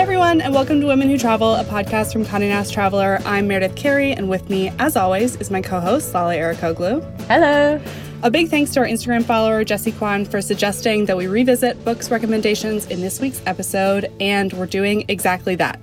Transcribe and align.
Hi, 0.00 0.04
everyone, 0.04 0.40
and 0.40 0.54
welcome 0.54 0.80
to 0.80 0.86
Women 0.86 1.10
Who 1.10 1.18
Travel, 1.18 1.56
a 1.56 1.62
podcast 1.62 2.14
from 2.14 2.24
Condé 2.24 2.48
Nast 2.48 2.72
Traveler. 2.72 3.20
I'm 3.26 3.46
Meredith 3.46 3.76
Carey, 3.76 4.12
and 4.12 4.30
with 4.30 4.48
me, 4.48 4.72
as 4.78 4.96
always, 4.96 5.36
is 5.36 5.50
my 5.50 5.60
co 5.60 5.78
host, 5.78 6.14
Lale 6.14 6.54
Arikoglu. 6.54 7.02
Hello. 7.24 7.78
A 8.22 8.30
big 8.30 8.48
thanks 8.48 8.70
to 8.70 8.80
our 8.80 8.86
Instagram 8.86 9.22
follower, 9.22 9.62
Jessie 9.62 9.92
Kwan, 9.92 10.24
for 10.24 10.40
suggesting 10.40 11.04
that 11.04 11.18
we 11.18 11.26
revisit 11.26 11.84
books 11.84 12.10
recommendations 12.10 12.86
in 12.86 13.02
this 13.02 13.20
week's 13.20 13.42
episode, 13.44 14.10
and 14.20 14.54
we're 14.54 14.64
doing 14.64 15.04
exactly 15.08 15.54
that. 15.56 15.78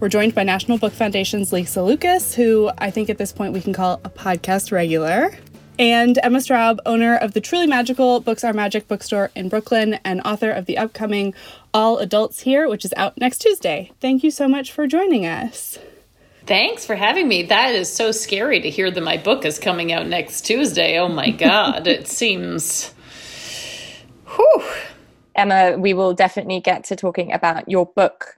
We're 0.00 0.08
joined 0.08 0.34
by 0.34 0.44
National 0.44 0.78
Book 0.78 0.94
Foundation's 0.94 1.52
Lisa 1.52 1.82
Lucas, 1.82 2.34
who 2.34 2.70
I 2.78 2.90
think 2.90 3.10
at 3.10 3.18
this 3.18 3.32
point 3.32 3.52
we 3.52 3.60
can 3.60 3.74
call 3.74 4.00
a 4.02 4.08
podcast 4.08 4.72
regular, 4.72 5.36
and 5.78 6.18
Emma 6.22 6.38
Straub, 6.38 6.78
owner 6.84 7.16
of 7.16 7.34
the 7.34 7.40
truly 7.40 7.66
magical 7.66 8.20
Books 8.20 8.42
Are 8.44 8.52
Magic 8.52 8.88
bookstore 8.88 9.30
in 9.34 9.48
Brooklyn 9.48 9.94
and 10.04 10.20
author 10.22 10.50
of 10.50 10.66
the 10.66 10.78
upcoming 10.78 11.34
All 11.72 11.98
Adults 11.98 12.40
Here, 12.40 12.68
which 12.68 12.84
is 12.84 12.94
out 12.96 13.18
next 13.18 13.38
Tuesday. 13.38 13.92
Thank 14.00 14.24
you 14.24 14.30
so 14.30 14.48
much 14.48 14.72
for 14.72 14.86
joining 14.86 15.26
us. 15.26 15.78
Thanks 16.46 16.86
for 16.86 16.96
having 16.96 17.28
me. 17.28 17.42
That 17.42 17.74
is 17.74 17.92
so 17.92 18.10
scary 18.10 18.60
to 18.62 18.70
hear 18.70 18.90
that 18.90 19.02
my 19.02 19.18
book 19.18 19.44
is 19.44 19.58
coming 19.58 19.92
out 19.92 20.06
next 20.06 20.42
Tuesday. 20.42 20.98
Oh 20.98 21.08
my 21.08 21.30
God. 21.30 21.86
it 21.86 22.08
seems. 22.08 22.94
Whew. 24.34 24.64
Emma, 25.34 25.76
we 25.78 25.92
will 25.94 26.14
definitely 26.14 26.60
get 26.60 26.84
to 26.84 26.96
talking 26.96 27.32
about 27.32 27.68
your 27.68 27.86
book 27.86 28.37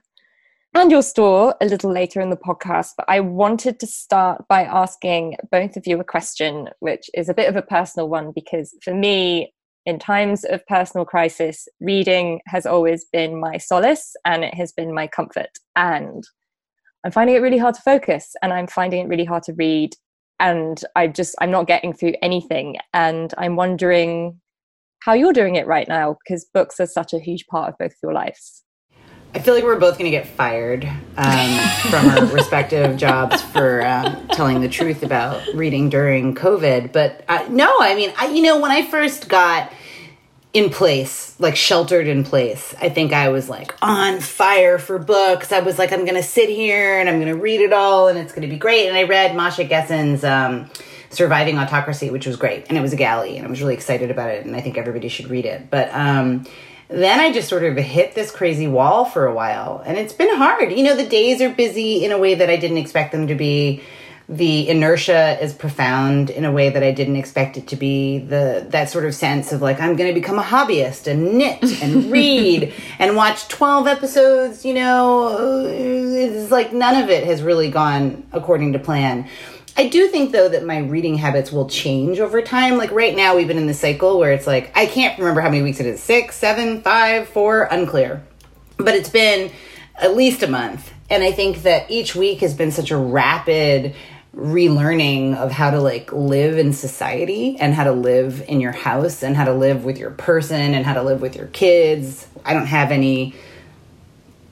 and 0.73 0.91
your 0.91 1.01
store 1.01 1.55
a 1.61 1.65
little 1.65 1.91
later 1.91 2.21
in 2.21 2.29
the 2.29 2.37
podcast. 2.37 2.91
But 2.97 3.05
I 3.09 3.19
wanted 3.19 3.79
to 3.79 3.87
start 3.87 4.47
by 4.47 4.63
asking 4.63 5.35
both 5.51 5.75
of 5.75 5.85
you 5.85 5.99
a 5.99 6.03
question, 6.03 6.69
which 6.79 7.09
is 7.13 7.29
a 7.29 7.33
bit 7.33 7.49
of 7.49 7.55
a 7.55 7.61
personal 7.61 8.09
one 8.09 8.31
because 8.33 8.75
for 8.83 8.93
me, 8.93 9.53
in 9.85 9.99
times 9.99 10.43
of 10.45 10.65
personal 10.67 11.05
crisis, 11.05 11.67
reading 11.79 12.39
has 12.47 12.65
always 12.65 13.05
been 13.11 13.39
my 13.39 13.57
solace 13.57 14.13
and 14.25 14.43
it 14.43 14.53
has 14.53 14.71
been 14.71 14.93
my 14.93 15.07
comfort. 15.07 15.49
And 15.75 16.23
I'm 17.03 17.11
finding 17.11 17.35
it 17.35 17.41
really 17.41 17.57
hard 17.57 17.75
to 17.75 17.81
focus 17.81 18.33
and 18.41 18.53
I'm 18.53 18.67
finding 18.67 19.05
it 19.05 19.09
really 19.09 19.25
hard 19.25 19.43
to 19.43 19.53
read. 19.53 19.93
And 20.39 20.83
I 20.95 21.07
just, 21.07 21.35
I'm 21.41 21.51
not 21.51 21.67
getting 21.67 21.93
through 21.93 22.13
anything. 22.21 22.77
And 22.93 23.33
I'm 23.37 23.55
wondering 23.55 24.39
how 24.99 25.13
you're 25.13 25.33
doing 25.33 25.55
it 25.55 25.67
right 25.67 25.87
now 25.87 26.17
because 26.23 26.45
books 26.53 26.79
are 26.79 26.85
such 26.85 27.13
a 27.13 27.19
huge 27.19 27.47
part 27.47 27.69
of 27.69 27.77
both 27.79 27.91
of 27.91 27.97
your 28.03 28.13
lives. 28.13 28.63
I 29.33 29.39
feel 29.39 29.53
like 29.53 29.63
we're 29.63 29.79
both 29.79 29.97
going 29.97 30.11
to 30.11 30.17
get 30.17 30.27
fired 30.27 30.83
um, 31.15 31.59
from 31.89 32.09
our 32.09 32.25
respective 32.33 32.97
jobs 32.97 33.41
for 33.41 33.85
um, 33.85 34.27
telling 34.29 34.59
the 34.59 34.67
truth 34.67 35.03
about 35.03 35.41
reading 35.53 35.89
during 35.89 36.35
COVID. 36.35 36.91
But 36.91 37.23
no, 37.49 37.73
I 37.79 37.95
mean, 37.95 38.11
I, 38.17 38.27
you 38.27 38.41
know, 38.41 38.59
when 38.59 38.71
I 38.71 38.85
first 38.85 39.29
got 39.29 39.71
in 40.53 40.69
place, 40.69 41.33
like 41.39 41.55
sheltered 41.55 42.07
in 42.07 42.23
place. 42.25 42.75
I 42.81 42.89
think 42.89 43.13
I 43.13 43.29
was 43.29 43.47
like 43.47 43.73
on 43.81 44.19
fire 44.19 44.77
for 44.77 44.99
books. 44.99 45.51
I 45.51 45.61
was 45.61 45.79
like, 45.79 45.93
I'm 45.93 46.03
going 46.03 46.15
to 46.15 46.23
sit 46.23 46.49
here 46.49 46.99
and 46.99 47.07
I'm 47.07 47.21
going 47.21 47.33
to 47.33 47.39
read 47.39 47.61
it 47.61 47.71
all 47.71 48.09
and 48.09 48.19
it's 48.19 48.33
going 48.33 48.41
to 48.41 48.53
be 48.53 48.59
great. 48.59 48.87
And 48.87 48.97
I 48.97 49.03
read 49.03 49.35
Masha 49.35 49.63
Gessen's 49.63 50.25
um, 50.25 50.69
Surviving 51.09 51.57
Autocracy, 51.57 52.09
which 52.09 52.25
was 52.25 52.35
great. 52.35 52.65
And 52.67 52.77
it 52.77 52.81
was 52.81 52.91
a 52.91 52.97
galley 52.97 53.37
and 53.37 53.47
I 53.47 53.49
was 53.49 53.61
really 53.61 53.75
excited 53.75 54.11
about 54.11 54.31
it. 54.31 54.45
And 54.45 54.53
I 54.53 54.61
think 54.61 54.77
everybody 54.77 55.07
should 55.07 55.29
read 55.29 55.45
it. 55.45 55.69
But 55.69 55.89
um, 55.93 56.45
then 56.91 57.19
I 57.19 57.31
just 57.31 57.49
sort 57.49 57.63
of 57.63 57.77
hit 57.77 58.15
this 58.15 58.31
crazy 58.31 58.67
wall 58.67 59.05
for 59.05 59.25
a 59.25 59.33
while. 59.33 59.81
And 59.85 59.97
it's 59.97 60.13
been 60.13 60.35
hard. 60.35 60.71
You 60.71 60.83
know, 60.83 60.95
the 60.95 61.07
days 61.07 61.41
are 61.41 61.49
busy 61.49 62.03
in 62.03 62.11
a 62.11 62.17
way 62.17 62.35
that 62.35 62.49
I 62.49 62.57
didn't 62.57 62.77
expect 62.77 63.11
them 63.11 63.27
to 63.27 63.35
be 63.35 63.81
the 64.31 64.69
inertia 64.69 65.37
is 65.41 65.51
profound 65.51 66.29
in 66.29 66.45
a 66.45 66.51
way 66.51 66.69
that 66.69 66.81
I 66.81 66.93
didn't 66.93 67.17
expect 67.17 67.57
it 67.57 67.67
to 67.67 67.75
be. 67.75 68.19
The 68.19 68.65
that 68.69 68.89
sort 68.89 69.05
of 69.05 69.13
sense 69.13 69.51
of 69.51 69.61
like 69.61 69.81
I'm 69.81 69.97
going 69.97 70.13
to 70.13 70.19
become 70.19 70.39
a 70.39 70.43
hobbyist 70.43 71.07
and 71.07 71.33
knit 71.33 71.61
and 71.83 72.09
read 72.11 72.73
and 72.97 73.17
watch 73.17 73.49
12 73.49 73.87
episodes, 73.87 74.63
you 74.63 74.73
know, 74.73 75.65
it's 75.67 76.49
like 76.49 76.71
none 76.71 77.03
of 77.03 77.09
it 77.09 77.25
has 77.25 77.43
really 77.43 77.69
gone 77.69 78.25
according 78.31 78.71
to 78.73 78.79
plan. 78.79 79.27
I 79.77 79.87
do 79.87 80.07
think 80.07 80.31
though 80.31 80.49
that 80.49 80.65
my 80.65 80.79
reading 80.79 81.15
habits 81.15 81.51
will 81.51 81.67
change 81.67 82.19
over 82.19 82.41
time. 82.41 82.77
Like 82.77 82.91
right 82.91 83.15
now 83.15 83.35
we've 83.35 83.47
been 83.47 83.57
in 83.57 83.67
the 83.67 83.73
cycle 83.73 84.19
where 84.19 84.33
it's 84.33 84.47
like 84.47 84.71
I 84.75 84.85
can't 84.85 85.17
remember 85.17 85.41
how 85.41 85.49
many 85.49 85.63
weeks 85.63 85.79
it 85.79 85.85
is. 85.85 86.01
Six, 86.01 86.35
seven, 86.35 86.81
five, 86.81 87.27
four, 87.29 87.63
unclear. 87.63 88.23
But 88.77 88.95
it's 88.95 89.09
been 89.09 89.51
at 89.95 90.15
least 90.15 90.43
a 90.43 90.47
month. 90.47 90.91
And 91.09 91.23
I 91.23 91.31
think 91.31 91.63
that 91.63 91.89
each 91.89 92.15
week 92.15 92.39
has 92.39 92.53
been 92.53 92.71
such 92.71 92.91
a 92.91 92.97
rapid 92.97 93.95
relearning 94.35 95.35
of 95.35 95.51
how 95.51 95.71
to 95.71 95.81
like 95.81 96.11
live 96.13 96.57
in 96.57 96.73
society 96.73 97.57
and 97.59 97.73
how 97.73 97.83
to 97.83 97.91
live 97.91 98.43
in 98.47 98.61
your 98.61 98.71
house 98.71 99.23
and 99.23 99.35
how 99.35 99.43
to 99.43 99.53
live 99.53 99.83
with 99.83 99.97
your 99.97 100.11
person 100.11 100.73
and 100.73 100.85
how 100.85 100.93
to 100.93 101.03
live 101.03 101.21
with 101.21 101.35
your 101.35 101.47
kids. 101.47 102.27
I 102.45 102.53
don't 102.53 102.67
have 102.67 102.91
any 102.91 103.35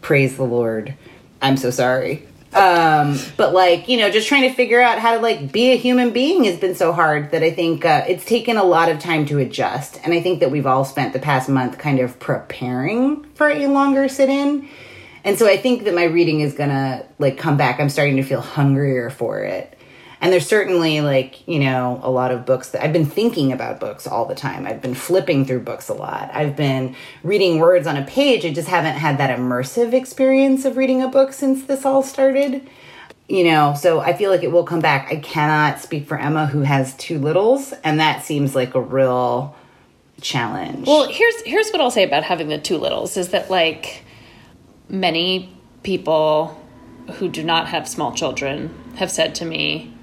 praise 0.02 0.35
the 0.35 0.44
Lord. 0.44 0.96
I'm 1.41 1.56
so 1.56 1.72
sorry. 1.72 2.28
Um, 2.53 3.19
but 3.37 3.53
like, 3.53 3.87
you 3.87 3.97
know, 3.97 4.09
just 4.09 4.27
trying 4.27 4.49
to 4.49 4.53
figure 4.53 4.81
out 4.81 4.97
how 4.99 5.15
to 5.15 5.21
like 5.21 5.51
be 5.51 5.71
a 5.71 5.75
human 5.75 6.11
being 6.11 6.45
has 6.45 6.57
been 6.57 6.75
so 6.75 6.91
hard 6.91 7.31
that 7.31 7.43
I 7.43 7.51
think 7.51 7.85
uh, 7.85 8.05
it's 8.07 8.25
taken 8.25 8.57
a 8.57 8.63
lot 8.63 8.89
of 8.89 8.99
time 8.99 9.25
to 9.27 9.37
adjust. 9.37 9.99
And 10.03 10.13
I 10.13 10.21
think 10.21 10.39
that 10.39 10.49
we've 10.49 10.65
all 10.65 10.83
spent 10.83 11.13
the 11.13 11.19
past 11.19 11.47
month 11.47 11.77
kind 11.77 11.99
of 11.99 12.19
preparing 12.19 13.23
for 13.35 13.49
a 13.49 13.67
longer 13.67 14.09
sit 14.09 14.29
in 14.29 14.67
and 15.23 15.37
so 15.37 15.47
I 15.47 15.57
think 15.57 15.83
that 15.83 15.93
my 15.93 16.05
reading 16.05 16.41
is 16.41 16.53
gonna 16.53 17.05
like 17.17 17.37
come 17.37 17.57
back. 17.57 17.79
I'm 17.79 17.89
starting 17.89 18.15
to 18.17 18.23
feel 18.23 18.41
hungrier 18.41 19.09
for 19.09 19.41
it. 19.41 19.77
And 20.22 20.34
there's 20.34 20.47
certainly 20.47 21.00
like, 21.02 21.47
you 21.47 21.59
know, 21.59 22.00
a 22.03 22.12
lot 22.12 22.31
of 22.31 22.46
books 22.46 22.72
that 22.72 22.84
I've 22.84 22.91
been 22.91 23.06
thinking 23.06 23.53
about 23.53 23.80
books 23.80 24.06
all 24.06 24.25
the 24.25 24.35
time. 24.35 24.68
I've 24.68 24.81
been 24.81 24.94
flipping 24.94 25.46
through 25.46 25.62
books 25.62 25.88
a 25.88 25.94
lot. 25.94 26.30
I've 26.34 26.57
been 26.57 26.96
reading 27.24 27.59
words 27.59 27.88
on 27.88 27.96
a 27.96 28.06
page. 28.06 28.46
I 28.46 28.52
just 28.52 28.68
haven't 28.68 28.96
had 28.96 29.18
that 29.18 29.38
immersive 29.38 29.94
experience 29.94 30.66
of 30.66 30.75
reading 30.75 31.02
a 31.02 31.08
book 31.08 31.31
since 31.31 31.63
this 31.63 31.85
all 31.85 32.03
started. 32.03 32.68
You 33.29 33.44
know, 33.46 33.75
so 33.79 34.00
I 34.00 34.13
feel 34.13 34.31
like 34.31 34.44
it 34.44 34.52
will 34.52 34.63
come 34.63 34.79
back. 34.79 35.08
I 35.12 35.18
cannot 35.18 35.79
speak 35.79 36.08
for 36.08 36.18
Emma 36.18 36.47
who 36.47 36.62
has 36.62 36.96
two 36.96 37.19
littles, 37.19 37.74
and 37.84 38.00
that 38.00 38.24
seems 38.24 38.56
like 38.56 38.74
a 38.74 38.81
real 38.81 39.56
challenge. 40.19 40.88
Well, 40.88 41.08
here's 41.08 41.41
here's 41.44 41.69
what 41.69 41.79
I'll 41.79 41.91
say 41.91 42.03
about 42.03 42.24
having 42.24 42.50
the 42.50 42.58
two 42.58 42.78
littles 42.78 43.18
is 43.18 43.29
that 43.29 43.50
like 43.50 44.03
many 44.90 45.56
people 45.84 46.59
who 47.13 47.29
do 47.29 47.44
not 47.44 47.68
have 47.68 47.88
small 47.88 48.13
children 48.13 48.74
have 48.96 49.12
said 49.12 49.35
to 49.35 49.46
me, 49.46 49.94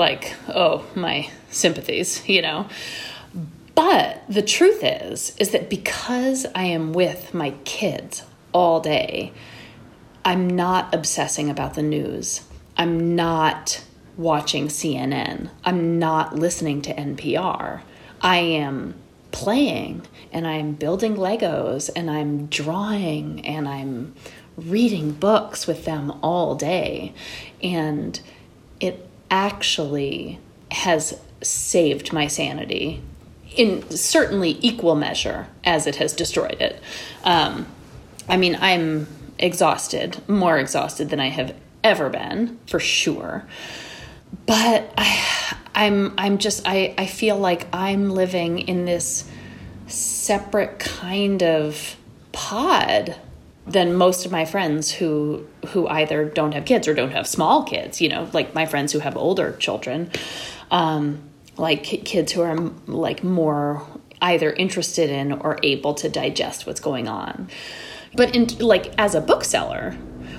like, 0.00 0.34
oh, 0.48 0.84
my 0.96 1.30
sympathies, 1.50 2.28
you 2.28 2.42
know. 2.42 2.66
But 3.76 4.24
the 4.28 4.42
truth 4.42 4.80
is, 4.82 5.36
is 5.38 5.52
that 5.52 5.70
because 5.70 6.44
I 6.54 6.64
am 6.64 6.92
with 6.92 7.32
my 7.32 7.52
kids 7.64 8.24
all 8.52 8.80
day, 8.80 9.32
I'm 10.24 10.48
not 10.48 10.92
obsessing 10.92 11.48
about 11.48 11.74
the 11.74 11.82
news. 11.82 12.42
I'm 12.76 13.14
not 13.14 13.84
watching 14.16 14.68
CNN. 14.68 15.50
I'm 15.64 15.98
not 15.98 16.34
listening 16.34 16.82
to 16.82 16.94
NPR. 16.94 17.82
I 18.20 18.38
am 18.38 18.94
playing 19.32 20.06
and 20.32 20.46
I'm 20.46 20.72
building 20.72 21.16
Legos 21.16 21.90
and 21.94 22.10
I'm 22.10 22.46
drawing 22.46 23.46
and 23.46 23.68
I'm 23.68 24.14
reading 24.56 25.12
books 25.12 25.66
with 25.66 25.84
them 25.84 26.12
all 26.22 26.54
day. 26.54 27.14
And 27.62 28.20
it 28.80 29.09
actually 29.30 30.38
has 30.70 31.18
saved 31.42 32.12
my 32.12 32.26
sanity 32.26 33.02
in 33.56 33.88
certainly 33.90 34.58
equal 34.60 34.94
measure 34.94 35.48
as 35.64 35.86
it 35.86 35.96
has 35.96 36.12
destroyed 36.12 36.60
it. 36.60 36.80
Um, 37.24 37.66
I 38.28 38.36
mean, 38.36 38.56
I'm 38.60 39.08
exhausted, 39.38 40.28
more 40.28 40.58
exhausted 40.58 41.10
than 41.10 41.18
I 41.20 41.28
have 41.28 41.54
ever 41.82 42.08
been, 42.10 42.58
for 42.66 42.78
sure. 42.78 43.44
But 44.46 44.92
I, 44.96 45.56
I'm 45.74 46.14
I'm 46.18 46.38
just 46.38 46.62
I, 46.66 46.94
I 46.96 47.06
feel 47.06 47.36
like 47.36 47.66
I'm 47.72 48.10
living 48.10 48.60
in 48.60 48.84
this 48.84 49.28
separate 49.86 50.78
kind 50.78 51.42
of 51.42 51.96
pod 52.32 53.16
than 53.72 53.94
most 53.94 54.26
of 54.26 54.32
my 54.32 54.44
friends 54.44 54.90
who 54.90 55.46
who 55.68 55.86
either 55.88 56.24
don't 56.24 56.52
have 56.52 56.64
kids 56.64 56.88
or 56.88 56.94
don't 56.94 57.12
have 57.12 57.26
small 57.26 57.62
kids 57.62 58.00
you 58.00 58.08
know 58.08 58.28
like 58.32 58.54
my 58.54 58.66
friends 58.66 58.92
who 58.92 58.98
have 58.98 59.16
older 59.16 59.52
children 59.58 60.10
um, 60.70 61.22
like 61.56 61.82
kids 61.82 62.32
who 62.32 62.40
are 62.40 62.56
like 62.86 63.22
more 63.22 63.86
either 64.22 64.52
interested 64.52 65.10
in 65.10 65.32
or 65.32 65.58
able 65.62 65.94
to 65.94 66.08
digest 66.08 66.66
what's 66.66 66.80
going 66.80 67.08
on. 67.08 67.48
But 68.14 68.34
in 68.34 68.46
like 68.58 68.92
as 68.98 69.14
a 69.14 69.20
bookseller 69.20 69.92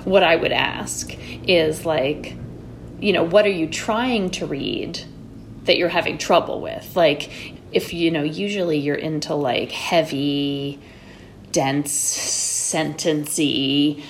what 0.04 0.22
i 0.24 0.34
would 0.34 0.52
ask 0.52 1.16
is 1.46 1.86
like 1.86 2.36
you 3.00 3.12
know 3.12 3.22
what 3.22 3.46
are 3.46 3.50
you 3.50 3.68
trying 3.68 4.30
to 4.30 4.46
read 4.46 5.00
that 5.64 5.76
you're 5.76 5.88
having 5.88 6.18
trouble 6.18 6.60
with? 6.60 6.96
Like 6.96 7.30
if 7.72 7.92
you 7.94 8.10
know 8.10 8.22
usually 8.22 8.78
you're 8.78 8.94
into 8.94 9.34
like 9.34 9.70
heavy 9.70 10.80
dense 11.52 11.92
sentency 11.92 14.02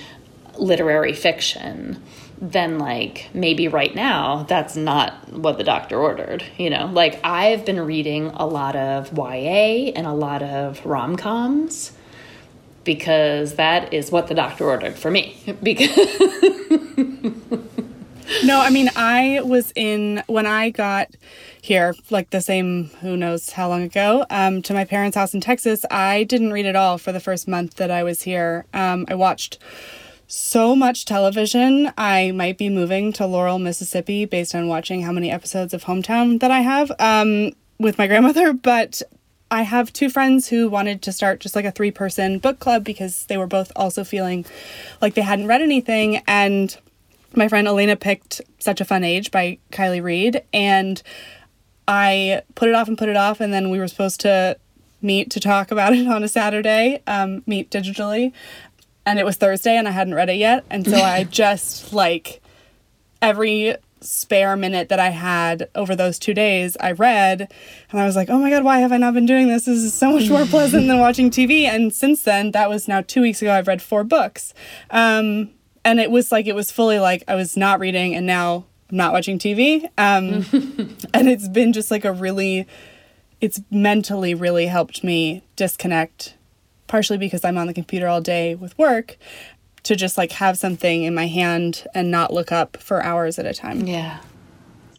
literary 0.57 1.13
fiction 1.13 2.01
then 2.41 2.77
like 2.77 3.29
maybe 3.33 3.67
right 3.67 3.95
now 3.95 4.43
that's 4.43 4.75
not 4.75 5.31
what 5.31 5.57
the 5.57 5.63
doctor 5.63 5.99
ordered 5.99 6.43
you 6.57 6.69
know 6.69 6.85
like 6.87 7.19
i've 7.23 7.65
been 7.65 7.79
reading 7.79 8.27
a 8.35 8.45
lot 8.45 8.75
of 8.75 9.17
ya 9.17 9.91
and 9.95 10.05
a 10.05 10.13
lot 10.13 10.43
of 10.43 10.85
rom-coms 10.85 11.93
because 12.83 13.55
that 13.55 13.93
is 13.93 14.11
what 14.11 14.27
the 14.27 14.35
doctor 14.35 14.65
ordered 14.65 14.95
for 14.95 15.11
me. 15.11 15.37
Because 15.63 15.89
No, 18.43 18.59
I 18.59 18.69
mean, 18.69 18.89
I 18.95 19.41
was 19.43 19.71
in 19.75 20.23
when 20.27 20.45
I 20.45 20.69
got 20.69 21.09
here, 21.63 21.95
like 22.09 22.29
the 22.31 22.41
same, 22.41 22.89
who 22.99 23.15
knows 23.15 23.51
how 23.51 23.69
long 23.69 23.83
ago, 23.83 24.25
um, 24.29 24.61
to 24.61 24.73
my 24.73 24.83
parents' 24.83 25.15
house 25.15 25.33
in 25.33 25.39
Texas. 25.39 25.85
I 25.89 26.25
didn't 26.25 26.51
read 26.51 26.65
at 26.65 26.75
all 26.75 26.97
for 26.97 27.13
the 27.13 27.21
first 27.21 27.47
month 27.47 27.75
that 27.75 27.89
I 27.89 28.03
was 28.03 28.23
here. 28.23 28.65
Um, 28.73 29.05
I 29.07 29.15
watched 29.15 29.59
so 30.27 30.75
much 30.75 31.05
television. 31.05 31.93
I 31.97 32.31
might 32.31 32.57
be 32.57 32.67
moving 32.67 33.13
to 33.13 33.25
Laurel, 33.25 33.59
Mississippi, 33.59 34.25
based 34.25 34.53
on 34.53 34.67
watching 34.67 35.03
how 35.03 35.13
many 35.13 35.31
episodes 35.31 35.73
of 35.73 35.85
Hometown 35.85 36.41
that 36.41 36.51
I 36.51 36.59
have 36.59 36.91
um, 36.99 37.53
with 37.79 37.97
my 37.97 38.07
grandmother. 38.09 38.51
But 38.51 39.01
I 39.49 39.61
have 39.61 39.93
two 39.93 40.09
friends 40.09 40.49
who 40.49 40.67
wanted 40.67 41.01
to 41.03 41.13
start 41.13 41.39
just 41.39 41.55
like 41.55 41.63
a 41.63 41.71
three 41.71 41.91
person 41.91 42.39
book 42.39 42.59
club 42.59 42.83
because 42.83 43.25
they 43.27 43.37
were 43.37 43.47
both 43.47 43.71
also 43.73 44.03
feeling 44.03 44.45
like 45.01 45.13
they 45.13 45.21
hadn't 45.21 45.47
read 45.47 45.61
anything. 45.61 46.23
And 46.27 46.75
my 47.33 47.47
friend 47.47 47.69
Elena 47.69 47.95
picked 47.95 48.41
Such 48.59 48.81
a 48.81 48.85
Fun 48.85 49.05
Age 49.05 49.31
by 49.31 49.59
Kiley 49.71 50.03
Reid, 50.03 50.43
and 50.51 51.01
I 51.87 52.41
put 52.55 52.69
it 52.69 52.75
off 52.75 52.87
and 52.87 52.97
put 52.97 53.09
it 53.09 53.17
off, 53.17 53.41
and 53.41 53.53
then 53.53 53.69
we 53.69 53.79
were 53.79 53.87
supposed 53.87 54.21
to 54.21 54.57
meet 55.01 55.29
to 55.31 55.39
talk 55.39 55.71
about 55.71 55.93
it 55.93 56.07
on 56.07 56.23
a 56.23 56.27
Saturday, 56.27 57.01
um, 57.07 57.43
meet 57.45 57.69
digitally, 57.69 58.31
and 59.05 59.19
it 59.19 59.25
was 59.25 59.37
Thursday, 59.37 59.75
and 59.75 59.87
I 59.87 59.91
hadn't 59.91 60.15
read 60.15 60.29
it 60.29 60.37
yet, 60.37 60.63
and 60.69 60.87
so 60.87 60.97
I 60.97 61.23
just 61.29 61.93
like 61.93 62.41
every 63.21 63.75
spare 64.01 64.55
minute 64.57 64.89
that 64.89 64.99
I 64.99 65.09
had 65.09 65.69
over 65.75 65.95
those 65.95 66.19
two 66.19 66.33
days, 66.33 66.75
I 66.79 66.91
read, 66.91 67.51
and 67.89 67.99
I 67.99 68.05
was 68.05 68.15
like, 68.15 68.29
oh 68.29 68.37
my 68.37 68.49
god, 68.49 68.63
why 68.63 68.79
have 68.79 68.91
I 68.91 68.97
not 68.97 69.13
been 69.13 69.25
doing 69.25 69.47
this? 69.47 69.65
This 69.65 69.79
is 69.79 69.93
so 69.93 70.11
much 70.11 70.29
more 70.29 70.45
pleasant 70.45 70.87
than 70.87 70.99
watching 70.99 71.29
TV. 71.29 71.63
And 71.63 71.93
since 71.93 72.23
then, 72.23 72.51
that 72.51 72.69
was 72.69 72.87
now 72.87 73.01
two 73.01 73.21
weeks 73.21 73.41
ago, 73.41 73.53
I've 73.53 73.67
read 73.67 73.81
four 73.81 74.03
books. 74.03 74.53
Um, 74.89 75.51
and 75.85 75.99
it 75.99 76.11
was 76.11 76.31
like 76.31 76.47
it 76.47 76.55
was 76.55 76.71
fully 76.71 76.99
like 76.99 77.23
I 77.27 77.35
was 77.35 77.57
not 77.57 77.79
reading 77.79 78.15
and 78.15 78.25
now 78.25 78.65
not 78.91 79.13
watching 79.13 79.39
TV. 79.39 79.85
Um, 79.97 80.45
and 81.13 81.29
it's 81.29 81.47
been 81.47 81.73
just 81.73 81.91
like 81.91 82.05
a 82.05 82.11
really, 82.11 82.67
it's 83.41 83.61
mentally 83.71 84.33
really 84.33 84.67
helped 84.67 85.03
me 85.03 85.43
disconnect, 85.55 86.35
partially 86.87 87.17
because 87.17 87.43
I'm 87.43 87.57
on 87.57 87.67
the 87.67 87.73
computer 87.73 88.07
all 88.07 88.21
day 88.21 88.55
with 88.55 88.77
work, 88.77 89.17
to 89.83 89.95
just 89.95 90.17
like 90.17 90.31
have 90.33 90.57
something 90.57 91.03
in 91.03 91.13
my 91.13 91.27
hand 91.27 91.85
and 91.93 92.09
not 92.09 92.33
look 92.33 92.51
up 92.51 92.77
for 92.77 93.03
hours 93.03 93.37
at 93.37 93.45
a 93.45 93.53
time. 93.53 93.85
yeah. 93.85 94.19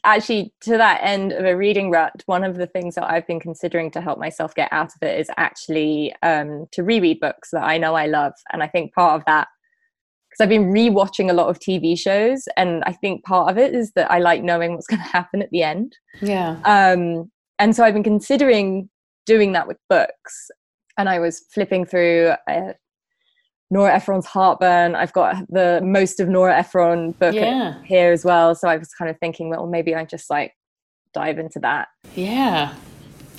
actually 0.05 0.53
to 0.61 0.77
that 0.77 1.01
end 1.03 1.33
of 1.33 1.45
a 1.47 1.57
reading 1.57 1.91
rut 1.91 2.23
one 2.27 2.45
of 2.45 2.57
the 2.57 2.67
things 2.67 2.95
that 2.95 3.11
i've 3.11 3.27
been 3.27 3.41
considering 3.41 3.91
to 3.91 4.03
help 4.03 4.19
myself 4.19 4.55
get 4.55 4.69
out 4.71 4.91
of 4.95 5.03
it 5.03 5.19
is 5.19 5.31
actually 5.39 6.15
um, 6.23 6.67
to 6.73 6.83
reread 6.83 7.19
books 7.21 7.49
that 7.53 7.63
i 7.65 7.79
know 7.79 7.95
i 7.95 8.05
love 8.05 8.35
and 8.53 8.63
i 8.63 8.67
think 8.67 8.93
part 8.93 9.19
of 9.19 9.25
that 9.25 9.49
because 10.35 10.43
i've 10.43 10.49
been 10.49 10.73
rewatching 10.73 11.31
a 11.31 11.33
lot 11.33 11.49
of 11.49 11.59
tv 11.61 11.97
shows 11.99 12.45
and 12.57 12.83
i 12.87 12.93
think 12.93 13.23
part 13.25 13.51
of 13.51 13.57
it 13.57 13.75
is 13.75 13.93
that 13.93 14.11
i 14.11 14.19
like 14.19 14.43
knowing 14.43 14.73
what's 14.75 14.87
going 14.93 15.01
to 15.01 15.09
happen 15.09 15.41
at 15.41 15.51
the 15.51 15.63
end 15.63 15.97
Yeah. 16.21 16.59
um, 16.65 17.31
and 17.59 17.75
so 17.77 17.85
i've 17.85 17.95
been 17.95 18.03
considering 18.03 18.89
doing 19.27 19.53
that 19.53 19.67
with 19.69 19.79
books 19.89 20.51
and 20.99 21.09
i 21.09 21.19
was 21.19 21.45
flipping 21.53 21.85
through 21.87 22.35
uh, 22.49 22.73
Nora 23.71 23.95
Ephron's 23.95 24.27
Heartburn. 24.27 24.95
I've 24.95 25.13
got 25.15 25.37
the 25.49 25.81
most 25.83 26.21
of 26.21 26.29
Nora 26.29 26.57
Ephron 26.59 27.13
book 27.13 27.35
Yeah. 27.35 27.83
here 27.83 28.13
as 28.13 28.25
well. 28.25 28.55
So 28.55 28.69
I 28.69 28.77
was 28.77 28.89
kind 28.93 29.11
of 29.11 29.19
thinking, 29.19 29.49
well, 29.49 29.67
maybe 29.67 29.95
I 29.97 30.05
just 30.05 30.29
like 30.31 30.53
dive 31.13 31.39
into 31.39 31.59
that. 31.61 31.89
Yeah. 32.15 32.75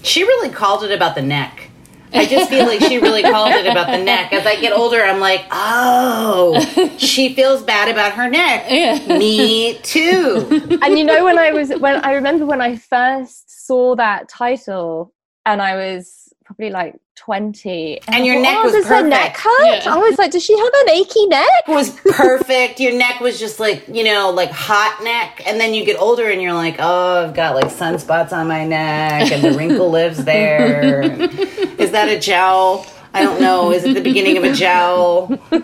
She 0.02 0.24
really 0.24 0.50
called 0.50 0.84
it 0.84 0.92
about 0.92 1.16
the 1.16 1.22
neck. 1.22 1.70
I 2.16 2.26
just 2.26 2.50
feel 2.50 2.66
like 2.66 2.82
she 2.82 2.98
really 2.98 3.24
called 3.24 3.52
it 3.52 3.68
about 3.68 3.88
the 3.88 4.04
neck. 4.04 4.34
As 4.34 4.46
I 4.46 4.56
get 4.60 4.74
older, 4.74 5.02
I'm 5.02 5.20
like, 5.20 5.46
oh, 5.52 6.60
she 6.98 7.34
feels 7.34 7.64
bad 7.64 7.90
about 7.90 8.14
her 8.14 8.30
neck. 8.30 8.66
Yeah. 8.70 9.18
Me 9.18 9.78
too. 9.80 10.80
and 10.82 10.98
you 10.98 11.04
know, 11.04 11.24
when 11.24 11.38
I 11.38 11.52
was 11.52 11.70
when 11.70 12.04
I 12.04 12.14
remember 12.14 12.46
when 12.46 12.62
I 12.62 12.76
first 12.78 13.66
saw 13.66 13.96
that 13.96 14.30
title, 14.30 15.14
and 15.46 15.62
I 15.62 15.76
was 15.76 16.25
probably 16.46 16.70
like 16.70 16.96
twenty, 17.16 18.00
And 18.08 18.16
I 18.18 18.20
your 18.20 18.36
thought, 18.36 18.42
neck 18.44 18.56
oh, 18.60 18.64
was 18.66 18.74
does 18.74 18.86
her 18.88 19.02
neck 19.08 19.34
perfect." 19.34 19.40
hurt? 19.44 19.84
Yeah. 19.86 19.94
I 19.94 19.98
was 19.98 20.18
like, 20.18 20.32
does 20.32 20.44
she 20.44 20.58
have 20.58 20.72
an 20.84 20.90
achy 20.92 21.26
neck? 21.28 21.50
It 21.68 21.72
was 21.72 21.90
perfect. 22.12 22.80
Your 22.80 22.94
neck 22.98 23.20
was 23.20 23.40
just 23.40 23.60
like, 23.60 23.86
you 23.88 24.04
know, 24.04 24.30
like 24.30 24.52
hot 24.52 25.02
neck. 25.04 25.42
And 25.48 25.60
then 25.60 25.74
you 25.74 25.84
get 25.86 26.00
older 26.00 26.30
and 26.30 26.42
you're 26.42 26.54
like, 26.54 26.76
oh, 26.80 27.26
I've 27.26 27.34
got 27.36 27.56
like 27.56 27.66
sunspots 27.68 28.32
on 28.32 28.48
my 28.48 28.66
neck 28.66 29.32
and 29.32 29.44
the 29.44 29.58
wrinkle 29.58 29.90
lives 29.90 30.24
there. 30.24 31.02
Is 31.82 31.92
that 31.92 32.08
a 32.10 32.20
jowl? 32.20 32.86
I 33.14 33.24
don't 33.24 33.40
know. 33.42 33.72
Is 33.72 33.84
it 33.86 33.94
the 33.94 34.02
beginning 34.02 34.38
of 34.38 34.44
a 34.44 34.54
jowl? 34.54 35.38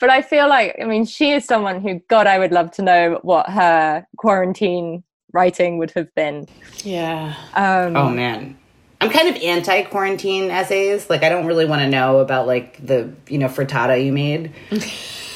But 0.00 0.10
I 0.10 0.20
feel 0.20 0.48
like, 0.48 0.76
I 0.82 0.84
mean, 0.84 1.04
she 1.06 1.30
is 1.30 1.44
someone 1.44 1.80
who, 1.80 2.00
God, 2.08 2.26
I 2.26 2.36
would 2.40 2.50
love 2.50 2.72
to 2.72 2.82
know 2.82 3.20
what 3.22 3.48
her 3.48 4.04
quarantine 4.16 5.04
writing 5.32 5.78
would 5.78 5.92
have 5.92 6.12
been. 6.16 6.48
Yeah. 6.82 7.36
Um, 7.54 7.96
Oh 7.96 8.08
man. 8.10 8.58
I'm 9.02 9.10
kind 9.10 9.28
of 9.28 9.42
anti 9.42 9.82
quarantine 9.84 10.50
essays. 10.50 11.10
Like 11.10 11.22
I 11.22 11.28
don't 11.28 11.46
really 11.46 11.64
want 11.66 11.82
to 11.82 11.88
know 11.88 12.18
about 12.18 12.46
like 12.46 12.84
the, 12.84 13.12
you 13.28 13.38
know, 13.38 13.48
frittata 13.48 14.04
you 14.04 14.12
made. 14.12 14.52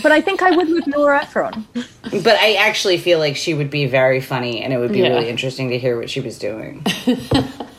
But 0.03 0.13
I 0.13 0.21
think 0.21 0.43
I 0.43 0.51
would 0.55 0.69
with 0.69 0.87
Nora 0.87 1.23
Ephron. 1.23 1.67
But 1.75 2.37
I 2.39 2.55
actually 2.55 2.99
feel 2.99 3.19
like 3.19 3.35
she 3.35 3.55
would 3.55 3.71
be 3.71 3.87
very 3.87 4.21
funny 4.21 4.63
and 4.63 4.73
it 4.73 4.79
would 4.79 4.93
be 4.93 5.01
Yeah. 5.01 5.09
really 5.09 5.29
interesting 5.29 5.71
to 5.71 5.79
hear 5.79 5.99
what 5.99 6.09
she 6.11 6.21
was 6.21 6.39
doing. 6.39 6.85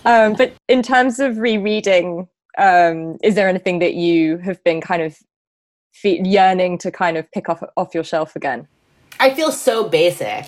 Um, 0.05 0.35
but 0.35 0.53
in 0.69 0.83
terms 0.83 1.19
of 1.19 1.37
rereading, 1.37 2.29
um, 2.57 3.17
is 3.21 3.35
there 3.35 3.49
anything 3.49 3.79
that 3.79 3.93
you 3.95 4.37
have 4.37 4.63
been 4.63 4.79
kind 4.79 5.01
of 5.01 5.17
fe- 5.93 6.21
yearning 6.23 6.77
to 6.77 6.91
kind 6.91 7.17
of 7.17 7.29
pick 7.33 7.49
off 7.49 7.61
off 7.75 7.93
your 7.93 8.05
shelf 8.05 8.33
again? 8.33 8.69
I 9.19 9.33
feel 9.33 9.51
so 9.51 9.89
basic, 9.89 10.45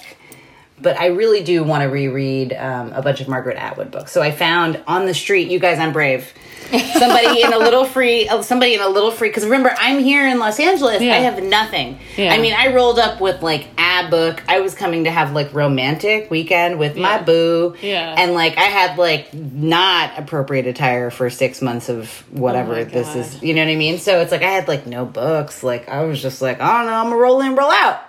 but 0.81 1.00
I 1.00 1.08
really 1.08 1.44
do 1.44 1.64
want 1.64 1.84
to 1.84 1.90
reread 1.90 2.54
um, 2.54 2.94
a 2.94 3.02
bunch 3.02 3.22
of 3.22 3.28
Margaret 3.28 3.58
Atwood 3.58 3.92
books. 3.92 4.12
So 4.12 4.22
I 4.22 4.31
found 4.31 4.81
on 4.88 5.06
the 5.06 5.14
street, 5.14 5.50
you 5.50 5.60
guys, 5.60 5.80
I'm 5.80 5.94
brave. 5.94 6.34
Somebody 6.70 7.42
in 7.42 7.52
a 7.52 7.58
little 7.58 7.84
free, 7.84 8.28
uh, 8.28 8.44
somebody 8.44 8.76
in 8.76 8.80
a 8.80 8.88
little 8.88 9.10
free. 9.10 9.30
Because 9.30 9.44
remember, 9.44 9.74
I'm 9.76 9.98
here 9.98 10.28
in 10.28 10.38
Los 10.38 10.60
Angeles. 10.60 11.02
Yeah. 11.02 11.14
I 11.14 11.18
have 11.18 11.42
nothing. 11.42 11.98
Yeah. 12.16 12.31
I 12.31 12.38
mean, 12.38 12.54
I 12.54 12.76
rolled 12.76 13.00
up 13.00 13.20
with 13.20 13.42
like 13.42 13.68
a 13.80 14.08
book. 14.10 14.44
I 14.48 14.60
was 14.60 14.76
coming 14.76 15.06
to 15.06 15.12
have 15.12 15.34
like 15.34 15.52
romantic 15.54 16.30
weekend 16.30 16.78
with 16.78 16.96
my 16.96 17.22
boo. 17.22 17.76
Yeah. 17.81 18.14
And 18.16 18.34
like 18.34 18.58
I 18.58 18.66
had 18.66 19.00
like 19.00 19.34
not 19.34 20.20
appropriate 20.20 20.68
attire 20.68 21.10
for 21.10 21.31
six 21.31 21.62
months 21.62 21.90
of 21.90 22.08
whatever 22.31 22.76
Oh 22.76 22.84
this 22.84 23.16
is. 23.16 23.42
You 23.42 23.56
know 23.56 23.66
what 23.66 23.72
I 23.72 23.76
mean? 23.76 23.98
So 23.98 24.22
it's 24.22 24.31
like 24.31 24.44
I 24.44 24.52
had 24.52 24.68
like 24.68 24.86
no 24.86 25.06
books. 25.06 25.64
Like 25.64 25.90
I 25.90 26.04
was 26.04 26.21
just 26.21 26.40
like, 26.40 26.62
I 26.62 26.78
don't 26.78 26.86
know, 26.86 26.94
I'm 26.94 27.06
gonna 27.06 27.18
roll 27.18 27.42
in, 27.42 27.56
roll 27.56 27.71
out. 27.71 28.02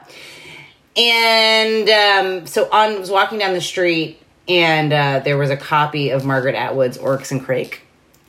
And 1.00 1.88
um, 1.88 2.47
so 2.47 2.69
on 2.71 3.00
was 3.00 3.11
walking 3.11 3.38
down 3.38 3.54
the 3.54 3.61
street, 3.62 4.21
and 4.47 4.92
uh, 4.92 5.21
there 5.21 5.38
was 5.38 5.49
a 5.49 5.57
copy 5.57 6.11
of 6.11 6.26
Margaret 6.26 6.54
Atwood's 6.54 6.99
Oryx 6.99 7.33
and 7.33 7.42
Crake. 7.42 7.80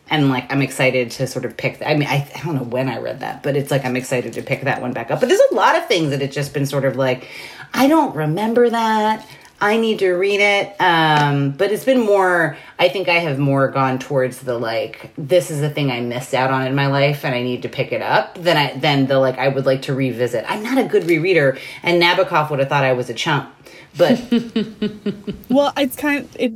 And 0.10 0.30
like 0.30 0.52
I'm 0.52 0.62
excited 0.62 1.12
to 1.12 1.28
sort 1.28 1.44
of 1.44 1.58
pick. 1.58 1.82
I 1.86 1.96
mean, 1.96 2.08
I, 2.08 2.30
I 2.34 2.42
don't 2.44 2.56
know 2.56 2.64
when 2.64 2.88
I 2.88 3.00
read 3.00 3.20
that, 3.22 3.44
but 3.44 3.58
it's 3.58 3.72
like 3.72 3.84
I'm 3.84 3.98
excited 3.98 4.34
to 4.34 4.42
pick 4.42 4.62
that 4.62 4.82
one 4.82 4.94
back 4.94 5.12
up. 5.12 5.20
But 5.20 5.28
there's 5.30 5.42
a 5.52 5.56
lot 5.56 5.76
of 5.76 5.86
things 5.88 6.12
that 6.12 6.22
it's 6.22 6.36
just 6.36 6.54
been 6.54 6.66
sort 6.66 6.86
of 6.86 6.96
like, 6.96 7.28
I 7.74 7.88
don't 7.88 8.16
remember 8.16 8.70
that. 8.70 9.28
I 9.62 9.78
need 9.78 10.00
to 10.00 10.14
read 10.14 10.40
it. 10.40 10.76
Um, 10.82 11.52
but 11.52 11.72
it's 11.72 11.86
been 11.86 12.00
more. 12.00 12.58
I 12.80 12.90
think 12.90 13.08
I 13.08 13.20
have 13.20 13.38
more 13.38 13.68
gone 13.68 14.00
towards 14.00 14.40
the 14.40 14.58
like, 14.58 15.14
this 15.18 15.52
is 15.52 15.62
the 15.62 15.70
thing 15.70 15.92
I 15.92 16.02
missed 16.02 16.34
out 16.34 16.50
on 16.50 16.66
in 16.66 16.74
my 16.74 16.88
life, 16.88 17.24
and 17.24 17.36
I 17.36 17.44
need 17.44 17.62
to 17.62 17.70
pick 17.70 17.92
it 17.92 18.02
up. 18.02 18.36
Than 18.36 18.58
I 18.58 18.78
than 18.78 19.06
the 19.06 19.20
like 19.20 19.38
I 19.38 19.48
would 19.48 19.68
like 19.68 19.84
to 19.84 19.94
revisit. 19.94 20.44
I'm 20.50 20.64
not 20.64 20.80
a 20.80 20.84
good 20.84 21.04
rereader, 21.04 21.60
and 21.84 22.02
Nabokov 22.02 22.50
would 22.50 22.60
have 22.60 22.70
thought 22.70 22.84
I 22.84 22.94
was 22.94 23.10
a 23.10 23.14
chump. 23.14 23.54
But 23.96 24.20
Well, 25.50 25.74
it's 25.78 25.96
kind 25.96 26.26
of 26.26 26.36
it. 26.40 26.54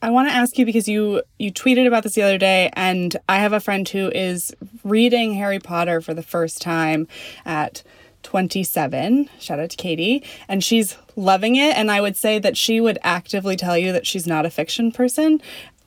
I 0.00 0.10
want 0.10 0.28
to 0.28 0.34
ask 0.34 0.58
you 0.58 0.64
because 0.64 0.88
you 0.88 1.22
you 1.38 1.52
tweeted 1.52 1.86
about 1.86 2.02
this 2.02 2.14
the 2.14 2.22
other 2.22 2.38
day, 2.38 2.70
and 2.72 3.14
I 3.28 3.38
have 3.38 3.52
a 3.52 3.60
friend 3.60 3.86
who 3.86 4.10
is 4.10 4.54
reading 4.82 5.34
Harry 5.34 5.58
Potter 5.58 6.00
for 6.00 6.14
the 6.14 6.22
first 6.22 6.62
time 6.62 7.06
at 7.44 7.82
27. 8.22 9.28
Shout 9.38 9.60
out 9.60 9.70
to 9.70 9.76
Katie, 9.76 10.22
and 10.48 10.62
she's 10.62 10.96
loving 11.16 11.56
it. 11.56 11.76
And 11.76 11.90
I 11.90 12.00
would 12.00 12.16
say 12.16 12.38
that 12.38 12.56
she 12.56 12.80
would 12.80 12.98
actively 13.02 13.56
tell 13.56 13.76
you 13.76 13.92
that 13.92 14.06
she's 14.06 14.26
not 14.26 14.46
a 14.46 14.50
fiction 14.50 14.92
person. 14.92 15.40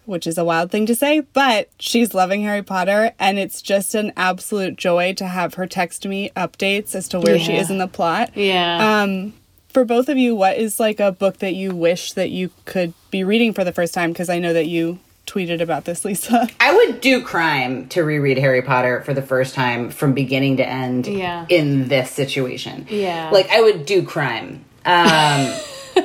Which 0.06 0.28
is 0.28 0.38
a 0.38 0.46
wild 0.46 0.70
thing 0.70 0.86
to 0.86 0.94
say, 0.94 1.22
but 1.22 1.68
she's 1.80 2.14
loving 2.14 2.44
Harry 2.44 2.62
Potter, 2.62 3.14
and 3.18 3.40
it's 3.40 3.60
just 3.60 3.96
an 3.96 4.14
absolute 4.16 4.76
joy 4.76 5.14
to 5.14 5.26
have 5.26 5.56
her 5.56 5.66
text 5.66 6.06
me 6.06 6.30
updates 6.36 6.94
as 6.94 7.08
to 7.08 7.20
where 7.20 7.40
she 7.40 7.58
is 7.58 7.72
in 7.72 7.80
the 7.80 7.88
plot. 7.88 8.30
Yeah. 8.36 9.02
Um, 9.02 9.34
for 9.70 9.84
both 9.84 10.08
of 10.08 10.18
you, 10.20 10.36
what 10.36 10.58
is 10.58 10.80
like 10.80 11.00
a 11.00 11.12
book 11.12 11.40
that 11.40 11.56
you 11.56 11.76
wish 11.76 12.14
that 12.14 12.30
you 12.30 12.52
could 12.66 12.94
be 13.10 13.24
reading 13.24 13.52
for 13.52 13.64
the 13.64 13.74
first 13.74 13.96
time? 13.96 14.12
Because 14.12 14.30
I 14.30 14.38
know 14.38 14.54
that 14.54 14.68
you 14.68 15.00
tweeted 15.26 15.62
about 15.62 15.86
this, 15.86 16.06
Lisa. 16.06 16.48
I 16.60 16.76
would 16.76 17.02
do 17.02 17.22
crime 17.24 17.88
to 17.90 18.04
reread 18.04 18.38
Harry 18.38 18.62
Potter 18.62 19.02
for 19.04 19.14
the 19.14 19.22
first 19.22 19.56
time 19.56 19.90
from 19.90 20.14
beginning 20.14 20.58
to 20.58 20.68
end 20.68 21.08
Yeah. 21.08 21.46
in 21.50 21.88
this 21.88 22.12
situation. 22.12 22.86
Yeah. 22.90 23.30
Like 23.32 23.50
I 23.50 23.62
would 23.62 23.86
do 23.86 24.04
crime. 24.04 24.64
Um 24.86 25.52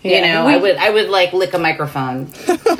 You 0.00 0.12
Yeah. 0.12 0.34
know, 0.34 0.46
We- 0.46 0.52
I 0.54 0.56
would 0.58 0.76
I 0.76 0.90
would 0.90 1.08
like 1.08 1.32
lick 1.32 1.54
a 1.54 1.58
microphone. 1.58 2.30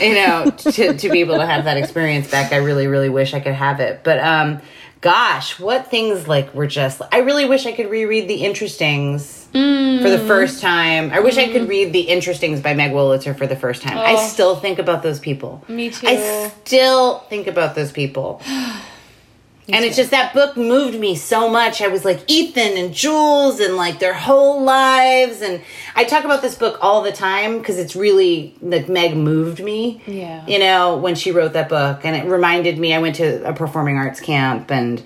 you 0.00 0.14
know, 0.14 0.50
to, 0.58 0.94
to 0.98 1.08
be 1.08 1.20
able 1.20 1.36
to 1.38 1.46
have 1.46 1.64
that 1.64 1.78
experience 1.78 2.30
back. 2.30 2.52
I 2.52 2.56
really, 2.56 2.86
really 2.86 3.08
wish 3.08 3.32
I 3.32 3.40
could 3.40 3.54
have 3.54 3.80
it. 3.80 4.02
But 4.04 4.18
um 4.18 4.60
gosh, 5.00 5.58
what 5.58 5.90
things 5.90 6.28
like 6.28 6.54
were 6.54 6.66
just 6.66 7.00
I 7.10 7.18
really 7.20 7.46
wish 7.46 7.64
I 7.66 7.72
could 7.72 7.88
reread 7.90 8.28
the 8.28 8.42
interestings 8.44 9.41
for 9.52 10.08
the 10.10 10.22
first 10.26 10.60
time. 10.60 11.10
I 11.12 11.20
wish 11.20 11.36
I 11.38 11.44
Mm. 11.46 11.52
could 11.52 11.68
read 11.68 11.92
the 11.92 12.06
interestings 12.08 12.60
by 12.62 12.74
Meg 12.74 12.92
Wolitzer 12.92 13.36
for 13.36 13.46
the 13.46 13.56
first 13.56 13.82
time. 13.82 13.98
I 13.98 14.16
still 14.16 14.56
think 14.56 14.78
about 14.78 15.02
those 15.02 15.18
people. 15.18 15.62
Oh. 15.68 15.72
Me 15.72 15.90
too. 15.90 16.06
I 16.08 16.50
still 16.64 17.20
think 17.30 17.46
about 17.46 17.74
those 17.74 17.92
people. 17.92 18.40
And 19.68 19.84
it's 19.84 19.96
just 19.96 20.10
that 20.10 20.34
book 20.34 20.56
moved 20.56 20.98
me 20.98 21.14
so 21.14 21.48
much. 21.48 21.80
I 21.80 21.86
was 21.86 22.04
like 22.04 22.20
Ethan 22.28 22.76
and 22.76 22.92
Jules 22.92 23.60
and 23.60 23.76
like 23.76 24.00
their 24.00 24.12
whole 24.12 24.62
lives. 24.64 25.40
And 25.40 25.60
I 25.94 26.02
talk 26.02 26.24
about 26.24 26.42
this 26.42 26.56
book 26.56 26.78
all 26.82 27.00
the 27.00 27.12
time 27.12 27.58
because 27.58 27.78
it's 27.78 27.94
really 27.94 28.56
like 28.60 28.88
Meg 28.88 29.16
moved 29.16 29.62
me. 29.62 30.02
Yeah. 30.04 30.44
You 30.48 30.58
know, 30.58 30.96
when 30.96 31.14
she 31.14 31.30
wrote 31.30 31.52
that 31.52 31.68
book. 31.68 32.00
And 32.04 32.16
it 32.16 32.24
reminded 32.28 32.76
me, 32.76 32.92
I 32.92 32.98
went 32.98 33.14
to 33.16 33.48
a 33.48 33.52
performing 33.54 33.96
arts 33.98 34.20
camp 34.20 34.70
and 34.72 35.00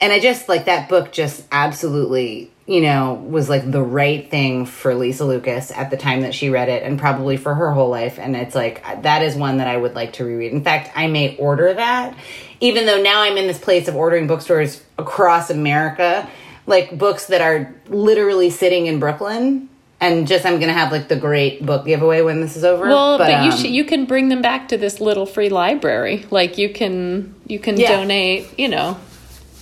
and 0.00 0.10
I 0.12 0.18
just 0.20 0.48
like 0.48 0.64
that 0.64 0.88
book 0.88 1.12
just 1.12 1.44
absolutely, 1.52 2.50
you 2.72 2.80
know, 2.80 3.12
was 3.12 3.50
like 3.50 3.70
the 3.70 3.82
right 3.82 4.30
thing 4.30 4.64
for 4.64 4.94
Lisa 4.94 5.26
Lucas 5.26 5.70
at 5.72 5.90
the 5.90 5.96
time 5.98 6.22
that 6.22 6.34
she 6.34 6.48
read 6.48 6.70
it 6.70 6.82
and 6.82 6.98
probably 6.98 7.36
for 7.36 7.54
her 7.54 7.70
whole 7.70 7.90
life. 7.90 8.18
And 8.18 8.34
it's 8.34 8.54
like 8.54 8.82
that 9.02 9.20
is 9.20 9.36
one 9.36 9.58
that 9.58 9.66
I 9.66 9.76
would 9.76 9.94
like 9.94 10.14
to 10.14 10.24
reread. 10.24 10.52
In 10.52 10.64
fact, 10.64 10.90
I 10.96 11.06
may 11.06 11.36
order 11.36 11.74
that, 11.74 12.16
even 12.60 12.86
though 12.86 13.02
now 13.02 13.20
I'm 13.20 13.36
in 13.36 13.46
this 13.46 13.58
place 13.58 13.88
of 13.88 13.94
ordering 13.94 14.26
bookstores 14.26 14.82
across 14.98 15.50
America, 15.50 16.26
like 16.66 16.96
books 16.96 17.26
that 17.26 17.42
are 17.42 17.74
literally 17.88 18.48
sitting 18.48 18.86
in 18.86 18.98
Brooklyn. 18.98 19.68
And 20.00 20.26
just 20.26 20.46
I'm 20.46 20.58
gonna 20.58 20.72
have 20.72 20.90
like 20.90 21.08
the 21.08 21.16
great 21.16 21.64
book 21.66 21.84
giveaway 21.84 22.22
when 22.22 22.40
this 22.40 22.56
is 22.56 22.64
over. 22.64 22.86
Well, 22.86 23.18
but, 23.18 23.44
you 23.44 23.50
um, 23.50 23.56
should, 23.58 23.70
you 23.70 23.84
can 23.84 24.06
bring 24.06 24.30
them 24.30 24.40
back 24.40 24.68
to 24.68 24.78
this 24.78 24.98
little 24.98 25.26
free 25.26 25.50
library. 25.50 26.24
Like 26.30 26.56
you 26.56 26.70
can 26.72 27.34
you 27.46 27.58
can 27.58 27.78
Yeah. 27.78 27.96
donate, 27.98 28.58
you 28.58 28.68
know, 28.68 28.96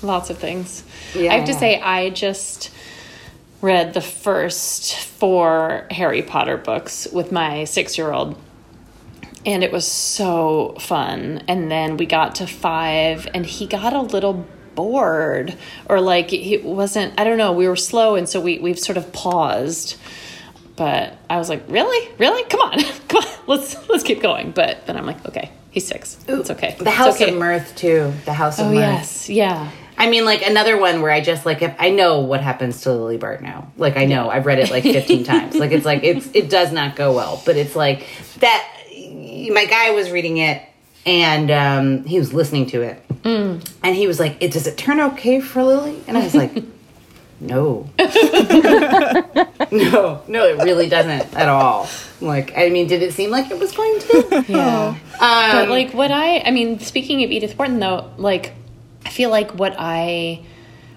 lots 0.00 0.30
of 0.30 0.38
things. 0.38 0.84
Yeah. 1.12 1.32
I 1.32 1.38
have 1.38 1.46
to 1.48 1.54
say 1.54 1.80
I 1.80 2.10
just 2.10 2.70
read 3.60 3.94
the 3.94 4.00
first 4.00 4.96
four 4.96 5.86
Harry 5.90 6.22
Potter 6.22 6.56
books 6.56 7.06
with 7.12 7.30
my 7.30 7.62
6-year-old 7.62 8.36
and 9.46 9.64
it 9.64 9.72
was 9.72 9.86
so 9.86 10.76
fun. 10.78 11.42
And 11.48 11.70
then 11.70 11.96
we 11.96 12.04
got 12.04 12.34
to 12.36 12.46
5 12.46 13.28
and 13.32 13.46
he 13.46 13.66
got 13.66 13.92
a 13.94 14.02
little 14.02 14.46
bored 14.74 15.56
or 15.88 16.00
like 16.00 16.30
he 16.30 16.58
wasn't 16.58 17.18
I 17.18 17.24
don't 17.24 17.38
know, 17.38 17.52
we 17.52 17.66
were 17.68 17.76
slow 17.76 18.14
and 18.14 18.28
so 18.28 18.40
we 18.40 18.58
we've 18.58 18.78
sort 18.78 18.96
of 18.96 19.12
paused 19.12 19.96
but 20.76 21.18
I 21.28 21.36
was 21.36 21.50
like, 21.50 21.62
really, 21.68 22.08
really, 22.16 22.42
come 22.44 22.60
on, 22.60 22.80
come 23.08 23.22
on, 23.22 23.28
let's 23.46 23.88
let's 23.90 24.02
keep 24.02 24.22
going. 24.22 24.52
But 24.52 24.86
then 24.86 24.96
I'm 24.96 25.04
like, 25.04 25.26
okay, 25.28 25.50
he's 25.70 25.86
six, 25.86 26.16
it's 26.26 26.48
okay. 26.50 26.74
the 26.78 26.90
House 26.90 27.20
okay. 27.20 27.32
of 27.32 27.38
Mirth 27.38 27.76
too. 27.76 28.14
The 28.24 28.32
House 28.32 28.58
of 28.58 28.66
Oh 28.66 28.70
Mirth. 28.70 28.78
yes, 28.78 29.28
yeah. 29.28 29.70
I 30.00 30.08
mean, 30.08 30.24
like 30.24 30.42
another 30.46 30.78
one 30.78 31.02
where 31.02 31.10
I 31.12 31.20
just 31.20 31.44
like 31.44 31.60
if 31.62 31.74
I 31.78 31.90
know 31.90 32.20
what 32.20 32.40
happens 32.40 32.80
to 32.82 32.92
Lily 32.92 33.18
Bart 33.18 33.42
now. 33.42 33.70
Like 33.76 33.96
I 33.98 34.06
know 34.06 34.30
I've 34.30 34.46
read 34.46 34.58
it 34.58 34.70
like 34.70 34.82
fifteen 34.82 35.24
times. 35.32 35.54
Like 35.54 35.70
it's 35.72 35.84
like 35.84 36.02
it's 36.02 36.28
it 36.34 36.48
does 36.50 36.72
not 36.72 36.96
go 36.96 37.14
well, 37.14 37.42
but 37.44 37.56
it's 37.56 37.76
like 37.76 38.06
that. 38.38 38.66
My 39.52 39.66
guy 39.66 39.90
was 39.92 40.10
reading 40.10 40.38
it 40.38 40.62
and 41.06 41.50
um, 41.50 42.04
he 42.04 42.18
was 42.18 42.32
listening 42.32 42.66
to 42.70 42.82
it, 42.82 43.02
Mm. 43.22 43.62
and 43.82 43.94
he 43.96 44.06
was 44.06 44.18
like, 44.18 44.38
"It 44.40 44.52
does 44.52 44.66
it 44.66 44.78
turn 44.78 45.00
okay 45.00 45.40
for 45.40 45.62
Lily?" 45.62 46.02
And 46.08 46.16
I 46.16 46.24
was 46.24 46.34
like. 46.34 46.64
No. 47.42 47.88
no, 47.98 48.06
no, 50.28 50.46
it 50.46 50.58
really 50.62 50.90
doesn't 50.90 51.34
at 51.34 51.48
all. 51.48 51.88
Like, 52.20 52.52
I 52.56 52.68
mean, 52.68 52.86
did 52.86 53.02
it 53.02 53.14
seem 53.14 53.30
like 53.30 53.50
it 53.50 53.58
was 53.58 53.72
going 53.72 53.98
to? 54.00 54.44
Yeah. 54.46 54.88
Um, 54.88 54.96
but 55.52 55.68
like 55.70 55.94
what 55.94 56.10
I 56.10 56.40
I 56.40 56.50
mean, 56.50 56.80
speaking 56.80 57.24
of 57.24 57.30
Edith 57.30 57.56
Wharton 57.58 57.78
though, 57.78 58.10
like 58.18 58.52
I 59.04 59.10
feel 59.10 59.30
like 59.30 59.52
what 59.52 59.74
I 59.78 60.44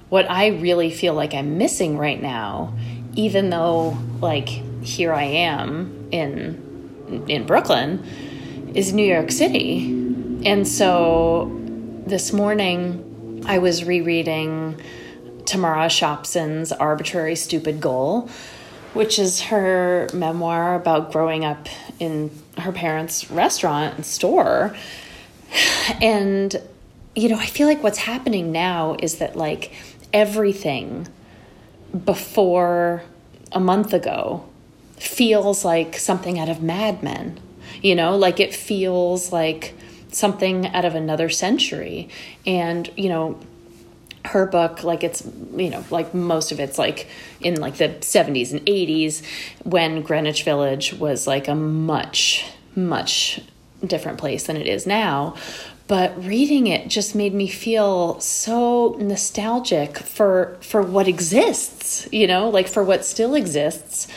what 0.10 0.30
I 0.30 0.48
really 0.48 0.92
feel 0.92 1.16
like 1.16 1.34
I'm 1.34 1.58
missing 1.58 1.98
right 1.98 2.22
now, 2.22 2.76
even 3.16 3.50
though 3.50 3.98
like 4.22 4.48
here 4.48 5.14
I 5.14 5.24
am 5.24 6.08
in 6.12 7.24
in 7.28 7.46
Brooklyn, 7.46 8.72
is 8.74 8.94
New 8.94 9.06
York 9.06 9.32
City. 9.32 9.86
And 10.46 10.68
so 10.68 11.52
this 12.06 12.34
morning 12.34 13.44
I 13.48 13.58
was 13.58 13.84
rereading 13.84 14.80
Tamara 15.46 15.88
Shopsin's 15.88 16.72
Arbitrary 16.72 17.36
Stupid 17.36 17.82
Goal, 17.82 18.30
which 18.94 19.20
is 19.20 19.42
her 19.42 20.08
memoir 20.14 20.76
about 20.76 21.12
growing 21.12 21.44
up 21.46 21.68
in 22.00 22.32
her 22.58 22.72
parents' 22.72 23.30
restaurant 23.32 23.96
and 23.96 24.06
store. 24.06 24.76
And, 26.02 26.62
you 27.16 27.30
know, 27.30 27.38
I 27.38 27.46
feel 27.46 27.68
like 27.68 27.84
what's 27.84 28.00
happening 28.00 28.52
now 28.52 28.96
is 29.00 29.18
that, 29.18 29.36
like, 29.36 29.72
everything 30.12 31.08
before 32.06 33.04
a 33.52 33.60
month 33.60 33.94
ago 33.94 34.46
feels 34.98 35.64
like 35.64 35.98
something 35.98 36.40
out 36.40 36.50
of 36.50 36.62
Mad 36.62 37.04
Men. 37.04 37.40
You 37.82 37.96
know, 37.96 38.16
like 38.16 38.40
it 38.40 38.54
feels 38.54 39.32
like 39.32 39.74
something 40.10 40.68
out 40.68 40.86
of 40.86 40.96
another 40.96 41.30
century. 41.30 42.10
And, 42.46 42.90
you 42.96 43.10
know, 43.10 43.40
her 44.26 44.46
book 44.46 44.86
like 44.86 45.04
it's 45.04 45.28
you 45.58 45.70
know 45.70 45.84
like 45.90 46.14
most 46.14 46.54
of 46.54 46.60
it's 46.62 46.78
like 46.78 47.08
in 47.42 47.60
like 47.60 47.76
the 47.76 47.90
70s 47.90 48.52
and 48.52 48.66
80s 48.66 49.22
when 49.64 50.02
greenwich 50.02 50.44
village 50.44 50.94
was 50.94 51.28
like 51.28 51.50
a 51.50 51.56
much 51.56 52.46
much 52.74 53.42
different 53.86 54.18
place 54.18 54.46
than 54.46 54.56
it 54.56 54.66
is 54.66 54.88
now 54.88 55.36
but 55.88 56.24
reading 56.26 56.68
it 56.68 56.88
just 56.88 57.14
made 57.16 57.34
me 57.34 57.48
feel 57.48 58.20
so 58.20 58.96
nostalgic 59.00 59.98
for 59.98 60.58
for 60.62 60.82
what 60.82 61.08
exists 61.08 62.08
you 62.12 62.26
know 62.28 62.50
like 62.50 62.68
for 62.68 62.84
what 62.84 63.04
still 63.06 63.36
exists 63.36 64.08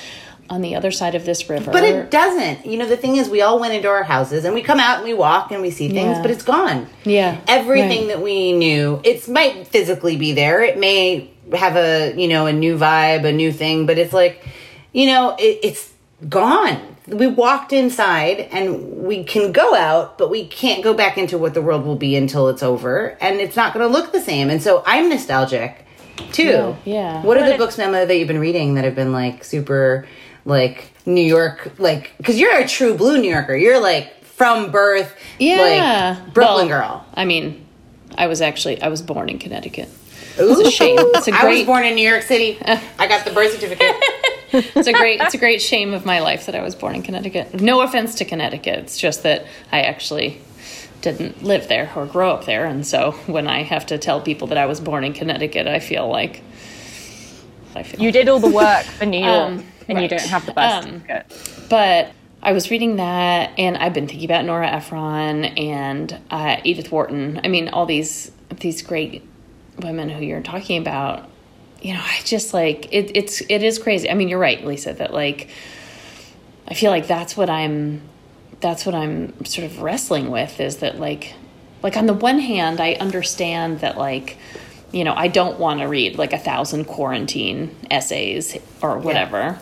on 0.48 0.62
the 0.62 0.76
other 0.76 0.92
side 0.92 1.16
of 1.16 1.24
this 1.24 1.50
river 1.50 1.72
But 1.72 1.82
it 1.82 2.08
doesn't. 2.08 2.64
You 2.66 2.78
know, 2.78 2.86
the 2.86 2.96
thing 2.96 3.16
is, 3.16 3.28
we 3.28 3.42
all 3.42 3.58
went 3.58 3.74
into 3.74 3.88
our 3.88 4.04
houses 4.04 4.44
and 4.44 4.54
we 4.54 4.62
come 4.62 4.78
out 4.78 4.98
and 4.98 5.04
we 5.04 5.12
walk 5.12 5.50
and 5.50 5.60
we 5.60 5.72
see 5.72 5.88
things, 5.88 6.18
Yeah. 6.18 6.22
but 6.22 6.30
it's 6.30 6.44
gone. 6.44 6.86
Yeah, 7.04 7.40
Everything 7.48 8.02
right. 8.02 8.08
that 8.10 8.22
we 8.22 8.52
knew, 8.52 9.00
it 9.02 9.26
might 9.28 9.66
physically 9.66 10.16
be 10.16 10.34
there. 10.34 10.62
It 10.62 10.78
may 10.78 11.32
have 11.52 11.74
a, 11.74 12.14
you 12.16 12.28
know, 12.28 12.46
a 12.46 12.52
new 12.52 12.78
vibe, 12.78 13.24
a 13.24 13.32
new 13.32 13.50
thing, 13.50 13.86
but 13.86 13.98
it's 13.98 14.12
like, 14.12 14.40
you 14.92 15.06
know, 15.06 15.34
it, 15.36 15.58
it's 15.64 15.90
gone. 16.28 16.96
We 17.06 17.26
walked 17.28 17.72
inside 17.72 18.40
and 18.50 19.04
we 19.04 19.22
can 19.22 19.52
go 19.52 19.74
out, 19.74 20.18
but 20.18 20.28
we 20.30 20.46
can't 20.46 20.82
go 20.82 20.92
back 20.92 21.16
into 21.18 21.38
what 21.38 21.54
the 21.54 21.62
world 21.62 21.84
will 21.84 21.96
be 21.96 22.16
until 22.16 22.48
it's 22.48 22.62
over 22.62 23.16
and 23.20 23.40
it's 23.40 23.54
not 23.56 23.72
going 23.74 23.86
to 23.86 23.92
look 23.92 24.12
the 24.12 24.20
same. 24.20 24.50
And 24.50 24.60
so 24.62 24.82
I'm 24.86 25.08
nostalgic 25.08 25.84
too. 26.32 26.44
Yeah, 26.44 26.76
yeah. 26.84 27.22
What 27.22 27.36
are 27.36 27.44
the 27.46 27.54
it- 27.54 27.58
books, 27.58 27.76
Mema, 27.76 28.06
that 28.08 28.16
you've 28.16 28.28
been 28.28 28.40
reading 28.40 28.74
that 28.74 28.84
have 28.84 28.94
been 28.96 29.12
like 29.12 29.44
super, 29.44 30.06
like 30.44 30.90
New 31.06 31.22
York, 31.22 31.72
like 31.78 32.12
because 32.16 32.38
you're 32.40 32.56
a 32.58 32.66
true 32.66 32.94
blue 32.96 33.18
New 33.20 33.30
Yorker. 33.30 33.54
You're 33.54 33.80
like 33.80 34.24
from 34.24 34.70
birth, 34.72 35.14
yeah 35.38 36.18
like 36.24 36.34
Brooklyn 36.34 36.68
Well, 36.68 36.80
girl. 36.80 37.06
i 37.14 37.24
mean 37.24 37.66
i 38.18 38.26
was 38.26 38.42
actually 38.42 38.82
i 38.82 38.88
was 38.88 39.00
born 39.00 39.30
in 39.30 39.38
connecticut 39.38 39.88
it's 40.36 40.60
a 40.60 40.70
shame 40.70 40.98
it's 41.00 41.26
a 41.26 41.32
I 41.34 41.46
was 41.48 41.62
born 41.64 41.86
in 41.86 41.94
New 41.94 42.06
York 42.06 42.22
City. 42.22 42.58
I 42.98 43.06
got 43.08 43.24
the 43.24 43.30
birth 43.32 43.52
certificate. 43.52 43.96
it's 44.76 44.88
a 44.88 44.92
great 44.92 45.20
it's 45.20 45.34
a 45.34 45.38
great 45.38 45.60
shame 45.62 45.92
of 45.92 46.04
my 46.06 46.20
life 46.20 46.46
that 46.46 46.54
I 46.54 46.62
was 46.62 46.74
born 46.74 46.94
in 46.94 47.02
Connecticut. 47.02 47.60
No 47.60 47.80
offense 47.80 48.14
to 48.16 48.24
Connecticut. 48.24 48.78
It's 48.80 48.98
just 48.98 49.22
that 49.22 49.46
I 49.72 49.82
actually 49.82 50.40
didn't 51.02 51.42
live 51.42 51.68
there 51.68 51.92
or 51.94 52.06
grow 52.06 52.30
up 52.32 52.46
there 52.46 52.64
and 52.66 52.86
so 52.86 53.12
when 53.26 53.46
I 53.46 53.62
have 53.62 53.86
to 53.86 53.98
tell 53.98 54.20
people 54.20 54.48
that 54.48 54.58
I 54.58 54.66
was 54.66 54.80
born 54.80 55.04
in 55.04 55.12
Connecticut, 55.12 55.66
I 55.66 55.78
feel 55.78 56.08
like 56.08 56.42
I 57.74 57.82
feel 57.82 58.00
You 58.00 58.12
did 58.12 58.28
all 58.28 58.40
the 58.40 58.50
work 58.64 58.84
for 58.84 59.06
New 59.06 59.24
York, 59.24 59.50
Um, 59.50 59.66
and 59.88 60.00
you 60.00 60.08
don't 60.08 60.20
have 60.22 60.46
the 60.46 60.52
birth 60.52 60.86
Um, 60.86 61.02
but 61.68 62.12
I 62.42 62.52
was 62.52 62.70
reading 62.70 62.96
that, 62.96 63.52
and 63.58 63.76
I've 63.76 63.92
been 63.92 64.06
thinking 64.06 64.24
about 64.24 64.44
Nora 64.44 64.68
Ephron 64.68 65.46
and 65.46 66.18
uh, 66.30 66.58
Edith 66.64 66.92
Wharton. 66.92 67.40
I 67.42 67.48
mean, 67.48 67.68
all 67.68 67.86
these 67.86 68.30
these 68.60 68.82
great 68.82 69.26
women 69.80 70.08
who 70.08 70.24
you're 70.24 70.40
talking 70.42 70.80
about. 70.80 71.28
You 71.86 71.94
know, 71.94 72.02
I 72.02 72.20
just 72.24 72.52
like 72.52 72.92
it. 72.92 73.16
It's 73.16 73.42
it 73.48 73.62
is 73.62 73.78
crazy. 73.78 74.10
I 74.10 74.14
mean, 74.14 74.28
you're 74.28 74.40
right, 74.40 74.64
Lisa. 74.64 74.92
That 74.92 75.12
like, 75.12 75.48
I 76.66 76.74
feel 76.74 76.90
like 76.90 77.06
that's 77.06 77.36
what 77.36 77.48
I'm. 77.48 78.02
That's 78.60 78.84
what 78.86 78.94
I'm 78.94 79.44
sort 79.44 79.66
of 79.70 79.80
wrestling 79.82 80.30
with. 80.30 80.58
Is 80.60 80.78
that 80.78 80.98
like, 80.98 81.34
like 81.82 81.96
on 81.96 82.06
the 82.06 82.14
one 82.14 82.40
hand, 82.40 82.80
I 82.80 82.94
understand 82.94 83.80
that 83.80 83.96
like, 83.98 84.36
you 84.90 85.04
know, 85.04 85.14
I 85.14 85.28
don't 85.28 85.60
want 85.60 85.80
to 85.80 85.86
read 85.86 86.18
like 86.18 86.32
a 86.32 86.38
thousand 86.38 86.86
quarantine 86.86 87.76
essays 87.90 88.58
or 88.82 88.98
whatever 88.98 89.58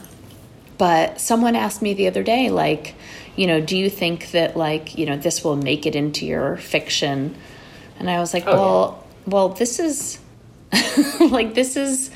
but 0.79 1.21
someone 1.21 1.55
asked 1.57 1.83
me 1.83 1.95
the 1.95 2.07
other 2.07 2.23
day 2.23 2.51
like 2.51 2.95
you 3.37 3.47
know 3.47 3.61
do 3.61 3.77
you 3.77 3.89
think 3.89 4.31
that 4.33 4.57
like 4.57 4.97
you 4.99 5.07
know 5.07 5.17
this 5.17 5.45
will 5.45 5.57
make 5.57 5.87
it 5.87 5.95
into 5.95 6.27
your 6.27 6.57
fiction 6.57 7.35
and 7.99 8.11
i 8.11 8.19
was 8.19 8.35
like 8.35 8.45
Oh, 8.47 8.57
well 8.57 9.05
well 9.27 9.49
this 9.51 9.79
is 9.79 10.19
like 11.31 11.55
this 11.55 11.77
is 11.77 12.11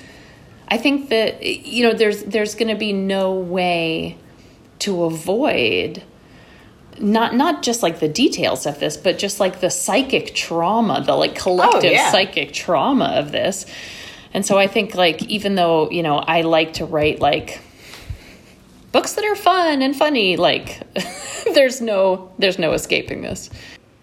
I 0.69 0.79
think 0.79 1.09
that 1.11 1.43
you 1.43 1.87
know 1.87 1.95
there's 1.95 2.23
there's 2.25 2.55
going 2.55 2.69
to 2.69 2.75
be 2.79 2.93
no 2.93 3.35
way 3.35 4.19
to 4.81 5.05
avoid 5.05 6.03
not 7.01 7.35
not 7.35 7.63
just 7.63 7.83
like 7.83 8.01
the 8.01 8.09
details 8.09 8.67
of 8.67 8.81
this, 8.81 8.97
but 8.97 9.19
just 9.19 9.41
like 9.41 9.61
the 9.61 9.71
psychic 9.71 10.35
trauma, 10.35 11.03
the 11.05 11.15
like 11.15 11.33
oh, 11.33 11.43
collective 11.43 11.91
Oh, 11.91 11.95
yeah. 11.95 12.11
psychic 12.11 12.53
trauma 12.53 13.07
of 13.17 13.33
this. 13.33 13.67
And 14.35 14.45
so 14.45 14.59
I 14.59 14.67
think 14.67 14.95
like 14.95 15.23
even 15.25 15.55
though, 15.55 15.91
you 15.91 16.03
know, 16.03 16.19
I 16.19 16.43
like 16.43 16.75
to 16.75 16.85
write 16.85 17.21
like 17.21 17.61
books 18.93 19.15
that 19.15 19.25
are 19.25 19.37
fun 19.37 19.81
and 19.83 19.95
funny, 19.97 20.37
like 20.37 20.81
there's 21.55 21.81
no 21.81 22.33
there's 22.39 22.59
no 22.59 22.73
escaping 22.73 23.23
this. 23.23 23.49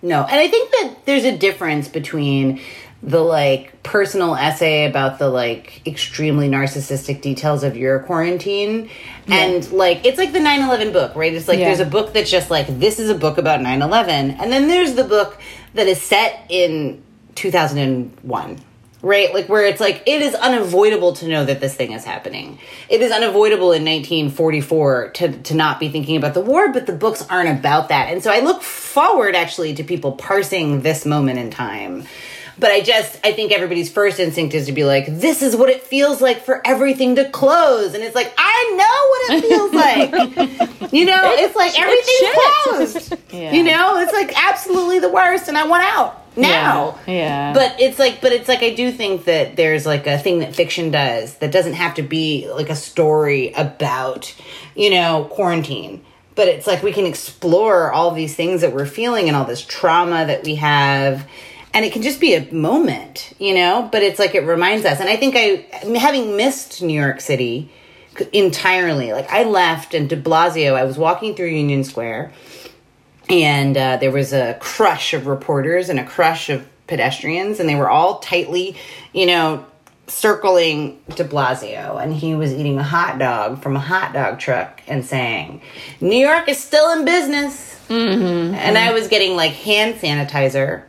No, 0.02 0.24
and 0.24 0.40
I 0.40 0.48
think 0.48 0.72
that 0.72 1.06
there's 1.06 1.26
a 1.26 1.36
difference 1.36 1.88
between 1.88 2.60
the 3.06 3.22
like 3.22 3.84
personal 3.84 4.36
essay 4.36 4.86
about 4.86 5.20
the 5.20 5.30
like 5.30 5.86
extremely 5.86 6.50
narcissistic 6.50 7.22
details 7.22 7.64
of 7.64 7.78
your 7.78 8.00
quarantine 8.00 8.90
and 9.28 9.72
like 9.72 10.04
it's 10.06 10.18
like 10.18 10.34
the 10.34 10.40
9/11 10.40 10.92
book, 10.92 11.16
right? 11.16 11.32
It's 11.32 11.48
like 11.48 11.60
Yeah. 11.60 11.66
there's 11.66 11.80
a 11.80 11.86
book 11.86 12.14
that's 12.14 12.32
just 12.32 12.50
like 12.50 12.80
this 12.80 13.00
is 13.00 13.12
a 13.12 13.16
book 13.16 13.38
about 13.38 13.60
9/11 13.60 14.38
and 14.42 14.52
then 14.52 14.68
there's 14.68 14.96
the 14.96 15.04
book 15.04 15.38
that 15.76 15.88
is 15.88 16.02
set 16.02 16.46
in 16.50 17.04
2001. 17.36 18.60
Right? 19.02 19.32
Like 19.32 19.48
where 19.48 19.64
it's 19.68 19.80
like 19.80 20.02
it 20.08 20.24
is 20.24 20.34
unavoidable 20.34 21.14
to 21.18 21.28
know 21.28 21.46
that 21.46 21.60
this 21.60 21.76
thing 21.76 21.92
is 21.92 22.04
happening. 22.04 22.58
It 22.90 23.02
is 23.02 23.12
unavoidable 23.12 23.72
in 23.72 23.86
1944 23.86 25.10
to 25.10 25.32
to 25.44 25.54
not 25.54 25.80
be 25.80 25.90
thinking 25.90 26.18
about 26.18 26.34
the 26.34 26.42
war, 26.42 26.74
but 26.74 26.88
the 26.88 26.94
books 26.94 27.24
aren't 27.30 27.60
about 27.60 27.90
that. 27.90 28.12
And 28.12 28.24
so 28.24 28.32
I 28.32 28.40
look 28.40 28.64
forward 28.64 29.36
actually 29.36 29.76
to 29.76 29.84
people 29.84 30.14
parsing 30.14 30.82
this 30.82 31.06
moment 31.06 31.38
in 31.38 31.52
time. 31.52 32.06
But 32.58 32.72
I 32.72 32.82
just 32.82 33.20
I 33.24 33.34
think 33.34 33.52
everybody's 33.52 33.92
first 33.92 34.20
instinct 34.20 34.54
is 34.54 34.68
to 34.68 34.72
be 34.72 34.84
like 34.84 35.08
this 35.08 35.42
is 35.42 35.56
what 35.56 35.70
it 35.70 35.84
feels 35.84 36.22
like 36.22 36.46
for 36.46 36.62
everything 36.66 37.16
to 37.16 37.30
close 37.30 37.94
and 37.94 38.04
it's 38.04 38.16
like 38.16 38.34
I 38.38 38.74
know 38.78 39.10
what 39.12 39.38
it 39.38 39.50
feels 39.50 39.74
like. 40.82 40.94
you 40.94 41.06
know, 41.06 41.34
it's 41.34 41.56
like 41.56 41.80
everything's 41.80 42.34
closed. 42.64 43.24
Yeah. 43.34 43.52
You 43.52 43.64
know, 43.64 44.00
it's 44.00 44.14
like 44.14 44.34
absolutely 44.48 45.00
the 45.00 45.10
worst 45.10 45.48
and 45.48 45.58
I 45.58 45.68
want 45.68 45.84
out 45.84 46.26
now. 46.38 46.98
Yeah. 47.08 47.14
yeah. 47.14 47.54
But 47.54 47.80
it's 47.80 48.00
like, 48.00 48.22
but 48.22 48.32
it's 48.32 48.48
like, 48.48 48.64
I 48.64 48.74
do 48.74 48.92
think 48.92 49.26
that 49.26 49.56
there's 49.56 49.86
like 49.86 50.08
a 50.08 50.18
thing 50.18 50.40
that 50.40 50.56
fiction 50.56 50.92
does 50.92 51.36
that 51.38 51.52
doesn't 51.52 51.74
have 51.74 51.96
to 51.96 52.02
be 52.02 52.50
like 52.52 52.70
a 52.70 52.76
story 52.76 53.54
about, 53.54 54.34
you 54.76 54.90
know, 54.90 55.26
quarantine. 55.32 56.04
But 56.36 56.50
it's 56.50 56.68
like 56.68 56.84
we 56.84 56.92
can 56.92 57.06
explore 57.06 57.92
all 57.94 58.12
these 58.12 58.36
things 58.36 58.62
that 58.62 58.74
we're 58.74 58.86
feeling 58.86 59.28
and 59.28 59.38
all 59.38 59.46
this 59.46 59.66
trauma 59.66 60.26
that 60.26 60.44
we 60.44 60.56
have. 60.56 61.28
And 61.76 61.86
it 61.86 61.94
can 61.94 62.02
just 62.02 62.20
be 62.20 62.34
a 62.34 62.52
moment, 62.52 63.34
you 63.38 63.54
know? 63.54 63.88
But 63.92 64.02
it's 64.02 64.18
like 64.18 64.34
it 64.34 64.46
reminds 64.46 64.86
us. 64.86 65.00
And 65.00 65.10
I 65.10 65.18
think 65.18 65.36
I, 65.38 65.98
having 65.98 66.36
missed 66.38 66.82
New 66.82 67.00
York 67.00 67.22
City 67.22 67.70
entirely, 68.34 69.14
like 69.14 69.30
I 69.30 69.44
left 69.44 69.94
and 69.94 70.10
de 70.10 70.16
Blasio, 70.16 70.74
I 70.74 70.86
was 70.86 70.98
walking 70.98 71.36
through 71.36 71.50
Union 71.50 71.84
Square 71.84 72.32
and 73.30 73.76
uh, 73.78 73.98
there 73.98 74.12
was 74.12 74.34
a 74.34 74.58
crush 74.60 75.14
of 75.14 75.28
reporters 75.28 75.90
and 75.90 76.00
a 76.00 76.06
crush 76.06 76.50
of 76.50 76.68
pedestrians 76.88 77.60
and 77.60 77.68
they 77.68 77.76
were 77.76 77.90
all 77.90 78.20
tightly 78.20 78.76
you 79.12 79.26
know 79.26 79.66
circling 80.08 81.02
de 81.16 81.24
blasio 81.24 82.02
and 82.02 82.14
he 82.14 82.36
was 82.36 82.54
eating 82.54 82.78
a 82.78 82.84
hot 82.84 83.18
dog 83.18 83.60
from 83.62 83.76
a 83.76 83.80
hot 83.80 84.14
dog 84.14 84.38
truck 84.38 84.84
and 84.88 85.04
saying 85.04 85.60
new 86.00 86.16
york 86.16 86.48
is 86.48 86.60
still 86.60 86.92
in 86.94 87.04
business 87.04 87.80
and 87.90 88.78
i 88.78 88.94
was 88.94 89.08
getting 89.08 89.36
like 89.36 89.52
hand 89.52 89.96
sanitizer 89.96 90.84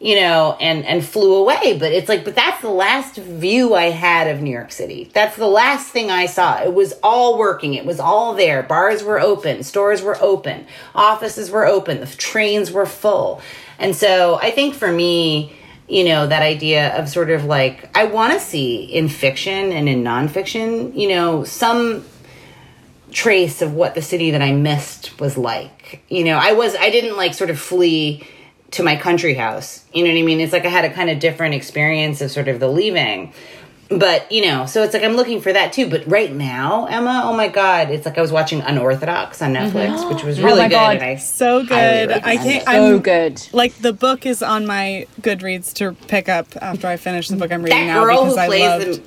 you 0.00 0.14
know, 0.20 0.56
and 0.60 0.84
and 0.84 1.04
flew 1.04 1.34
away. 1.36 1.76
But 1.78 1.92
it's 1.92 2.08
like, 2.08 2.24
but 2.24 2.34
that's 2.34 2.62
the 2.62 2.70
last 2.70 3.16
view 3.16 3.74
I 3.74 3.90
had 3.90 4.28
of 4.28 4.40
New 4.40 4.50
York 4.50 4.70
City. 4.70 5.10
That's 5.12 5.36
the 5.36 5.48
last 5.48 5.88
thing 5.88 6.10
I 6.10 6.26
saw. 6.26 6.62
It 6.62 6.72
was 6.72 6.94
all 7.02 7.38
working. 7.38 7.74
It 7.74 7.84
was 7.84 7.98
all 7.98 8.34
there. 8.34 8.62
Bars 8.62 9.02
were 9.02 9.20
open, 9.20 9.62
stores 9.62 10.02
were 10.02 10.16
open, 10.20 10.66
offices 10.94 11.50
were 11.50 11.66
open, 11.66 12.00
the 12.00 12.06
trains 12.06 12.70
were 12.70 12.86
full. 12.86 13.40
And 13.78 13.94
so 13.94 14.38
I 14.40 14.50
think 14.50 14.74
for 14.74 14.90
me, 14.90 15.52
you 15.88 16.04
know, 16.04 16.26
that 16.26 16.42
idea 16.42 16.96
of 16.96 17.08
sort 17.08 17.30
of 17.30 17.44
like 17.44 17.96
I 17.96 18.04
want 18.04 18.34
to 18.34 18.40
see 18.40 18.84
in 18.84 19.08
fiction 19.08 19.72
and 19.72 19.88
in 19.88 20.04
nonfiction, 20.04 20.96
you 20.96 21.08
know, 21.08 21.44
some 21.44 22.04
trace 23.10 23.62
of 23.62 23.72
what 23.72 23.94
the 23.94 24.02
city 24.02 24.32
that 24.32 24.42
I 24.42 24.52
missed 24.52 25.18
was 25.18 25.38
like. 25.38 26.04
You 26.08 26.24
know, 26.24 26.38
I 26.40 26.52
was 26.52 26.76
I 26.76 26.90
didn't 26.90 27.16
like 27.16 27.34
sort 27.34 27.50
of 27.50 27.58
flee 27.58 28.26
to 28.72 28.82
my 28.82 28.96
country 28.96 29.34
house. 29.34 29.84
You 29.92 30.04
know 30.04 30.10
what 30.10 30.18
I 30.18 30.22
mean? 30.22 30.40
It's 30.40 30.52
like 30.52 30.64
I 30.64 30.68
had 30.68 30.84
a 30.84 30.90
kind 30.92 31.10
of 31.10 31.18
different 31.18 31.54
experience 31.54 32.20
of 32.20 32.30
sort 32.30 32.48
of 32.48 32.60
the 32.60 32.68
leaving. 32.68 33.32
But, 33.90 34.30
you 34.30 34.44
know, 34.44 34.66
so 34.66 34.82
it's 34.82 34.92
like 34.92 35.02
I'm 35.02 35.16
looking 35.16 35.40
for 35.40 35.50
that 35.50 35.72
too. 35.72 35.88
But 35.88 36.06
right 36.06 36.30
now, 36.30 36.84
Emma, 36.86 37.22
oh 37.24 37.34
my 37.34 37.48
God, 37.48 37.88
it's 37.90 38.04
like 38.04 38.18
I 38.18 38.20
was 38.20 38.30
watching 38.30 38.60
Unorthodox 38.60 39.40
on 39.40 39.54
Netflix, 39.54 40.06
which 40.12 40.22
was 40.22 40.38
oh 40.38 40.44
really 40.44 40.58
my 40.58 40.68
good. 40.68 40.74
God. 40.74 40.96
And 40.96 41.04
I 41.04 41.16
So 41.16 41.62
good. 41.62 41.72
I 41.72 42.06
recommend 42.06 42.40
can't. 42.40 42.62
it. 42.62 42.68
I'm 42.68 42.82
so 42.82 42.98
good. 42.98 43.42
like 43.52 43.74
the 43.78 43.94
book 43.94 44.26
is 44.26 44.42
on 44.42 44.66
my 44.66 45.06
Goodreads 45.22 45.72
to 45.74 45.92
pick 46.06 46.28
up 46.28 46.48
after 46.60 46.86
I 46.86 46.98
finish 46.98 47.28
the 47.28 47.36
book 47.36 47.50
I'm 47.50 47.62
reading 47.62 47.86
That 47.86 47.94
now 47.94 48.04
girl 48.04 48.24
because 48.24 48.34
who 48.34 48.40
I 48.40 48.46
plays 48.46 48.60
loved 48.86 49.02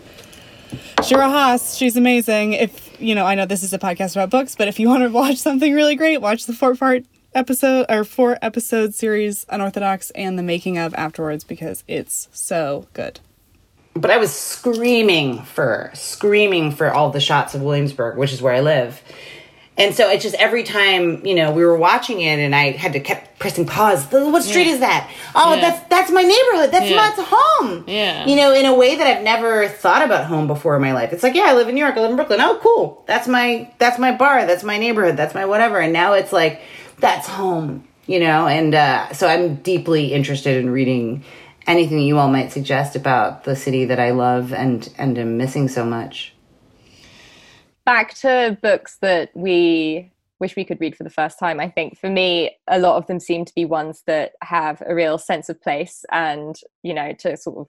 the 0.97 1.03
Shira 1.03 1.29
Haas. 1.29 1.75
She's 1.77 1.95
amazing. 1.95 2.53
If 2.53 2.99
you 2.99 3.13
know, 3.13 3.25
I 3.25 3.35
know 3.35 3.45
this 3.45 3.61
is 3.63 3.73
a 3.73 3.79
podcast 3.79 4.15
about 4.15 4.29
books, 4.31 4.55
but 4.55 4.67
if 4.67 4.79
you 4.79 4.87
want 4.87 5.03
to 5.03 5.09
watch 5.09 5.37
something 5.37 5.73
really 5.73 5.95
great, 5.95 6.17
watch 6.21 6.45
the 6.47 6.53
four 6.53 6.75
part 6.75 7.03
episode 7.33 7.85
or 7.89 8.03
four 8.03 8.37
episode 8.41 8.93
series 8.93 9.45
Unorthodox 9.49 10.09
and 10.11 10.37
the 10.37 10.43
making 10.43 10.77
of 10.77 10.93
afterwards 10.95 11.43
because 11.43 11.83
it's 11.87 12.27
so 12.31 12.87
good. 12.93 13.19
but 13.93 14.11
I 14.11 14.17
was 14.17 14.33
screaming 14.33 15.41
for 15.43 15.91
screaming 15.93 16.71
for 16.71 16.91
all 16.91 17.09
the 17.09 17.19
shots 17.19 17.55
of 17.55 17.61
Williamsburg, 17.61 18.17
which 18.17 18.31
is 18.33 18.41
where 18.41 18.53
I 18.53 18.61
live. 18.61 19.01
And 19.77 19.95
so 19.95 20.09
it's 20.09 20.21
just 20.21 20.35
every 20.35 20.63
time, 20.63 21.25
you 21.25 21.33
know, 21.33 21.51
we 21.51 21.63
were 21.65 21.77
watching 21.77 22.19
it 22.21 22.39
and 22.39 22.53
I 22.53 22.71
had 22.71 22.93
to 22.93 22.99
kept 22.99 23.39
pressing 23.39 23.65
pause. 23.65 24.05
What 24.11 24.43
street 24.43 24.67
is 24.67 24.79
that? 24.81 25.09
Oh, 25.33 25.55
Yeah. 25.55 25.61
that's 25.61 25.89
that's 25.89 26.11
my 26.11 26.21
neighborhood. 26.21 26.71
That's 26.71 26.89
Yeah. 26.89 26.95
not 26.97 27.13
home. 27.17 27.85
Yeah. 27.87 28.25
You 28.27 28.35
know, 28.35 28.53
in 28.53 28.65
a 28.65 28.75
way 28.75 28.95
that 28.97 29.07
I've 29.07 29.23
never 29.23 29.67
thought 29.69 30.03
about 30.03 30.25
home 30.25 30.45
before 30.47 30.75
in 30.75 30.81
my 30.81 30.91
life. 30.93 31.13
It's 31.13 31.23
like, 31.23 31.35
yeah, 31.35 31.45
I 31.47 31.53
live 31.53 31.67
in 31.69 31.75
New 31.75 31.81
York, 31.81 31.95
I 31.95 32.01
live 32.01 32.09
in 32.11 32.15
Brooklyn. 32.17 32.41
Oh, 32.41 32.59
cool. 32.61 33.03
That's 33.07 33.27
my 33.27 33.71
that's 33.79 33.97
my 33.97 34.11
bar, 34.11 34.45
that's 34.45 34.63
my 34.63 34.77
neighborhood, 34.77 35.15
that's 35.17 35.33
my 35.33 35.45
whatever. 35.45 35.79
And 35.79 35.93
now 35.93 36.13
it's 36.13 36.33
like 36.33 36.61
that's 37.01 37.27
home, 37.27 37.87
you 38.07 38.19
know? 38.19 38.47
And 38.47 38.73
uh, 38.73 39.11
so 39.13 39.27
I'm 39.27 39.55
deeply 39.55 40.13
interested 40.13 40.57
in 40.57 40.69
reading 40.69 41.23
anything 41.67 41.99
you 41.99 42.17
all 42.17 42.29
might 42.29 42.51
suggest 42.51 42.95
about 42.95 43.43
the 43.43 43.55
city 43.55 43.85
that 43.85 43.99
I 43.99 44.11
love 44.11 44.53
and 44.53 44.87
and 44.97 45.17
am 45.17 45.37
missing 45.37 45.67
so 45.67 45.85
much. 45.85 46.33
back 47.85 48.13
to 48.15 48.57
books 48.61 48.97
that 49.01 49.31
we 49.35 50.11
wish 50.39 50.55
we 50.55 50.65
could 50.65 50.81
read 50.81 50.95
for 50.95 51.03
the 51.03 51.09
first 51.09 51.37
time 51.39 51.59
i 51.59 51.69
think 51.69 51.97
for 51.97 52.09
me 52.09 52.51
a 52.67 52.79
lot 52.79 52.97
of 52.97 53.05
them 53.07 53.19
seem 53.19 53.45
to 53.45 53.53
be 53.53 53.63
ones 53.63 54.03
that 54.07 54.33
have 54.41 54.81
a 54.87 54.95
real 54.95 55.17
sense 55.17 55.49
of 55.49 55.61
place 55.61 56.03
and 56.11 56.59
you 56.83 56.93
know 56.93 57.13
to 57.13 57.37
sort 57.37 57.57
of 57.59 57.67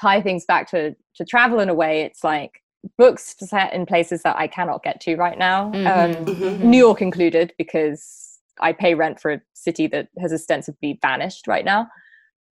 tie 0.00 0.20
things 0.20 0.44
back 0.44 0.68
to 0.68 0.94
to 1.14 1.24
travel 1.24 1.60
in 1.60 1.68
a 1.68 1.74
way 1.74 2.02
it's 2.02 2.24
like 2.24 2.62
books 2.98 3.36
set 3.38 3.72
in 3.72 3.86
places 3.86 4.22
that 4.22 4.36
i 4.36 4.46
cannot 4.46 4.82
get 4.82 5.00
to 5.00 5.14
right 5.16 5.38
now 5.38 5.70
um, 5.86 6.68
new 6.68 6.78
york 6.78 7.00
included 7.00 7.52
because 7.56 8.19
i 8.62 8.72
pay 8.72 8.94
rent 8.94 9.20
for 9.20 9.32
a 9.32 9.40
city 9.54 9.86
that 9.86 10.08
has 10.20 10.32
ostensibly 10.32 10.98
vanished 11.02 11.46
right 11.46 11.64
now 11.64 11.86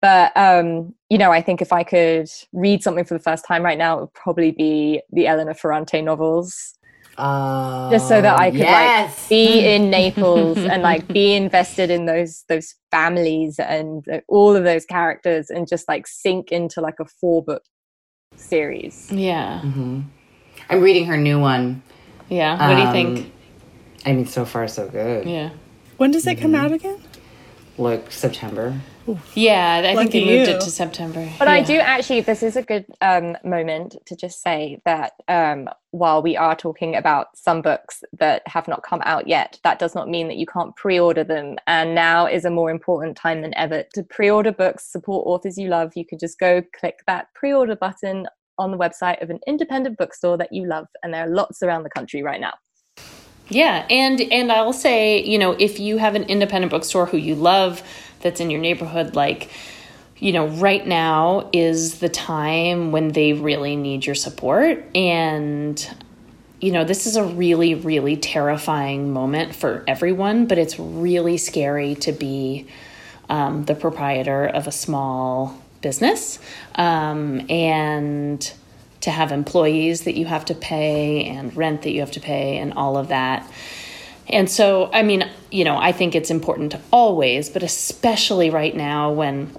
but 0.03 0.33
um, 0.37 0.95
you 1.09 1.19
know 1.19 1.31
i 1.33 1.41
think 1.41 1.61
if 1.63 1.73
i 1.73 1.83
could 1.83 2.29
read 2.53 2.83
something 2.83 3.05
for 3.05 3.15
the 3.15 3.23
first 3.23 3.45
time 3.47 3.63
right 3.63 3.79
now 3.79 3.97
it 3.99 4.01
would 4.03 4.15
probably 4.15 4.51
be 4.53 5.01
the 5.13 5.27
elena 5.27 5.55
ferrante 5.55 6.01
novels 6.03 6.75
Uh, 7.17 7.89
just 7.93 8.09
so 8.09 8.21
that 8.21 8.37
I 8.41 8.51
could 8.51 8.59
yes. 8.59 9.21
like 9.23 9.29
be 9.29 9.61
in 9.75 9.89
Naples 9.89 10.59
and 10.59 10.83
like 10.83 11.07
be 11.07 11.33
invested 11.33 11.89
in 11.89 12.07
those 12.07 12.43
those 12.49 12.75
families 12.91 13.61
and 13.61 14.03
uh, 14.09 14.19
all 14.27 14.57
of 14.57 14.65
those 14.65 14.85
characters 14.85 15.49
and 15.49 15.69
just 15.69 15.87
like 15.87 16.09
sink 16.09 16.51
into 16.51 16.81
like 16.81 16.99
a 16.99 17.05
four 17.21 17.41
book 17.45 17.63
series. 18.35 19.13
yeah. 19.13 19.61
I'm 19.63 20.81
reading 20.81 21.07
her 21.07 21.17
new 21.17 21.39
one. 21.39 21.83
Yeah. 22.29 22.59
What 22.59 22.75
do 22.75 22.81
you 22.83 22.89
Um, 22.89 22.93
think? 22.93 23.33
I 24.07 24.13
mean, 24.13 24.27
so 24.27 24.45
far 24.45 24.67
so 24.67 24.89
good. 24.89 25.29
Yeah. 25.29 25.51
When 25.97 26.11
does 26.11 26.27
it 26.27 26.37
come 26.37 26.55
out 26.55 26.73
again? 26.73 27.01
Like 27.79 28.11
September. 28.11 28.81
Yeah, 29.35 29.83
I 29.85 29.95
think 29.95 30.13
they 30.13 30.25
moved 30.25 30.49
you. 30.49 30.57
it 30.57 30.61
to 30.63 30.71
September. 30.71 31.29
But 31.39 31.49
I 31.49 31.63
do 31.63 31.75
actually, 31.75 32.23
this 32.23 32.43
is 32.43 32.57
a 32.57 32.63
good 32.63 32.87
um, 33.01 33.37
moment 33.45 33.97
to 34.07 34.17
just 34.17 34.43
say 34.43 34.81
that 34.87 35.13
um, 35.29 35.69
while 35.91 36.23
we 36.23 36.37
are 36.37 36.57
talking 36.57 36.97
about 36.97 37.37
some 37.37 37.61
books 37.61 38.03
that 38.19 38.43
have 38.47 38.67
not 38.67 38.83
come 38.83 39.03
out 39.05 39.29
yet, 39.29 39.59
that 39.63 39.79
does 39.79 39.95
not 39.95 40.09
mean 40.09 40.29
that 40.29 40.37
you 40.37 40.47
can't 40.47 40.75
pre 40.77 40.99
order 40.99 41.23
them. 41.23 41.57
And 41.67 41.95
now 41.95 42.27
is 42.27 42.45
a 42.45 42.51
more 42.51 42.71
important 42.71 43.17
time 43.17 43.43
than 43.43 43.55
ever 43.57 43.85
to 43.95 44.03
pre 44.05 44.31
order 44.31 44.53
books, 44.53 44.91
support 44.91 45.27
authors 45.27 45.59
you 45.59 45.69
love. 45.69 45.93
You 45.95 46.07
can 46.07 46.19
just 46.19 46.39
go 46.39 46.63
click 46.79 47.01
that 47.07 47.27
pre 47.35 47.53
order 47.53 47.77
button 47.77 48.27
on 48.57 48.71
the 48.71 48.79
website 48.79 49.23
of 49.23 49.31
an 49.31 49.41
independent 49.47 49.99
bookstore 49.99 50.39
that 50.39 50.53
you 50.53 50.67
love. 50.67 50.87
And 51.03 51.13
there 51.13 51.25
are 51.25 51.31
lots 51.31 51.63
around 51.63 51.83
the 51.83 51.91
country 51.91 52.23
right 52.23 52.41
now. 52.41 52.55
Yeah, 53.49 53.87
and 53.91 54.21
and 54.21 54.51
I'll 54.51 54.73
say, 54.73 55.23
you 55.23 55.39
know, 55.39 55.53
if 55.53 55.79
you 55.79 55.99
have 55.99 56.15
an 56.15 56.25
independent 56.25 56.71
bookstore 56.71 57.07
who 57.07 57.19
you 57.19 57.35
love 57.35 57.83
that's 58.21 58.41
in 58.41 58.51
your 58.51 58.61
neighborhood, 58.61 59.15
like 59.15 59.51
you 60.19 60.33
know, 60.33 60.47
right 60.47 60.87
now 60.87 61.51
is 61.53 61.99
the 61.99 62.09
time 62.09 62.93
when 62.93 63.09
they 63.09 63.33
really 63.33 63.77
need 63.77 64.07
your 64.07 64.15
support. 64.15 64.85
And, 64.95 65.91
you 66.61 66.73
know, 66.73 66.85
this 66.85 67.07
is 67.07 67.17
a 67.17 67.25
really, 67.25 67.75
really 67.75 68.17
terrifying 68.17 69.13
moment 69.13 69.55
for 69.55 69.85
everyone, 69.87 70.47
but 70.47 70.57
it's 70.57 70.79
really 70.79 71.37
scary 71.37 71.95
to 71.97 72.13
be 72.13 72.67
um, 73.29 73.65
the 73.65 73.75
proprietor 73.75 74.47
of 74.47 74.67
a 74.67 74.73
small 74.73 75.61
business 75.83 76.39
um, 76.77 77.45
and 77.51 78.53
to 79.05 79.11
have 79.11 79.33
employees 79.33 80.05
that 80.05 80.17
you 80.17 80.25
have 80.25 80.47
to 80.47 80.55
pay 80.55 81.25
and 81.25 81.55
rent 81.57 81.83
that 81.83 81.91
you 81.91 82.01
have 82.01 82.11
to 82.13 82.21
pay 82.21 82.57
and 82.57 82.73
all 82.73 82.97
of 82.97 83.09
that. 83.09 83.51
And 84.29 84.51
so, 84.51 84.91
I 84.93 85.03
mean, 85.03 85.29
you 85.51 85.65
know, 85.65 85.77
I 85.77 85.93
think 85.93 86.15
it's 86.15 86.31
important 86.31 86.75
always, 86.91 87.51
but 87.51 87.63
especially 87.63 88.49
right 88.49 88.75
now 88.75 89.13
when 89.13 89.55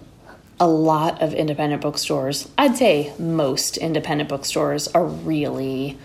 a 0.60 0.68
lot 0.68 1.22
of 1.22 1.36
independent 1.36 1.84
bookstores, 1.84 2.50
I'd 2.58 2.76
say 2.76 3.14
most 3.20 3.78
independent 3.78 4.30
bookstores 4.30 4.88
are 4.88 5.06
really, 5.06 5.98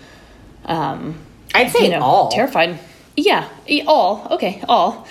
um, 0.67 1.19
I'd 1.55 1.71
say 1.71 1.85
you 1.85 1.91
know, 1.91 2.01
all. 2.01 2.31
terrified. 2.31 2.79
Yeah, 3.17 3.49
all. 3.87 4.29
Okay, 4.33 4.63
all. 4.69 5.07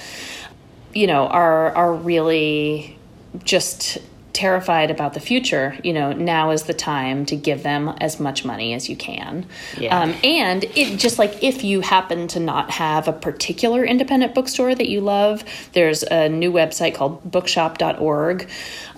You 0.94 1.08
know, 1.08 1.28
are 1.28 1.72
are 1.76 1.94
really 1.94 2.98
just 3.44 3.98
terrified 4.40 4.90
about 4.90 5.14
the 5.14 5.20
future. 5.20 5.78
You 5.84 5.92
know, 5.92 6.14
now 6.14 6.52
is 6.52 6.64
the 6.64 6.74
time 6.74 7.26
to 7.26 7.36
give 7.36 7.62
them 7.62 7.90
as 8.00 8.22
much 8.22 8.46
money 8.46 8.74
as 8.74 8.88
you 8.88 8.96
can. 8.96 9.46
Yeah. 9.78 10.00
Um, 10.00 10.16
and 10.24 10.64
it 10.64 10.98
just 10.98 11.20
like 11.20 11.44
if 11.44 11.66
you 11.66 11.82
happen 11.82 12.30
to 12.30 12.40
not 12.40 12.72
have 12.72 13.10
a 13.10 13.12
particular 13.12 13.84
independent 13.84 14.34
bookstore 14.34 14.74
that 14.74 14.88
you 14.88 15.02
love, 15.02 15.44
there's 15.74 16.04
a 16.04 16.30
new 16.30 16.54
website 16.54 16.96
called 16.96 17.30
bookshop.org 17.30 18.50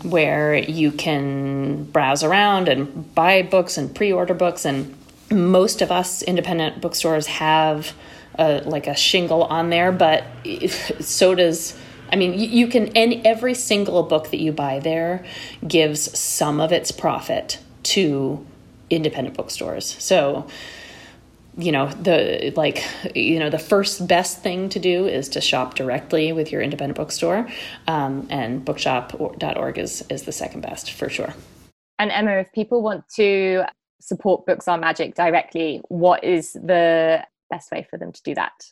where 0.04 0.56
you 0.56 0.91
can 0.91 1.86
browse 1.86 2.23
around 2.23 2.67
and 2.67 3.15
buy 3.15 3.41
books 3.41 3.80
and 3.80 3.95
pre-order 3.95 4.36
books 4.36 4.63
and 4.63 4.95
most 5.32 5.82
of 5.82 5.91
us 5.91 6.21
independent 6.21 6.82
bookstores 6.82 7.25
have 7.25 7.93
a, 8.38 8.62
like 8.65 8.86
a 8.86 8.95
shingle 8.95 9.43
on 9.43 9.69
there 9.69 9.91
but 9.91 10.23
if, 10.43 11.01
so 11.04 11.36
does 11.36 11.75
i 12.12 12.15
mean 12.15 12.38
you, 12.38 12.47
you 12.47 12.67
can 12.67 12.88
and 12.95 13.26
every 13.26 13.54
single 13.54 14.04
book 14.04 14.30
that 14.32 14.39
you 14.39 14.52
buy 14.52 14.80
there 14.80 15.26
gives 15.67 16.17
some 16.17 16.60
of 16.60 16.71
its 16.71 16.91
profit 16.91 17.60
to 17.84 18.45
independent 18.89 19.36
bookstores 19.36 19.95
so 20.00 20.47
you 21.58 21.71
know 21.71 21.88
the 21.89 22.54
like 22.56 22.84
you 23.13 23.38
know 23.38 23.50
the 23.50 23.60
first 23.60 24.08
best 24.08 24.41
thing 24.41 24.69
to 24.69 24.80
do 24.80 25.06
is 25.06 25.28
to 25.28 25.41
shop 25.41 25.76
directly 25.76 26.32
with 26.32 26.52
your 26.52 26.62
independent 26.62 26.95
bookstore 26.95 27.47
um, 27.88 28.26
and 28.30 28.63
bookshop.org 28.63 29.78
is 29.78 30.04
is 30.10 30.24
the 30.24 30.32
second 30.32 30.62
best 30.62 30.91
for 30.91 31.10
sure 31.10 31.34
And 32.02 32.10
Emma, 32.10 32.32
if 32.39 32.52
people 32.52 32.82
want 32.82 33.08
to 33.17 33.63
support 34.00 34.47
Books 34.47 34.67
Are 34.67 34.80
Magic 34.80 35.13
directly, 35.13 35.82
what 35.89 36.24
is 36.24 36.54
the 36.54 37.24
best 37.52 37.71
way 37.71 37.86
for 37.88 38.00
them 38.00 38.12
to 38.12 38.21
do 38.24 38.34
that? 38.34 38.71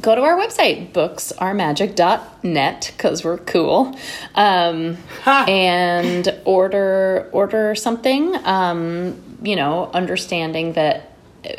Go 0.00 0.14
to 0.14 0.22
our 0.22 0.36
website 0.36 0.92
booksaremagic.net 0.92 2.92
because 2.96 3.24
we're 3.24 3.38
cool. 3.38 3.98
Um, 4.34 4.96
and 5.26 6.40
order 6.44 7.28
order 7.32 7.74
something 7.74 8.36
um, 8.46 9.20
you 9.42 9.56
know 9.56 9.90
understanding 9.92 10.74
that 10.74 11.16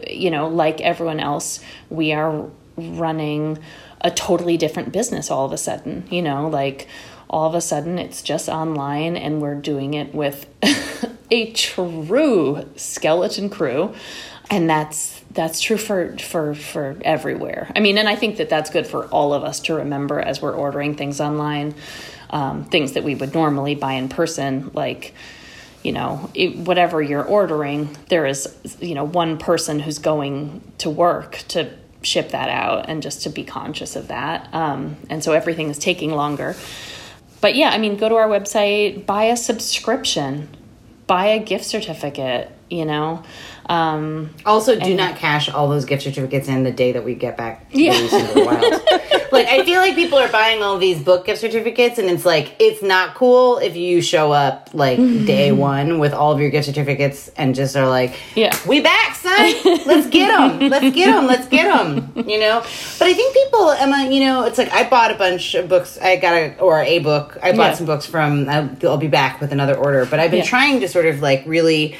you 0.07 0.31
know 0.31 0.47
like 0.47 0.79
everyone 0.81 1.19
else 1.19 1.59
we 1.89 2.13
are 2.13 2.49
running 2.77 3.59
a 4.01 4.09
totally 4.09 4.57
different 4.57 4.91
business 4.91 5.29
all 5.29 5.45
of 5.45 5.51
a 5.51 5.57
sudden 5.57 6.07
you 6.09 6.21
know? 6.21 6.47
Like 6.47 6.87
all 7.31 7.47
of 7.47 7.55
a 7.55 7.61
sudden 7.61 7.97
it's 7.97 8.21
just 8.21 8.49
online 8.49 9.15
and 9.15 9.41
we're 9.41 9.55
doing 9.55 9.93
it 9.93 10.13
with 10.13 10.45
a 11.31 11.51
true 11.53 12.69
skeleton 12.75 13.49
crew. 13.49 13.95
And 14.49 14.69
that's 14.69 15.20
that's 15.33 15.61
true 15.61 15.77
for 15.77 16.17
for 16.17 16.53
for 16.53 16.97
everywhere. 17.01 17.71
I 17.75 17.79
mean 17.79 17.97
and 17.97 18.07
i 18.07 18.15
think 18.15 18.37
that 18.37 18.49
that's 18.49 18.69
good 18.69 18.87
for 18.87 19.05
all 19.07 19.33
of 19.33 19.43
us 19.43 19.59
to 19.61 19.75
remember 19.75 20.19
as 20.19 20.41
we're 20.41 20.53
ordering 20.53 20.95
things 20.95 21.21
online 21.21 21.75
um, 22.29 22.65
things 22.65 22.93
that 22.93 23.03
we 23.03 23.15
would 23.15 23.33
normally 23.33 23.75
buy 23.75 23.93
in 23.93 24.09
person 24.09 24.71
like 24.73 25.13
you 25.83 25.91
know 25.91 26.29
it, 26.33 26.57
whatever 26.57 27.01
you're 27.01 27.23
ordering 27.23 27.95
there 28.09 28.25
is 28.25 28.47
you 28.79 28.95
know 28.95 29.03
one 29.03 29.37
person 29.37 29.79
who's 29.79 29.99
going 29.99 30.61
to 30.77 30.89
work 30.89 31.43
to 31.49 31.71
ship 32.03 32.31
that 32.31 32.49
out 32.49 32.89
and 32.89 33.03
just 33.03 33.21
to 33.23 33.29
be 33.29 33.43
conscious 33.43 33.95
of 33.95 34.07
that. 34.07 34.51
Um, 34.53 34.97
and 35.09 35.23
so 35.23 35.33
everything 35.33 35.69
is 35.69 35.77
taking 35.77 36.11
longer. 36.11 36.55
But 37.41 37.55
yeah 37.55 37.69
i 37.69 37.79
mean 37.79 37.97
go 37.97 38.07
to 38.07 38.15
our 38.15 38.27
website 38.27 39.07
buy 39.07 39.23
a 39.25 39.35
subscription 39.35 40.47
buy 41.07 41.25
a 41.25 41.39
gift 41.43 41.65
certificate 41.65 42.51
you 42.69 42.85
know 42.85 43.23
um, 43.67 44.29
Also, 44.45 44.79
do 44.79 44.93
not 44.95 45.15
cash 45.15 45.49
all 45.49 45.69
those 45.69 45.85
gift 45.85 46.03
certificates 46.03 46.47
in 46.47 46.63
the 46.63 46.71
day 46.71 46.91
that 46.93 47.03
we 47.03 47.15
get 47.15 47.37
back 47.37 47.65
Yeah. 47.71 47.93
the 47.93 48.43
wild. 48.45 49.21
like, 49.31 49.47
I 49.47 49.63
feel 49.63 49.79
like 49.79 49.95
people 49.95 50.17
are 50.17 50.27
buying 50.29 50.61
all 50.61 50.77
these 50.77 51.01
book 51.01 51.25
gift 51.25 51.39
certificates, 51.41 51.97
and 51.97 52.09
it's 52.09 52.25
like, 52.25 52.55
it's 52.59 52.81
not 52.83 53.15
cool 53.15 53.57
if 53.59 53.75
you 53.75 54.01
show 54.01 54.31
up 54.31 54.69
like 54.73 54.97
day 54.97 55.51
one 55.51 55.99
with 55.99 56.13
all 56.13 56.31
of 56.31 56.39
your 56.39 56.49
gift 56.49 56.65
certificates 56.65 57.29
and 57.37 57.55
just 57.55 57.75
are 57.75 57.87
like, 57.87 58.15
Yeah. 58.35 58.51
we 58.67 58.81
back, 58.81 59.15
son. 59.15 59.53
Let's 59.85 60.07
get 60.07 60.27
them. 60.37 60.69
Let's 60.69 60.93
get 60.95 61.05
them. 61.07 61.27
Let's 61.27 61.47
get 61.47 61.65
them. 61.73 62.11
You 62.27 62.39
know? 62.39 62.61
But 62.99 63.07
I 63.07 63.13
think 63.13 63.33
people, 63.33 63.69
Emma, 63.71 64.09
you 64.11 64.19
know, 64.21 64.43
it's 64.45 64.57
like 64.57 64.71
I 64.73 64.87
bought 64.89 65.11
a 65.11 65.15
bunch 65.15 65.53
of 65.55 65.69
books. 65.69 65.97
I 66.01 66.15
got 66.17 66.33
a, 66.33 66.57
or 66.59 66.81
a 66.81 66.99
book. 66.99 67.37
I 67.41 67.51
bought 67.51 67.71
Yeah. 67.71 67.73
some 67.75 67.85
books 67.85 68.05
from, 68.05 68.49
I'll, 68.49 68.69
I'll 68.83 68.97
be 68.97 69.07
back 69.07 69.39
with 69.39 69.51
another 69.51 69.75
order, 69.75 70.05
but 70.05 70.19
I've 70.19 70.31
been 70.31 70.39
Yeah. 70.41 70.45
trying 70.45 70.79
to 70.81 70.87
sort 70.87 71.05
of 71.05 71.21
like 71.21 71.43
really 71.45 71.95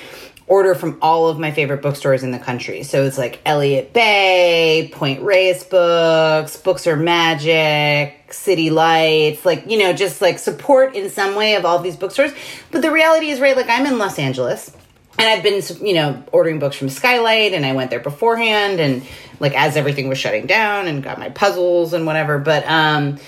order 0.52 0.76
from 0.76 0.98
all 1.02 1.30
of 1.30 1.40
my 1.40 1.50
favorite 1.50 1.82
bookstores 1.82 2.24
in 2.24 2.32
the 2.32 2.38
country. 2.38 2.84
So 2.84 3.06
it's 3.06 3.18
like 3.18 3.40
Elliott 3.46 3.94
Bay, 3.94 4.90
Point 4.92 5.24
Reyes 5.24 5.64
Books, 5.64 6.58
Books 6.58 6.86
Are 6.88 6.98
Magic, 6.98 8.34
City 8.34 8.70
Lights, 8.70 9.46
like, 9.46 9.72
you 9.72 9.78
know, 9.78 9.94
just 9.94 10.22
like 10.22 10.38
support 10.38 10.94
in 10.94 11.10
some 11.10 11.36
way 11.36 11.56
of 11.56 11.64
all 11.64 11.80
these 11.80 11.96
bookstores. 11.96 12.34
But 12.70 12.82
the 12.82 12.92
reality 12.92 13.30
is, 13.30 13.40
right, 13.40 13.56
like 13.56 13.70
I'm 13.70 13.86
in 13.86 13.98
Los 13.98 14.20
Angeles 14.20 14.76
and 15.18 15.30
I've 15.30 15.42
been, 15.42 15.64
you 15.88 15.94
know, 15.94 16.22
ordering 16.34 16.60
books 16.60 16.76
from 16.76 16.90
Skylight 16.90 17.54
and 17.54 17.66
I 17.66 17.72
went 17.72 17.90
there 17.90 18.02
beforehand 18.02 18.82
and 18.82 19.04
like 19.40 19.56
as 19.56 19.78
everything 19.78 20.10
was 20.10 20.18
shutting 20.18 20.48
down 20.48 20.86
and 20.90 21.02
got 21.02 21.18
my 21.18 21.30
puzzles 21.30 21.94
and 21.94 22.06
whatever. 22.06 22.40
But, 22.40 22.68
um, 22.68 23.20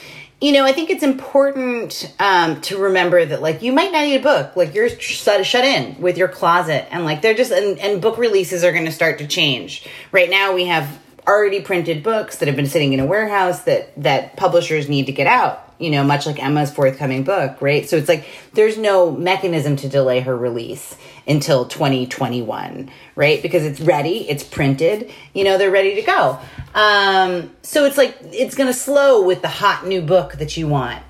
you 0.44 0.52
know, 0.52 0.66
I 0.66 0.74
think 0.74 0.90
it's 0.90 1.04
important 1.04 2.14
um, 2.20 2.60
to 2.64 2.78
remember 2.78 3.26
that, 3.26 3.42
like, 3.42 3.62
you 3.62 3.72
might 3.72 3.94
not 3.94 4.02
need 4.02 4.18
a 4.18 4.22
book. 4.22 4.58
Like, 4.58 4.76
you're 4.76 4.90
shut, 4.90 5.46
shut 5.46 5.64
in 5.64 6.02
with 6.02 6.18
your 6.18 6.28
closet, 6.28 6.86
and 6.92 7.06
like, 7.06 7.22
they're 7.22 7.34
just 7.34 7.54
and, 7.54 7.80
and 7.80 8.02
book 8.02 8.18
releases 8.18 8.62
are 8.66 8.74
going 8.74 8.84
to 8.84 8.92
start 8.92 9.20
to 9.20 9.28
change. 9.28 9.88
Right 10.12 10.30
now, 10.30 10.54
we 10.54 10.66
have 10.66 11.00
already 11.26 11.62
printed 11.62 12.04
books 12.04 12.40
that 12.40 12.50
have 12.50 12.58
been 12.58 12.68
sitting 12.68 12.92
in 12.92 13.00
a 13.00 13.06
warehouse 13.06 13.64
that 13.64 13.94
that 14.04 14.36
publishers 14.36 14.90
need 14.90 15.06
to 15.06 15.14
get 15.14 15.28
out. 15.28 15.73
You 15.84 15.91
know, 15.91 16.04
much 16.04 16.26
like 16.26 16.41
Emma's 16.41 16.72
forthcoming 16.72 17.24
book, 17.24 17.62
right? 17.62 17.88
So 17.88 17.98
it's 17.98 18.08
like 18.08 18.26
there's 18.54 18.78
no 18.78 19.12
mechanism 19.12 19.76
to 19.78 19.89
delay 19.89 20.22
her 20.22 20.36
release 20.36 20.96
until 21.28 21.65
2021, 21.65 22.89
right? 23.15 23.41
Because 23.41 23.63
it's 23.63 23.82
ready, 23.82 24.30
it's 24.30 24.43
printed, 24.43 25.12
you 25.34 25.43
know, 25.43 25.58
they're 25.58 25.72
ready 25.72 25.96
to 25.96 26.02
go. 26.02 26.39
Um, 26.74 27.52
so 27.62 27.86
it's 27.86 27.98
like 27.98 28.17
it's 28.32 28.56
going 28.56 28.67
to 28.67 28.74
slow 28.74 29.24
with 29.24 29.41
the 29.41 29.48
hot 29.48 29.86
new 29.86 30.02
book 30.02 30.34
that 30.34 30.58
you 30.58 30.67
want. 30.67 31.04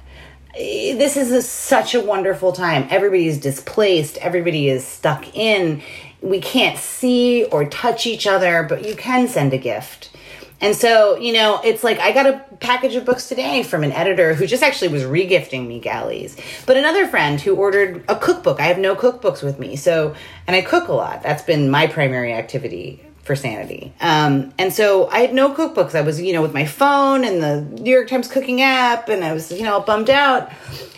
This 0.56 1.18
is 1.18 1.32
a, 1.32 1.42
such 1.42 1.96
a 1.96 2.02
wonderful 2.02 2.52
time. 2.52 2.88
Everybody 2.90 3.28
is 3.28 3.40
displaced, 3.40 4.18
everybody 4.18 4.70
is 4.70 4.86
stuck 4.86 5.36
in. 5.36 5.82
We 6.22 6.40
can't 6.40 6.78
see 6.78 7.44
or 7.46 7.66
touch 7.66 8.06
each 8.06 8.28
other, 8.28 8.64
but 8.64 8.86
you 8.86 8.96
can 8.96 9.28
send 9.28 9.54
a 9.54 9.58
gift. 9.58 10.13
And 10.64 10.74
so, 10.78 11.18
you 11.18 11.34
know, 11.34 11.60
it's 11.62 11.84
like 11.84 12.00
I 12.00 12.14
got 12.14 12.26
a 12.26 12.40
package 12.62 12.96
of 12.96 13.04
books 13.04 13.28
today 13.28 13.64
from 13.64 13.84
an 13.84 13.92
editor 13.92 14.34
who 14.34 14.48
just 14.48 14.64
actually 14.64 14.88
was 14.88 15.04
regifting 15.04 15.68
me 15.68 15.82
galleys. 15.82 16.38
But 16.66 16.78
another 16.78 17.06
friend 17.06 17.40
who 17.40 17.56
ordered 17.56 18.02
a 18.08 18.16
cookbook. 18.16 18.62
I 18.62 18.64
have 18.64 18.78
no 18.78 18.96
cookbooks 18.96 19.44
with 19.44 19.60
me. 19.60 19.76
So, 19.76 20.16
and 20.48 20.56
I 20.56 20.62
cook 20.62 20.88
a 20.88 20.94
lot. 20.94 21.22
That's 21.22 21.44
been 21.44 21.70
my 21.70 21.88
primary 21.88 22.32
activity 22.32 23.06
for 23.24 23.36
sanity. 23.36 23.94
Um, 24.00 24.54
and 24.58 24.74
so 24.74 25.10
I 25.10 25.20
had 25.20 25.34
no 25.34 25.54
cookbooks. 25.54 25.96
I 25.96 26.02
was, 26.02 26.22
you 26.22 26.32
know, 26.32 26.42
with 26.42 26.54
my 26.54 26.66
phone 26.66 27.26
and 27.26 27.44
the 27.44 27.62
New 27.82 27.92
York 27.92 28.08
Times 28.08 28.30
cooking 28.30 28.62
app, 28.62 29.10
and 29.10 29.24
I 29.24 29.34
was, 29.34 29.52
you 29.52 29.64
know, 29.64 29.82
bummed 29.82 30.10
out. 30.10 30.50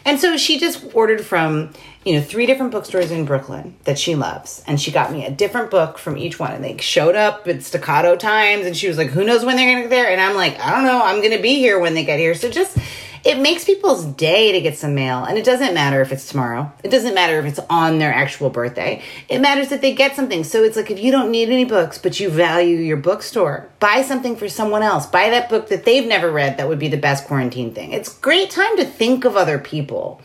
And 0.05 0.19
so 0.19 0.37
she 0.37 0.59
just 0.59 0.93
ordered 0.93 1.25
from, 1.25 1.71
you 2.05 2.13
know, 2.13 2.21
three 2.21 2.45
different 2.45 2.71
bookstores 2.71 3.09
in 3.09 3.25
Brooklyn 3.25 3.75
that 3.85 3.97
she 3.97 4.15
loves. 4.15 4.63
And 4.67 4.79
she 4.79 4.91
got 4.91 5.11
me 5.11 5.25
a 5.25 5.31
different 5.31 5.71
book 5.71 5.97
from 5.97 6.17
each 6.17 6.39
one. 6.39 6.51
And 6.51 6.63
they 6.63 6.77
showed 6.77 7.15
up 7.15 7.47
at 7.47 7.63
staccato 7.63 8.15
times. 8.15 8.67
And 8.67 8.77
she 8.77 8.87
was 8.87 8.97
like, 8.97 9.09
who 9.09 9.25
knows 9.25 9.43
when 9.43 9.57
they're 9.57 9.65
going 9.65 9.83
to 9.83 9.89
get 9.89 9.89
there? 9.89 10.11
And 10.11 10.21
I'm 10.21 10.35
like, 10.35 10.59
I 10.59 10.69
don't 10.69 10.85
know. 10.85 11.01
I'm 11.03 11.17
going 11.17 11.35
to 11.35 11.41
be 11.41 11.55
here 11.55 11.79
when 11.79 11.95
they 11.95 12.05
get 12.05 12.19
here. 12.19 12.35
So 12.35 12.51
just, 12.51 12.77
it 13.23 13.39
makes 13.39 13.65
people's 13.65 14.05
day 14.05 14.51
to 14.51 14.61
get 14.61 14.77
some 14.77 14.93
mail. 14.93 15.23
And 15.23 15.35
it 15.35 15.43
doesn't 15.43 15.73
matter 15.73 15.99
if 15.99 16.11
it's 16.11 16.29
tomorrow. 16.29 16.71
It 16.83 16.89
doesn't 16.89 17.15
matter 17.15 17.39
if 17.39 17.45
it's 17.45 17.59
on 17.71 17.97
their 17.97 18.13
actual 18.13 18.51
birthday. 18.51 19.01
It 19.27 19.39
matters 19.39 19.69
that 19.69 19.81
they 19.81 19.95
get 19.95 20.15
something. 20.15 20.43
So 20.43 20.63
it's 20.63 20.77
like 20.77 20.91
if 20.91 20.99
you 20.99 21.11
don't 21.11 21.31
need 21.31 21.49
any 21.49 21.65
books, 21.65 21.97
but 21.97 22.19
you 22.19 22.29
value 22.29 22.77
your 22.77 22.97
bookstore, 22.97 23.71
buy 23.79 24.03
something 24.03 24.35
for 24.35 24.47
someone 24.47 24.83
else. 24.83 25.07
Buy 25.07 25.31
that 25.31 25.49
book 25.49 25.69
that 25.69 25.85
they've 25.85 26.05
never 26.07 26.29
read 26.29 26.57
that 26.57 26.67
would 26.67 26.77
be 26.77 26.87
the 26.87 26.97
best 26.97 27.25
quarantine 27.25 27.73
thing. 27.73 27.93
It's 27.93 28.13
great 28.13 28.51
time 28.51 28.77
to 28.77 28.85
think 28.85 29.25
of 29.25 29.35
other 29.35 29.57
people. 29.57 30.21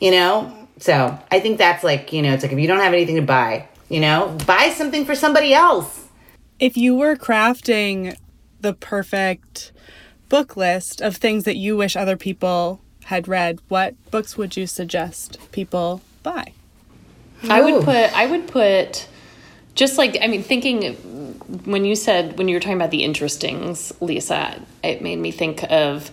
You 0.00 0.10
know, 0.10 0.63
So 0.78 1.18
I 1.30 1.40
think 1.40 1.58
that's 1.58 1.84
like, 1.84 2.12
you 2.12 2.22
know, 2.22 2.32
it's 2.32 2.42
like 2.42 2.52
if 2.52 2.58
you 2.58 2.66
don't 2.66 2.80
have 2.80 2.92
anything 2.92 3.16
to 3.16 3.22
buy, 3.22 3.68
you 3.88 4.00
know, 4.00 4.36
buy 4.46 4.70
something 4.70 5.04
for 5.04 5.14
somebody 5.14 5.54
else. 5.54 6.08
If 6.58 6.76
you 6.76 6.94
were 6.94 7.16
crafting 7.16 8.16
the 8.60 8.74
perfect 8.74 9.72
book 10.28 10.56
list 10.56 11.00
of 11.00 11.16
things 11.16 11.44
that 11.44 11.56
you 11.56 11.76
wish 11.76 11.96
other 11.96 12.16
people 12.16 12.80
had 13.04 13.28
read, 13.28 13.60
what 13.68 13.94
books 14.10 14.36
would 14.36 14.56
you 14.56 14.66
suggest 14.66 15.38
people 15.52 16.00
buy? 16.22 16.52
I 17.48 17.60
would 17.60 17.84
put 17.84 18.16
I 18.16 18.26
would 18.26 18.46
put 18.48 19.06
just 19.74 19.98
like 19.98 20.16
I 20.22 20.26
mean 20.28 20.42
thinking 20.42 20.94
when 21.64 21.84
you 21.84 21.94
said 21.94 22.38
when 22.38 22.48
you 22.48 22.56
were 22.56 22.60
talking 22.60 22.76
about 22.76 22.90
the 22.90 23.02
interestings, 23.02 23.92
Lisa, 24.00 24.60
it 24.82 25.02
made 25.02 25.18
me 25.18 25.30
think 25.30 25.62
of 25.70 26.10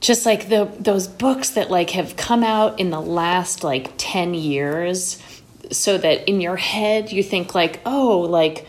just 0.00 0.24
like 0.24 0.48
the 0.48 0.70
those 0.78 1.06
books 1.06 1.50
that 1.50 1.70
like 1.70 1.90
have 1.90 2.16
come 2.16 2.42
out 2.42 2.80
in 2.80 2.90
the 2.90 3.00
last 3.00 3.62
like 3.62 3.92
10 3.98 4.34
years 4.34 5.22
so 5.70 5.98
that 5.98 6.28
in 6.28 6.40
your 6.40 6.56
head 6.56 7.12
you 7.12 7.22
think 7.22 7.54
like, 7.54 7.80
"Oh, 7.86 8.20
like 8.20 8.66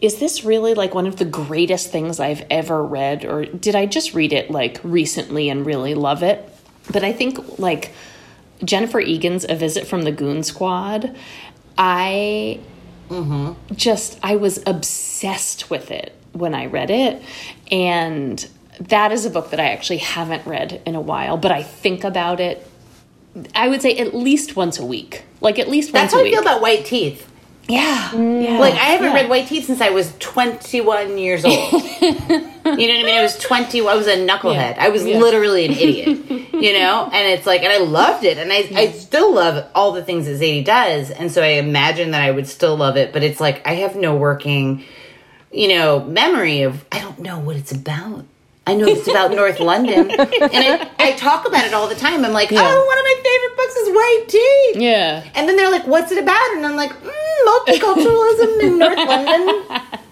is 0.00 0.18
this 0.18 0.44
really 0.44 0.74
like 0.74 0.94
one 0.94 1.06
of 1.06 1.16
the 1.16 1.26
greatest 1.26 1.90
things 1.90 2.18
I've 2.18 2.44
ever 2.50 2.82
read 2.82 3.24
or 3.24 3.44
did 3.44 3.76
I 3.76 3.86
just 3.86 4.14
read 4.14 4.32
it 4.32 4.50
like 4.50 4.80
recently 4.82 5.48
and 5.50 5.66
really 5.66 5.94
love 5.94 6.22
it?" 6.22 6.48
But 6.90 7.04
I 7.04 7.12
think 7.12 7.58
like 7.58 7.92
Jennifer 8.64 9.00
Egan's 9.00 9.44
A 9.48 9.54
Visit 9.54 9.86
from 9.86 10.02
the 10.02 10.12
Goon 10.12 10.42
Squad, 10.42 11.14
I 11.76 12.58
mm-hmm. 13.10 13.74
just 13.74 14.18
I 14.22 14.36
was 14.36 14.62
obsessed 14.66 15.68
with 15.68 15.90
it 15.90 16.14
when 16.32 16.54
I 16.54 16.66
read 16.66 16.90
it 16.90 17.22
and 17.70 18.48
that 18.80 19.12
is 19.12 19.24
a 19.26 19.30
book 19.30 19.50
that 19.50 19.60
I 19.60 19.68
actually 19.70 19.98
haven't 19.98 20.46
read 20.46 20.80
in 20.86 20.94
a 20.94 21.00
while, 21.00 21.36
but 21.36 21.52
I 21.52 21.62
think 21.62 22.04
about 22.04 22.40
it 22.40 22.66
I 23.54 23.68
would 23.68 23.80
say 23.80 23.96
at 23.98 24.12
least 24.12 24.56
once 24.56 24.78
a 24.80 24.84
week. 24.84 25.22
Like 25.40 25.58
at 25.60 25.68
least 25.68 25.92
once. 25.92 26.10
That's 26.10 26.12
once 26.12 26.12
how 26.14 26.18
a 26.18 26.20
I 26.20 26.24
week. 26.24 26.32
feel 26.34 26.42
about 26.42 26.60
White 26.60 26.84
Teeth. 26.84 27.30
yeah. 27.68 28.12
yeah. 28.12 28.58
Like 28.58 28.74
I 28.74 28.86
haven't 28.90 29.06
Yeah. 29.08 29.14
read 29.14 29.28
White 29.30 29.46
Teeth 29.46 29.66
since 29.66 29.80
I 29.80 29.90
was 29.90 30.12
21 30.18 31.16
years 31.16 31.44
old. 31.44 31.72
you 32.02 32.10
know 32.10 32.40
what 32.64 32.66
I 32.66 32.76
mean? 33.04 33.14
I 33.14 33.22
was 33.22 33.38
20. 33.38 33.80
I 33.86 33.94
was 33.94 34.08
a 34.08 34.16
knucklehead. 34.16 34.74
Yeah. 34.74 34.84
I 34.84 34.88
was 34.88 35.06
Yeah. 35.06 35.18
literally 35.18 35.64
an 35.66 35.70
idiot. 35.72 36.08
you 36.54 36.72
know, 36.78 37.08
and 37.12 37.28
it's 37.28 37.46
like, 37.46 37.62
and 37.62 37.72
I 37.72 37.78
loved 37.78 38.24
it, 38.24 38.36
and 38.36 38.52
I 38.52 38.68
I 38.74 38.90
still 38.90 39.32
love 39.32 39.64
all 39.76 39.92
the 39.92 40.02
things 40.02 40.26
that 40.26 40.40
Zadie 40.40 40.64
does, 40.64 41.10
and 41.10 41.30
so 41.30 41.40
I 41.42 41.52
imagine 41.58 42.10
that 42.10 42.22
I 42.22 42.32
would 42.32 42.48
still 42.48 42.76
love 42.76 42.96
it. 42.96 43.12
But 43.12 43.22
it's 43.22 43.40
like 43.40 43.64
I 43.66 43.74
have 43.76 43.94
no 43.94 44.16
working, 44.16 44.82
you 45.52 45.68
know, 45.68 46.00
memory 46.04 46.62
of. 46.62 46.84
I 46.90 47.00
don't 47.00 47.20
know 47.20 47.38
what 47.38 47.54
it's 47.56 47.70
about. 47.72 48.24
I 48.66 48.74
know 48.74 48.86
it's 48.86 49.08
about 49.08 49.30
North 49.32 49.58
London, 49.58 50.10
and 50.10 50.20
I, 50.20 50.90
I 50.98 51.12
talk 51.12 51.46
about 51.48 51.64
it 51.64 51.72
all 51.74 51.88
the 51.88 51.94
time. 51.94 52.24
I'm 52.24 52.32
like, 52.32 52.50
oh, 52.52 52.56
one 52.56 52.98
of 52.98 53.04
my 53.04 53.16
favorite 53.22 53.56
books 53.56 53.76
is 53.76 53.88
White 53.88 54.24
Teeth. 54.28 54.82
Yeah. 54.82 55.24
And 55.34 55.48
then 55.48 55.56
they're 55.56 55.70
like, 55.70 55.86
"What's 55.86 56.12
it 56.12 56.18
about?" 56.22 56.50
And 56.52 56.64
I'm 56.66 56.76
like, 56.76 56.92
mm, 56.92 57.10
"Multiculturalism 57.48 58.62
in 58.62 58.78
North 58.78 58.98
London." 58.98 59.64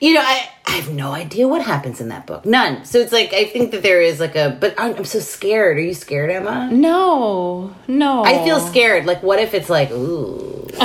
You 0.00 0.14
know, 0.14 0.20
I, 0.22 0.48
I 0.66 0.72
have 0.72 0.90
no 0.92 1.12
idea 1.12 1.48
what 1.48 1.62
happens 1.62 2.00
in 2.00 2.08
that 2.08 2.26
book. 2.26 2.44
None. 2.44 2.84
So 2.84 2.98
it's 2.98 3.12
like 3.12 3.32
I 3.32 3.44
think 3.46 3.70
that 3.70 3.82
there 3.82 4.00
is 4.02 4.20
like 4.20 4.36
a, 4.36 4.56
but 4.60 4.74
I'm, 4.78 4.94
I'm 4.96 5.04
so 5.04 5.18
scared. 5.20 5.78
Are 5.78 5.80
you 5.80 5.94
scared, 5.94 6.30
Emma? 6.30 6.68
No. 6.72 7.74
No. 7.88 8.22
I 8.24 8.44
feel 8.44 8.60
scared. 8.60 9.06
Like, 9.06 9.22
what 9.22 9.38
if 9.38 9.54
it's 9.54 9.70
like, 9.70 9.90
ooh? 9.90 10.52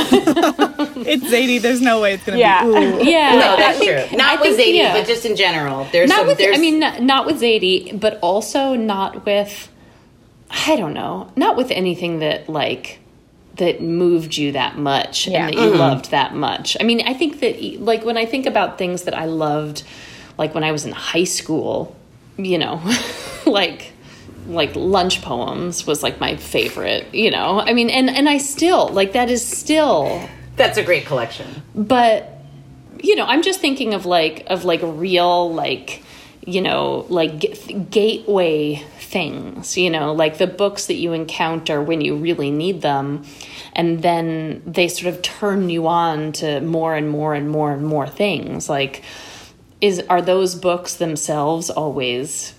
It's 1.03 1.25
Zadie. 1.25 1.59
There's 1.61 1.81
no 1.81 1.99
way 1.99 2.13
it's 2.13 2.23
going 2.23 2.35
to 2.37 2.39
Yeah. 2.39 2.63
be. 2.63 2.69
Ooh. 2.69 3.03
Yeah. 3.09 3.31
No, 3.33 3.57
that's 3.57 3.79
think- 3.79 4.09
true. 4.09 4.17
Not 4.17 4.37
I 4.37 4.41
with 4.41 4.55
think, 4.55 4.75
Zadie, 4.75 4.77
yeah. 4.77 4.93
but 4.93 5.07
just 5.07 5.25
in 5.25 5.35
general. 5.35 5.87
There's 5.91 6.09
not 6.09 6.19
some. 6.19 6.27
with 6.27 6.37
there's, 6.37 6.55
I 6.57 6.59
mean 6.61 6.79
not, 6.79 7.01
not 7.01 7.25
with 7.25 7.41
Zadie, 7.41 7.99
but 7.99 8.17
also 8.21 8.75
not 8.75 9.25
with 9.25 9.69
I 10.49 10.75
don't 10.75 10.93
know, 10.93 11.31
not 11.35 11.57
with 11.57 11.71
anything 11.71 12.19
that 12.19 12.47
like 12.49 12.99
that 13.57 13.81
moved 13.81 14.37
you 14.37 14.53
that 14.53 14.77
much 14.77 15.27
Yeah. 15.27 15.45
and 15.45 15.47
that 15.49 15.61
you 15.61 15.69
mm-hmm. 15.69 15.79
loved 15.79 16.11
that 16.11 16.33
much. 16.35 16.77
I 16.79 16.83
mean, 16.83 17.01
I 17.05 17.13
think 17.13 17.39
that 17.41 17.81
like 17.81 18.05
when 18.05 18.17
I 18.17 18.25
think 18.25 18.45
about 18.45 18.77
things 18.77 19.03
that 19.03 19.13
I 19.13 19.25
loved 19.25 19.83
like 20.37 20.55
when 20.55 20.63
I 20.63 20.71
was 20.71 20.85
in 20.85 20.91
high 20.91 21.25
school, 21.25 21.95
you 22.37 22.57
know, 22.57 22.81
like 23.45 23.93
like 24.47 24.75
lunch 24.75 25.21
poems 25.21 25.85
was 25.85 26.01
like 26.01 26.19
my 26.19 26.35
favorite, 26.35 27.13
you 27.13 27.29
know. 27.29 27.59
I 27.59 27.73
mean, 27.73 27.89
and 27.89 28.09
and 28.09 28.27
I 28.27 28.37
still 28.37 28.87
like 28.89 29.13
that 29.13 29.29
is 29.29 29.45
still 29.45 30.27
that's 30.55 30.77
a 30.77 30.83
great 30.83 31.05
collection. 31.05 31.63
but 31.73 32.41
you 33.03 33.15
know 33.15 33.25
i'm 33.25 33.41
just 33.41 33.59
thinking 33.59 33.93
of 33.93 34.05
like 34.05 34.43
of 34.47 34.63
like 34.63 34.79
real 34.83 35.51
like 35.53 36.03
you 36.45 36.61
know 36.61 37.05
like 37.09 37.39
g- 37.39 37.73
gateway 37.89 38.75
things 38.99 39.77
you 39.77 39.89
know 39.89 40.13
like 40.13 40.37
the 40.37 40.47
books 40.47 40.87
that 40.87 40.95
you 40.95 41.13
encounter 41.13 41.81
when 41.81 42.01
you 42.01 42.15
really 42.15 42.49
need 42.49 42.81
them 42.81 43.23
and 43.73 44.01
then 44.01 44.61
they 44.65 44.87
sort 44.87 45.13
of 45.13 45.21
turn 45.21 45.69
you 45.69 45.87
on 45.87 46.31
to 46.31 46.59
more 46.61 46.95
and 46.95 47.09
more 47.09 47.33
and 47.33 47.49
more 47.49 47.71
and 47.71 47.85
more 47.85 48.07
things 48.07 48.69
like 48.69 49.03
is 49.81 50.01
are 50.09 50.21
those 50.21 50.55
books 50.55 50.95
themselves 50.95 51.69
always 51.69 52.53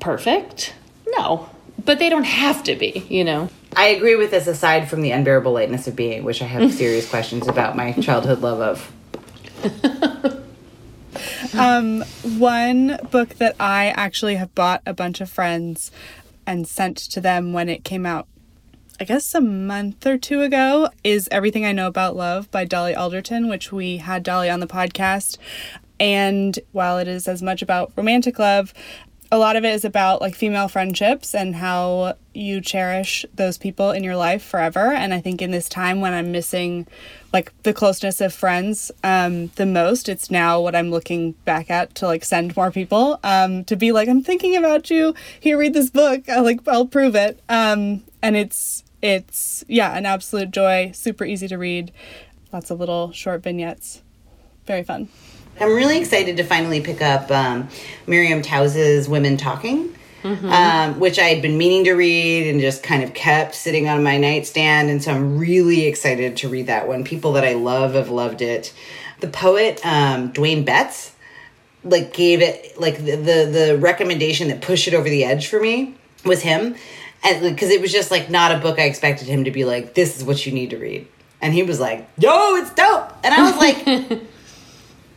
perfect 0.00 0.74
no 1.08 1.48
but 1.84 1.98
they 1.98 2.08
don't 2.08 2.24
have 2.24 2.62
to 2.64 2.74
be 2.74 3.06
you 3.08 3.24
know 3.24 3.48
I 3.76 3.86
agree 3.86 4.16
with 4.16 4.32
this. 4.32 4.48
Aside 4.48 4.90
from 4.90 5.00
the 5.00 5.12
unbearable 5.12 5.52
lightness 5.52 5.86
of 5.86 5.94
being, 5.94 6.24
which 6.24 6.42
I 6.42 6.46
have 6.46 6.74
serious 6.74 7.08
questions 7.08 7.46
about 7.46 7.76
my 7.76 7.92
childhood 7.92 8.40
love 8.40 8.60
of. 9.62 10.40
Um, 11.58 12.02
one 12.38 12.98
book 13.10 13.30
that 13.36 13.56
I 13.58 13.88
actually 13.88 14.36
have 14.36 14.54
bought 14.54 14.82
a 14.86 14.94
bunch 14.94 15.20
of 15.20 15.28
friends 15.28 15.90
and 16.46 16.66
sent 16.66 16.96
to 16.96 17.20
them 17.20 17.52
when 17.52 17.68
it 17.68 17.84
came 17.84 18.06
out, 18.06 18.28
I 19.00 19.04
guess 19.04 19.34
a 19.34 19.40
month 19.40 20.06
or 20.06 20.16
two 20.16 20.42
ago, 20.42 20.90
is 21.02 21.28
Everything 21.30 21.64
I 21.64 21.72
Know 21.72 21.86
About 21.86 22.16
Love 22.16 22.50
by 22.50 22.64
Dolly 22.64 22.94
Alderton, 22.94 23.48
which 23.48 23.72
we 23.72 23.98
had 23.98 24.22
Dolly 24.22 24.48
on 24.48 24.60
the 24.60 24.66
podcast. 24.66 25.38
And 25.98 26.58
while 26.72 26.98
it 26.98 27.08
is 27.08 27.28
as 27.28 27.42
much 27.42 27.62
about 27.62 27.92
romantic 27.96 28.38
love, 28.38 28.72
a 29.32 29.38
lot 29.38 29.56
of 29.56 29.64
it 29.64 29.72
is 29.72 29.84
about 29.84 30.20
like 30.20 30.34
female 30.34 30.66
friendships 30.66 31.34
and 31.34 31.54
how 31.54 32.14
you 32.34 32.60
cherish 32.60 33.24
those 33.34 33.58
people 33.58 33.92
in 33.92 34.02
your 34.02 34.16
life 34.16 34.42
forever. 34.42 34.92
And 34.92 35.14
I 35.14 35.20
think 35.20 35.40
in 35.40 35.52
this 35.52 35.68
time 35.68 36.00
when 36.00 36.12
I'm 36.12 36.32
missing 36.32 36.86
like 37.32 37.52
the 37.62 37.72
closeness 37.72 38.20
of 38.20 38.34
friends 38.34 38.90
um, 39.04 39.48
the 39.54 39.66
most, 39.66 40.08
it's 40.08 40.30
now 40.30 40.60
what 40.60 40.74
I'm 40.74 40.90
looking 40.90 41.32
back 41.44 41.70
at 41.70 41.94
to 41.96 42.06
like 42.06 42.24
send 42.24 42.56
more 42.56 42.72
people 42.72 43.20
um, 43.22 43.64
to 43.64 43.76
be 43.76 43.92
like, 43.92 44.08
I'm 44.08 44.22
thinking 44.22 44.56
about 44.56 44.90
you. 44.90 45.14
Here, 45.38 45.56
read 45.56 45.74
this 45.74 45.90
book. 45.90 46.28
I'll 46.28 46.42
like 46.42 46.66
I'll 46.66 46.86
prove 46.86 47.14
it. 47.14 47.40
Um, 47.48 48.02
and 48.22 48.36
it's 48.36 48.82
it's 49.00 49.64
yeah, 49.68 49.96
an 49.96 50.06
absolute 50.06 50.50
joy. 50.50 50.90
Super 50.92 51.24
easy 51.24 51.46
to 51.48 51.56
read. 51.56 51.92
Lots 52.52 52.70
of 52.70 52.80
little 52.80 53.12
short 53.12 53.44
vignettes. 53.44 54.02
Very 54.66 54.82
fun. 54.82 55.08
I'm 55.60 55.74
really 55.74 55.98
excited 55.98 56.38
to 56.38 56.44
finally 56.44 56.80
pick 56.80 57.02
up 57.02 57.30
um, 57.30 57.68
Miriam 58.06 58.40
Toews's 58.40 59.08
Women 59.08 59.36
Talking, 59.36 59.94
um, 60.24 60.98
which 60.98 61.18
I 61.18 61.24
had 61.24 61.42
been 61.42 61.58
meaning 61.58 61.84
to 61.84 61.92
read 61.92 62.48
and 62.50 62.60
just 62.60 62.82
kind 62.82 63.02
of 63.02 63.12
kept 63.12 63.54
sitting 63.54 63.88
on 63.88 64.02
my 64.02 64.16
nightstand. 64.16 64.88
And 64.88 65.02
so 65.02 65.12
I'm 65.12 65.38
really 65.38 65.86
excited 65.86 66.38
to 66.38 66.48
read 66.48 66.66
that 66.68 66.88
one. 66.88 67.04
People 67.04 67.32
that 67.34 67.44
I 67.44 67.52
love 67.52 67.92
have 67.94 68.08
loved 68.08 68.40
it. 68.40 68.72
The 69.20 69.28
poet, 69.28 69.84
um, 69.84 70.32
Dwayne 70.32 70.64
Betts, 70.64 71.14
like 71.84 72.12
gave 72.12 72.42
it 72.42 72.78
like 72.80 72.98
the, 72.98 73.16
the 73.16 73.50
the 73.50 73.78
recommendation 73.80 74.48
that 74.48 74.60
pushed 74.60 74.88
it 74.88 74.94
over 74.94 75.08
the 75.08 75.24
edge 75.24 75.46
for 75.46 75.60
me 75.60 75.94
was 76.24 76.42
him 76.42 76.74
and 77.24 77.42
because 77.42 77.70
it 77.70 77.80
was 77.80 77.90
just 77.90 78.10
like 78.10 78.28
not 78.28 78.52
a 78.52 78.58
book 78.58 78.78
i 78.78 78.82
expected 78.82 79.26
him 79.26 79.44
to 79.44 79.50
be 79.50 79.64
like 79.64 79.94
this 79.94 80.16
is 80.16 80.22
what 80.24 80.44
you 80.44 80.52
need 80.52 80.70
to 80.70 80.76
read 80.76 81.06
and 81.40 81.54
he 81.54 81.62
was 81.62 81.80
like 81.80 82.06
yo 82.18 82.56
it's 82.56 82.72
dope 82.74 83.10
and 83.24 83.32
i 83.32 83.42
was 83.42 83.56
like 83.56 84.22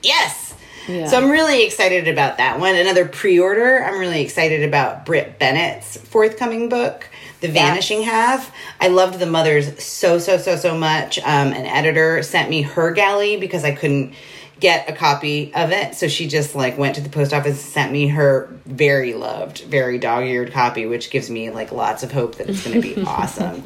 yes. 0.03 0.53
Yeah. 0.87 1.07
so 1.07 1.17
i'm 1.17 1.29
really 1.29 1.63
excited 1.63 2.09
about 2.09 2.37
that 2.37 2.59
one. 2.59 2.75
Another 2.75 3.07
pre-order. 3.07 3.83
I'm 3.83 3.99
really 3.99 4.21
excited 4.21 4.63
about 4.63 5.05
brit 5.05 5.39
bennett's 5.39 5.97
forthcoming 5.97 6.67
book 6.69 7.09
the 7.39 7.47
vanishing 7.49 8.01
half. 8.01 8.53
I 8.79 8.87
loved 8.87 9.19
the 9.19 9.25
mothers 9.25 9.83
so 9.83 10.17
so 10.17 10.37
so 10.37 10.55
so 10.55 10.77
much. 10.77 11.19
Um, 11.19 11.53
an 11.53 11.65
editor 11.65 12.23
sent 12.23 12.49
me 12.49 12.61
her 12.63 12.91
galley 12.91 13.37
because 13.37 13.63
i 13.63 13.73
couldn't 13.73 14.13
get 14.59 14.89
a 14.89 14.93
copy 14.93 15.53
of 15.53 15.71
it. 15.71 15.93
So 15.93 16.07
she 16.07 16.27
just 16.27 16.55
like 16.55 16.77
went 16.77 16.95
to 16.95 17.01
the 17.01 17.09
post 17.09 17.33
office 17.33 17.51
and 17.51 17.73
sent 17.73 17.91
me 17.91 18.07
her 18.07 18.49
very 18.65 19.13
loved 19.13 19.59
very 19.61 19.97
dog-eared 19.97 20.53
copy 20.53 20.85
which 20.85 21.09
gives 21.11 21.29
me 21.29 21.49
like 21.49 21.73
lots 21.73 22.01
of 22.03 22.11
hope 22.13 22.35
that 22.35 22.49
it's 22.49 22.65
going 22.65 22.81
to 22.81 22.95
be 22.95 23.01
awesome. 23.05 23.61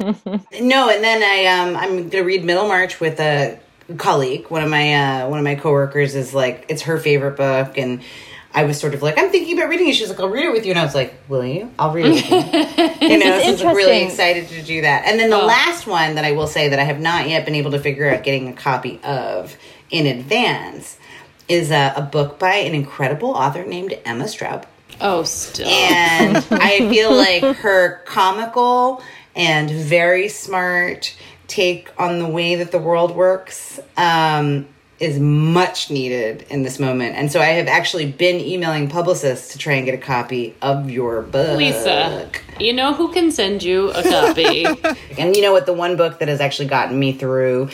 No 0.60 0.90
and 0.90 1.04
then 1.04 1.22
i 1.22 1.46
um 1.46 1.76
i'm 1.76 1.96
going 1.96 2.10
to 2.10 2.22
read 2.22 2.44
middlemarch 2.44 2.98
with 2.98 3.20
a 3.20 3.60
colleague 3.96 4.50
one 4.50 4.62
of 4.62 4.68
my 4.68 4.94
uh 4.94 5.28
one 5.28 5.38
of 5.38 5.44
my 5.44 5.54
coworkers 5.54 6.14
is 6.14 6.34
like 6.34 6.66
it's 6.68 6.82
her 6.82 6.98
favorite 6.98 7.36
book 7.36 7.78
and 7.78 8.02
I 8.50 8.64
was 8.64 8.80
sort 8.80 8.94
of 8.94 9.02
like, 9.02 9.18
I'm 9.18 9.30
thinking 9.30 9.58
about 9.58 9.68
reading 9.68 9.88
it. 9.88 9.92
She's 9.92 10.08
like, 10.08 10.18
I'll 10.18 10.30
read 10.30 10.46
it 10.46 10.52
with 10.52 10.64
you. 10.64 10.72
And 10.72 10.80
I 10.80 10.82
was 10.82 10.94
like, 10.94 11.14
Will 11.28 11.44
you? 11.44 11.70
I'll 11.78 11.92
read 11.92 12.06
it 12.06 12.12
with 12.14 13.00
you. 13.00 13.08
you 13.08 13.18
know, 13.18 13.38
so 13.38 13.46
I 13.46 13.50
was 13.50 13.62
like, 13.62 13.76
really 13.76 14.02
excited 14.04 14.48
to 14.48 14.62
do 14.62 14.80
that. 14.80 15.04
And 15.04 15.20
then 15.20 15.28
the 15.28 15.36
last 15.36 15.86
one 15.86 16.14
that 16.14 16.24
I 16.24 16.32
will 16.32 16.46
say 16.46 16.70
that 16.70 16.78
I 16.78 16.84
have 16.84 16.98
not 16.98 17.28
yet 17.28 17.44
been 17.44 17.54
able 17.54 17.72
to 17.72 17.78
figure 17.78 18.08
out 18.08 18.24
getting 18.24 18.48
a 18.48 18.54
copy 18.54 19.00
of 19.04 19.54
in 19.90 20.06
advance 20.06 20.98
is 21.46 21.70
a, 21.70 21.92
a 21.94 22.02
book 22.02 22.38
by 22.38 22.54
an 22.54 22.74
incredible 22.74 23.30
author 23.30 23.64
named 23.64 23.98
Emma 24.04 24.24
Straub 24.24 24.64
oh 25.00 25.22
still 25.22 25.68
and 25.68 26.36
I 26.50 26.78
feel 26.90 27.10
like 27.16 27.56
her 27.58 28.02
comical 28.04 29.02
and 29.34 29.70
very 29.70 30.28
smart 30.28 31.14
take 31.48 31.90
on 31.98 32.18
the 32.18 32.28
way 32.28 32.54
that 32.56 32.70
the 32.70 32.78
world 32.78 33.16
works 33.16 33.80
um, 33.96 34.68
is 35.00 35.18
much 35.18 35.90
needed 35.90 36.42
in 36.50 36.62
this 36.62 36.78
moment. 36.78 37.16
And 37.16 37.32
so 37.32 37.40
I 37.40 37.46
have 37.46 37.66
actually 37.66 38.10
been 38.10 38.40
emailing 38.40 38.88
publicists 38.88 39.52
to 39.52 39.58
try 39.58 39.74
and 39.74 39.86
get 39.86 39.94
a 39.94 39.98
copy 39.98 40.54
of 40.60 40.90
your 40.90 41.22
book. 41.22 41.56
Lisa, 41.56 42.30
you 42.60 42.72
know 42.72 42.92
who 42.92 43.12
can 43.12 43.30
send 43.30 43.62
you 43.62 43.90
a 43.90 44.02
copy? 44.02 44.66
And 45.18 45.34
you 45.34 45.42
know 45.42 45.52
what? 45.52 45.66
The 45.66 45.72
one 45.72 45.96
book 45.96 46.18
that 46.20 46.28
has 46.28 46.40
actually 46.40 46.68
gotten 46.68 46.98
me 46.98 47.12
through, 47.12 47.70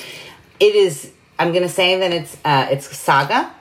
it 0.61 0.75
is. 0.75 1.11
I'm 1.39 1.51
going 1.51 1.65
to 1.65 1.69
say 1.69 1.99
that 1.99 2.13
it's 2.13 2.37
uh, 2.45 2.69
it's 2.71 2.97
saga, 2.97 3.53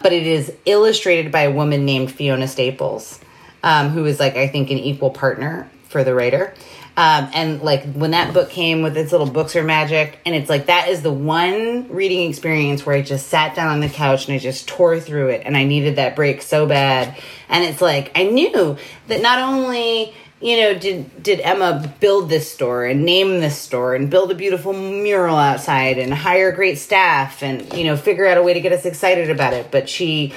but 0.00 0.12
it 0.12 0.26
is 0.26 0.52
illustrated 0.64 1.32
by 1.32 1.42
a 1.42 1.50
woman 1.50 1.84
named 1.84 2.12
Fiona 2.12 2.46
Staples, 2.46 3.20
um, 3.62 3.90
who 3.90 4.04
is 4.06 4.20
like 4.20 4.36
I 4.36 4.46
think 4.46 4.70
an 4.70 4.78
equal 4.78 5.10
partner 5.10 5.68
for 5.88 6.04
the 6.04 6.14
writer. 6.14 6.54
Um, 6.98 7.30
and 7.32 7.62
like 7.62 7.92
when 7.92 8.10
that 8.10 8.34
book 8.34 8.50
came 8.50 8.82
with 8.82 8.96
its 8.96 9.12
little 9.12 9.30
books 9.30 9.54
are 9.54 9.62
magic, 9.62 10.18
and 10.26 10.34
it's 10.34 10.50
like 10.50 10.66
that 10.66 10.88
is 10.88 11.00
the 11.00 11.12
one 11.12 11.86
reading 11.90 12.28
experience 12.28 12.84
where 12.84 12.96
I 12.96 13.02
just 13.02 13.28
sat 13.28 13.54
down 13.54 13.68
on 13.68 13.78
the 13.78 13.88
couch 13.88 14.26
and 14.26 14.34
I 14.34 14.40
just 14.40 14.66
tore 14.66 14.98
through 14.98 15.28
it, 15.28 15.42
and 15.44 15.56
I 15.56 15.62
needed 15.62 15.94
that 15.94 16.16
break 16.16 16.42
so 16.42 16.66
bad. 16.66 17.16
And 17.48 17.62
it's 17.62 17.80
like 17.80 18.10
I 18.16 18.24
knew 18.24 18.76
that 19.06 19.22
not 19.22 19.38
only 19.38 20.12
you 20.40 20.56
know 20.56 20.76
did 20.76 21.22
did 21.22 21.38
Emma 21.38 21.94
build 22.00 22.30
this 22.30 22.52
store 22.52 22.84
and 22.84 23.04
name 23.04 23.38
this 23.38 23.56
store 23.56 23.94
and 23.94 24.10
build 24.10 24.32
a 24.32 24.34
beautiful 24.34 24.72
mural 24.72 25.36
outside 25.36 25.98
and 25.98 26.12
hire 26.12 26.50
great 26.50 26.78
staff 26.78 27.44
and 27.44 27.72
you 27.74 27.84
know 27.84 27.96
figure 27.96 28.26
out 28.26 28.38
a 28.38 28.42
way 28.42 28.54
to 28.54 28.60
get 28.60 28.72
us 28.72 28.84
excited 28.84 29.30
about 29.30 29.52
it, 29.52 29.70
but 29.70 29.88
she 29.88 30.34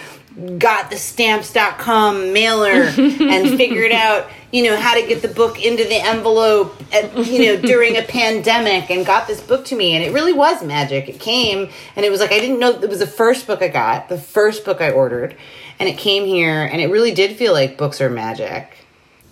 got 0.57 0.89
the 0.89 0.97
stamps.com 0.97 2.31
mailer 2.33 2.69
and 2.71 3.57
figured 3.57 3.91
out 3.91 4.27
you 4.51 4.63
know 4.63 4.77
how 4.77 4.93
to 4.93 5.05
get 5.05 5.21
the 5.21 5.27
book 5.27 5.63
into 5.63 5.83
the 5.83 5.95
envelope 5.95 6.81
at, 6.93 7.15
you 7.27 7.45
know 7.45 7.61
during 7.61 7.97
a 7.97 8.01
pandemic 8.01 8.89
and 8.89 9.05
got 9.05 9.27
this 9.27 9.41
book 9.41 9.65
to 9.65 9.75
me 9.75 9.93
and 9.93 10.03
it 10.03 10.13
really 10.13 10.33
was 10.33 10.63
magic 10.63 11.09
it 11.09 11.19
came 11.19 11.69
and 11.95 12.05
it 12.05 12.09
was 12.09 12.21
like 12.21 12.31
i 12.31 12.39
didn't 12.39 12.59
know 12.59 12.71
it 12.71 12.89
was 12.89 12.99
the 12.99 13.07
first 13.07 13.45
book 13.45 13.61
i 13.61 13.67
got 13.67 14.07
the 14.07 14.17
first 14.17 14.63
book 14.63 14.79
i 14.79 14.89
ordered 14.89 15.35
and 15.79 15.89
it 15.89 15.97
came 15.97 16.25
here 16.25 16.63
and 16.63 16.79
it 16.79 16.87
really 16.87 17.13
did 17.13 17.35
feel 17.35 17.51
like 17.51 17.77
books 17.77 17.99
are 17.99 18.09
magic 18.09 18.77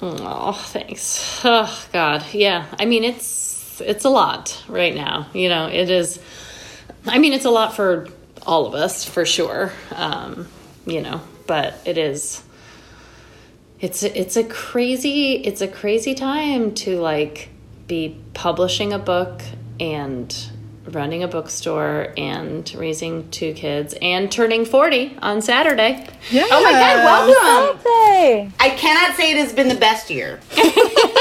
oh, 0.01 0.53
thanks. 0.67 1.41
Oh 1.43 1.88
God, 1.91 2.25
yeah. 2.33 2.65
I 2.79 2.85
mean, 2.85 3.03
it's 3.03 3.81
it's 3.81 4.05
a 4.05 4.09
lot 4.09 4.63
right 4.67 4.93
now. 4.93 5.27
You 5.33 5.49
know, 5.49 5.67
it 5.67 5.89
is. 5.89 6.19
I 7.05 7.17
mean, 7.17 7.33
it's 7.33 7.45
a 7.45 7.49
lot 7.49 7.75
for 7.75 8.07
all 8.45 8.65
of 8.65 8.73
us 8.73 9.05
for 9.05 9.25
sure. 9.25 9.71
Um, 9.91 10.47
you 10.85 11.01
know, 11.01 11.21
but 11.47 11.75
it 11.85 11.97
is. 11.97 12.43
It's 13.79 14.03
it's 14.03 14.35
a 14.35 14.43
crazy 14.43 15.35
it's 15.35 15.61
a 15.61 15.67
crazy 15.67 16.13
time 16.13 16.73
to 16.75 16.99
like 16.99 17.49
be 17.87 18.17
publishing 18.33 18.91
a 18.91 18.99
book 18.99 19.41
and 19.79 20.35
running 20.85 21.23
a 21.23 21.27
bookstore 21.27 22.13
and 22.17 22.73
raising 22.75 23.29
two 23.31 23.53
kids 23.53 23.95
and 24.01 24.31
turning 24.31 24.65
40 24.65 25.17
on 25.21 25.41
Saturday. 25.41 26.07
Yeah. 26.29 26.45
oh 26.51 26.63
my 26.63 26.71
god 26.71 27.05
welcome 27.05 27.77
Birthday. 27.77 28.51
i 28.59 28.69
cannot 28.71 29.15
say 29.15 29.31
it 29.31 29.37
has 29.37 29.53
been 29.53 29.67
the 29.67 29.75
best 29.75 30.09
year 30.09 30.39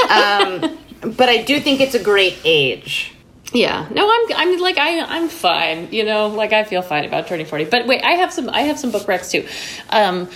um, 0.09 0.77
but 1.15 1.29
i 1.29 1.43
do 1.45 1.59
think 1.59 1.79
it's 1.79 1.95
a 1.95 2.03
great 2.03 2.37
age 2.43 3.13
Yeah. 3.53 3.87
No, 3.91 4.09
I'm 4.09 4.35
I'm 4.35 4.59
like 4.59 4.77
I 4.77 4.99
I'm 4.99 5.27
fine. 5.29 5.91
You 5.91 6.05
know, 6.05 6.27
like 6.27 6.53
I 6.53 6.63
feel 6.63 6.81
fine 6.81 7.05
about 7.05 7.27
turning 7.27 7.45
40. 7.45 7.65
But 7.65 7.87
wait, 7.87 8.03
I 8.03 8.11
have 8.11 8.31
some 8.31 8.49
I 8.49 8.61
have 8.61 8.79
some 8.79 8.91
book 8.91 9.03
recs 9.07 9.31
too. 9.31 9.47
Um 9.89 10.29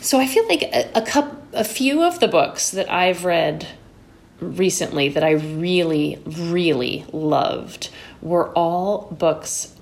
so 0.00 0.18
I 0.18 0.26
feel 0.26 0.46
like 0.48 0.62
a, 0.62 0.90
a 0.94 1.02
cup 1.02 1.36
a 1.52 1.64
few 1.64 2.02
of 2.02 2.20
the 2.20 2.28
books 2.28 2.70
that 2.70 2.90
I've 2.90 3.24
read 3.24 3.66
recently 4.40 5.08
that 5.10 5.24
I 5.24 5.32
really 5.32 6.20
really 6.26 7.04
loved 7.12 7.90
were 8.22 8.50
all 8.50 9.10
books 9.10 9.74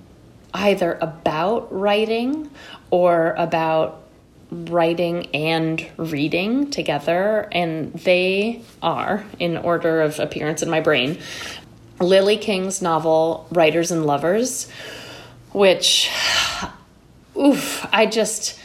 either 0.55 0.99
about 1.01 1.73
writing 1.73 2.51
or 2.91 3.35
about 3.37 4.03
writing 4.51 5.27
and 5.35 5.87
reading 5.99 6.71
together 6.71 7.47
and 7.53 7.93
they 7.93 8.63
are 8.83 9.25
in 9.39 9.59
order 9.59 10.01
of 10.01 10.19
appearance 10.19 10.63
in 10.63 10.71
my 10.71 10.81
brain 10.81 11.19
Lily 12.01 12.37
King's 12.37 12.81
novel 12.81 13.47
Writers 13.51 13.91
and 13.91 14.07
Lovers, 14.07 14.69
which, 15.53 16.11
oof, 17.37 17.87
I 17.93 18.07
just, 18.07 18.59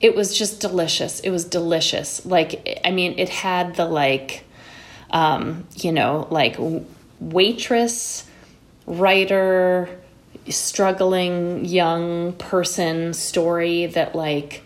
it 0.00 0.14
was 0.14 0.36
just 0.36 0.60
delicious. 0.60 1.20
It 1.20 1.30
was 1.30 1.44
delicious. 1.44 2.24
Like, 2.26 2.80
I 2.84 2.90
mean, 2.90 3.18
it 3.18 3.28
had 3.28 3.76
the 3.76 3.86
like, 3.86 4.44
um, 5.10 5.66
you 5.76 5.92
know, 5.92 6.26
like 6.30 6.56
waitress, 7.20 8.28
writer, 8.86 9.88
struggling 10.48 11.64
young 11.64 12.34
person 12.34 13.14
story 13.14 13.86
that 13.86 14.14
like 14.14 14.62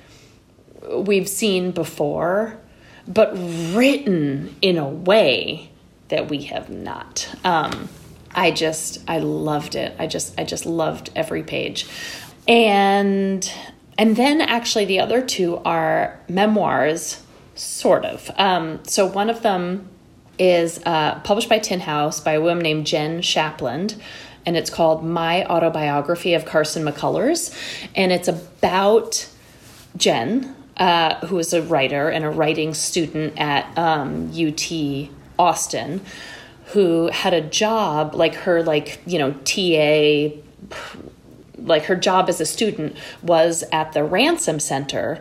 we've 0.90 1.28
seen 1.28 1.70
before, 1.70 2.58
but 3.06 3.32
written 3.34 4.56
in 4.60 4.78
a 4.78 4.88
way 4.88 5.70
that 6.08 6.28
we 6.28 6.42
have 6.42 6.68
not. 6.70 7.28
Um, 7.44 7.88
I 8.34 8.50
just 8.50 9.02
I 9.08 9.18
loved 9.18 9.74
it. 9.74 9.94
I 9.98 10.06
just 10.06 10.38
I 10.38 10.44
just 10.44 10.66
loved 10.66 11.10
every 11.16 11.42
page. 11.42 11.86
And 12.46 13.50
and 13.96 14.16
then 14.16 14.40
actually 14.40 14.84
the 14.84 15.00
other 15.00 15.22
two 15.22 15.58
are 15.64 16.18
memoirs 16.28 17.22
sort 17.54 18.04
of. 18.04 18.30
Um, 18.36 18.84
so 18.84 19.06
one 19.06 19.28
of 19.30 19.42
them 19.42 19.88
is 20.38 20.80
uh, 20.86 21.18
published 21.20 21.48
by 21.48 21.58
Tin 21.58 21.80
House 21.80 22.20
by 22.20 22.32
a 22.32 22.40
woman 22.40 22.62
named 22.62 22.86
Jenn 22.86 23.20
Shapland 23.20 24.00
and 24.46 24.56
it's 24.56 24.70
called 24.70 25.04
My 25.04 25.44
Autobiography 25.44 26.34
of 26.34 26.44
Carson 26.44 26.84
McCullers 26.84 27.52
and 27.96 28.12
it's 28.12 28.28
about 28.28 29.28
Jenn 29.96 30.54
uh, 30.76 31.26
who 31.26 31.38
is 31.38 31.52
a 31.52 31.60
writer 31.60 32.08
and 32.08 32.24
a 32.24 32.30
writing 32.30 32.72
student 32.72 33.36
at 33.36 33.76
um, 33.76 34.30
UT 34.30 34.70
Austin 35.38 36.00
who 36.68 37.08
had 37.08 37.32
a 37.32 37.40
job 37.40 38.14
like 38.14 38.34
her 38.34 38.62
like 38.62 39.00
you 39.06 39.18
know 39.18 39.32
TA 39.44 40.36
like 41.58 41.84
her 41.84 41.96
job 41.96 42.28
as 42.28 42.40
a 42.40 42.46
student 42.46 42.96
was 43.22 43.64
at 43.72 43.92
the 43.92 44.04
ransom 44.04 44.60
center 44.60 45.20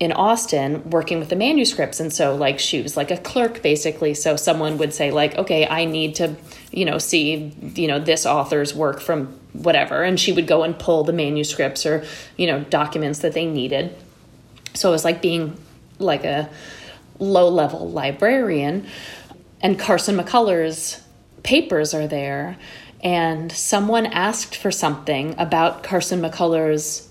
in 0.00 0.12
Austin 0.12 0.88
working 0.90 1.18
with 1.18 1.28
the 1.28 1.36
manuscripts. 1.36 1.98
And 1.98 2.12
so 2.12 2.34
like 2.34 2.58
she 2.58 2.80
was 2.80 2.96
like 2.96 3.10
a 3.10 3.16
clerk 3.18 3.62
basically. 3.62 4.14
So 4.14 4.36
someone 4.36 4.78
would 4.78 4.94
say 4.94 5.10
like 5.10 5.36
okay 5.36 5.66
I 5.66 5.84
need 5.84 6.14
to 6.16 6.36
you 6.70 6.84
know 6.84 6.98
see 6.98 7.52
you 7.74 7.88
know 7.88 7.98
this 7.98 8.24
author's 8.24 8.74
work 8.74 9.00
from 9.00 9.26
whatever. 9.52 10.02
And 10.02 10.18
she 10.18 10.32
would 10.32 10.46
go 10.46 10.62
and 10.62 10.78
pull 10.78 11.04
the 11.04 11.12
manuscripts 11.12 11.84
or 11.84 12.04
you 12.36 12.46
know 12.46 12.60
documents 12.64 13.20
that 13.20 13.32
they 13.34 13.46
needed. 13.46 13.94
So 14.74 14.88
it 14.88 14.92
was 14.92 15.04
like 15.04 15.20
being 15.20 15.58
like 15.98 16.24
a 16.24 16.48
low 17.18 17.48
level 17.48 17.90
librarian 17.90 18.86
and 19.60 19.78
Carson 19.78 20.16
McCullers 20.16 21.00
papers 21.42 21.94
are 21.94 22.06
there. 22.06 22.56
And 23.00 23.50
someone 23.52 24.06
asked 24.06 24.56
for 24.56 24.70
something 24.70 25.34
about 25.38 25.82
Carson 25.82 26.20
McCullers 26.20 27.06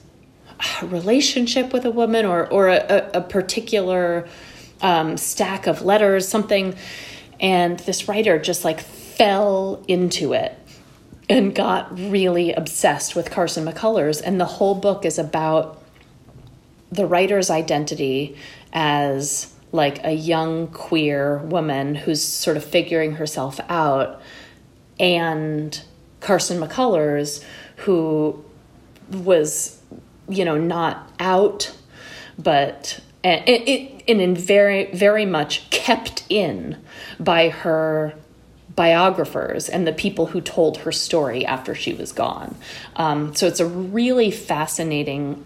relationship 0.81 1.71
with 1.71 1.85
a 1.85 1.91
woman 1.91 2.25
or 2.25 2.47
or 2.47 2.67
a, 2.67 3.11
a 3.13 3.21
particular 3.21 4.27
um, 4.81 5.17
stack 5.17 5.67
of 5.67 5.81
letters 5.81 6.27
something. 6.27 6.75
And 7.39 7.79
this 7.81 8.07
writer 8.07 8.37
just 8.39 8.65
like 8.65 8.81
fell 8.81 9.83
into 9.87 10.33
it 10.33 10.57
and 11.29 11.53
got 11.53 11.97
really 11.97 12.53
obsessed 12.53 13.15
with 13.15 13.31
Carson 13.31 13.65
McCullers 13.65 14.21
and 14.23 14.39
the 14.39 14.45
whole 14.45 14.75
book 14.75 15.05
is 15.05 15.19
about 15.19 15.81
the 16.91 17.05
writer's 17.05 17.49
identity 17.49 18.37
as 18.71 19.53
like 19.71 20.03
a 20.03 20.11
young 20.11 20.67
queer 20.67 21.39
woman 21.39 21.95
who's 21.95 22.23
sort 22.23 22.57
of 22.57 22.63
figuring 22.63 23.13
herself 23.13 23.59
out 23.69 24.21
and 24.99 25.81
Carson 26.19 26.59
McCullers 26.59 27.43
who 27.77 28.43
was 29.11 29.79
you 30.29 30.43
know 30.43 30.57
not 30.57 31.11
out 31.19 31.75
but 32.37 32.99
and 33.23 33.43
it 33.47 34.03
and 34.07 34.21
in 34.21 34.35
very 34.35 34.91
very 34.91 35.25
much 35.25 35.69
kept 35.69 36.23
in 36.29 36.77
by 37.19 37.49
her 37.49 38.13
biographers 38.77 39.67
and 39.67 39.87
the 39.87 39.91
people 39.91 40.27
who 40.27 40.39
told 40.39 40.77
her 40.77 40.91
story 40.91 41.43
after 41.45 41.73
she 41.73 41.93
was 41.95 42.11
gone. 42.11 42.55
Um, 42.95 43.35
so 43.35 43.47
it's 43.47 43.59
a 43.59 43.65
really 43.65 44.29
fascinating 44.29 45.43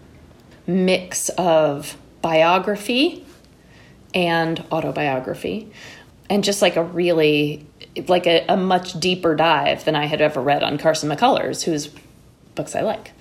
mix 0.66 1.30
of 1.30 1.96
biography 2.20 3.26
and 4.14 4.64
autobiography 4.70 5.70
and 6.28 6.44
just 6.44 6.62
like 6.62 6.76
a 6.76 6.82
really 6.82 7.66
like 8.08 8.26
a, 8.26 8.44
a, 8.48 8.56
much 8.56 8.98
deeper 8.98 9.34
dive 9.34 9.84
than 9.84 9.94
i 9.94 10.06
had 10.06 10.20
ever 10.20 10.40
read 10.40 10.62
on 10.62 10.78
carson 10.78 11.08
mccullers 11.08 11.62
whose 11.62 11.90
books 12.54 12.74
i 12.74 12.80
like 12.80 13.12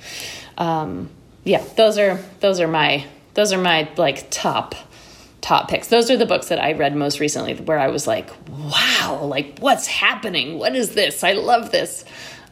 um, 0.58 1.10
yeah 1.44 1.64
those 1.76 1.98
are 1.98 2.20
those 2.40 2.60
are 2.60 2.68
my 2.68 3.06
those 3.34 3.54
are 3.54 3.58
my 3.58 3.90
like 3.98 4.30
top 4.30 4.76
top 5.42 5.68
picks. 5.70 5.88
Those 5.88 6.10
are 6.10 6.18
the 6.18 6.26
books 6.26 6.48
that 6.48 6.60
I 6.60 6.74
read 6.74 6.96
most 6.96 7.20
recently 7.20 7.56
where 7.56 7.80
I 7.80 7.88
was 7.88 8.08
like, 8.08 8.30
wow, 8.48 9.24
like 9.24 9.60
what's 9.60 9.88
happening? 9.88 10.60
What 10.60 10.76
is 10.76 10.94
this? 10.94 11.24
I 11.24 11.34
love 11.34 11.72
this. 11.72 12.06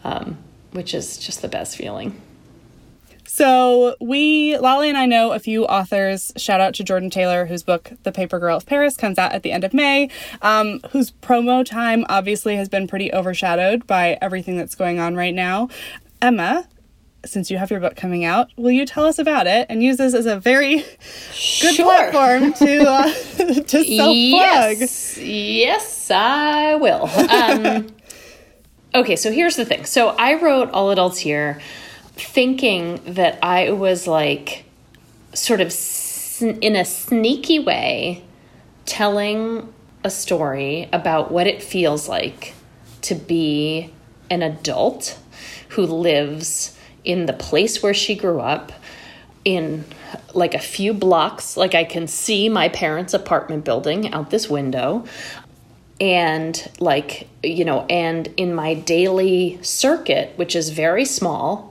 Um, 0.04 0.38
which 0.72 0.94
is 0.94 1.18
just 1.18 1.42
the 1.42 1.48
best 1.48 1.78
feeling. 1.78 2.20
So 3.32 3.96
we, 4.02 4.58
Lale 4.58 4.82
and 4.82 4.98
I 4.98 5.06
know 5.06 5.34
a 5.34 5.40
few 5.40 5.64
authors. 5.66 6.34
Shout 6.36 6.60
out 6.60 6.74
to 6.74 6.84
Jordyn 6.84 7.12
Taylor, 7.12 7.46
whose 7.46 7.62
book 7.62 7.92
The 8.02 8.12
Paper 8.12 8.40
Girl 8.40 8.58
of 8.58 8.66
Paris 8.66 8.98
comes 8.98 9.20
out 9.20 9.34
at 9.34 9.44
the 9.44 9.52
end 9.52 9.64
of 9.64 9.72
May, 9.72 10.10
um, 10.42 10.80
whose 10.90 11.12
promo 11.12 11.64
time 11.64 12.08
obviously 12.10 12.56
has 12.56 12.68
been 12.70 12.88
pretty 12.88 13.14
overshadowed 13.14 13.86
by 13.86 14.18
everything 14.20 14.58
that's 14.58 14.74
going 14.74 15.00
on 15.00 15.16
right 15.16 15.34
now. 15.36 15.70
Emma, 16.24 16.68
since 17.24 17.52
you 17.52 17.60
have 17.60 17.70
your 17.70 17.80
book 17.80 17.96
coming 17.96 18.26
out, 18.26 18.50
will 18.58 18.72
you 18.72 18.84
tell 18.84 19.06
us 19.06 19.20
about 19.20 19.46
it 19.46 19.68
and 19.70 19.84
use 19.84 19.98
this 19.98 20.16
as 20.16 20.26
a 20.26 20.40
very 20.40 20.78
good 21.62 21.76
Sure. 21.76 21.86
platform 21.86 22.52
to 22.54 22.90
uh, 22.90 23.04
to 23.62 23.84
self 23.84 23.86
plug? 23.86 24.78
Yes, 24.80 25.18
yes, 25.20 26.10
I 26.12 26.74
will. 26.76 27.06
Um, 27.30 27.88
okay, 28.96 29.16
so 29.16 29.32
here's 29.32 29.56
the 29.56 29.66
thing. 29.66 29.86
So 29.86 30.10
I 30.18 30.34
wrote 30.42 30.72
All 30.72 30.90
Adults 30.90 31.20
Here 31.20 31.62
thinking 32.20 32.99
that 33.05 33.39
I 33.43 33.72
was 33.72 34.07
like 34.07 34.65
sort 35.34 35.61
of 35.61 35.72
sn- 35.72 36.59
in 36.61 36.76
a 36.76 36.86
sneaky 36.86 37.59
way 37.59 38.24
telling 38.86 39.74
a 40.03 40.09
story 40.09 40.89
about 40.91 41.32
what 41.32 41.47
it 41.47 41.61
feels 41.61 42.07
like 42.07 42.53
to 43.01 43.15
be 43.15 43.91
an 44.30 44.41
adult 44.41 45.20
who 45.70 45.86
lives 45.86 46.78
in 47.03 47.26
the 47.26 47.34
place 47.34 47.82
where 47.82 47.93
she 47.93 48.15
grew 48.15 48.39
up 48.39 48.72
in 49.45 49.86
like 50.34 50.53
a 50.53 50.59
few 50.59 50.93
blocks. 50.93 51.55
Like 51.57 51.76
i 51.76 51.84
can 51.84 52.07
see 52.07 52.49
my 52.49 52.70
parents 52.70 53.13
apartment 53.13 53.65
building 53.65 54.13
out 54.13 54.30
this 54.30 54.49
window. 54.49 55.05
And 56.01 56.72
like 56.80 57.28
you 57.43 57.65
know 57.65 57.86
and 57.89 58.28
in 58.38 58.55
my 58.55 58.74
daily 58.74 59.59
circuit 59.61 60.32
which 60.38 60.55
is 60.55 60.70
very 60.70 61.03
small 61.03 61.68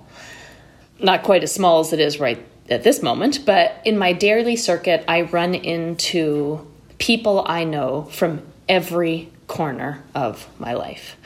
not 1.01 1.23
quite 1.23 1.43
as 1.43 1.53
small 1.53 1.81
as 1.81 1.93
it 1.93 2.01
is 2.01 2.21
right 2.21 2.45
at 2.71 2.83
this 2.83 3.03
moment 3.03 3.45
but 3.47 3.81
in 3.85 3.97
my 3.97 4.13
daily 4.13 4.57
circuit 4.57 5.05
i 5.09 5.23
run 5.23 5.55
into 5.55 6.67
people 6.99 7.45
i 7.47 7.65
know 7.65 8.03
from 8.05 8.43
every 8.69 9.31
corner 9.49 10.05
of 10.15 10.47
my 10.61 10.75
life. 10.75 11.17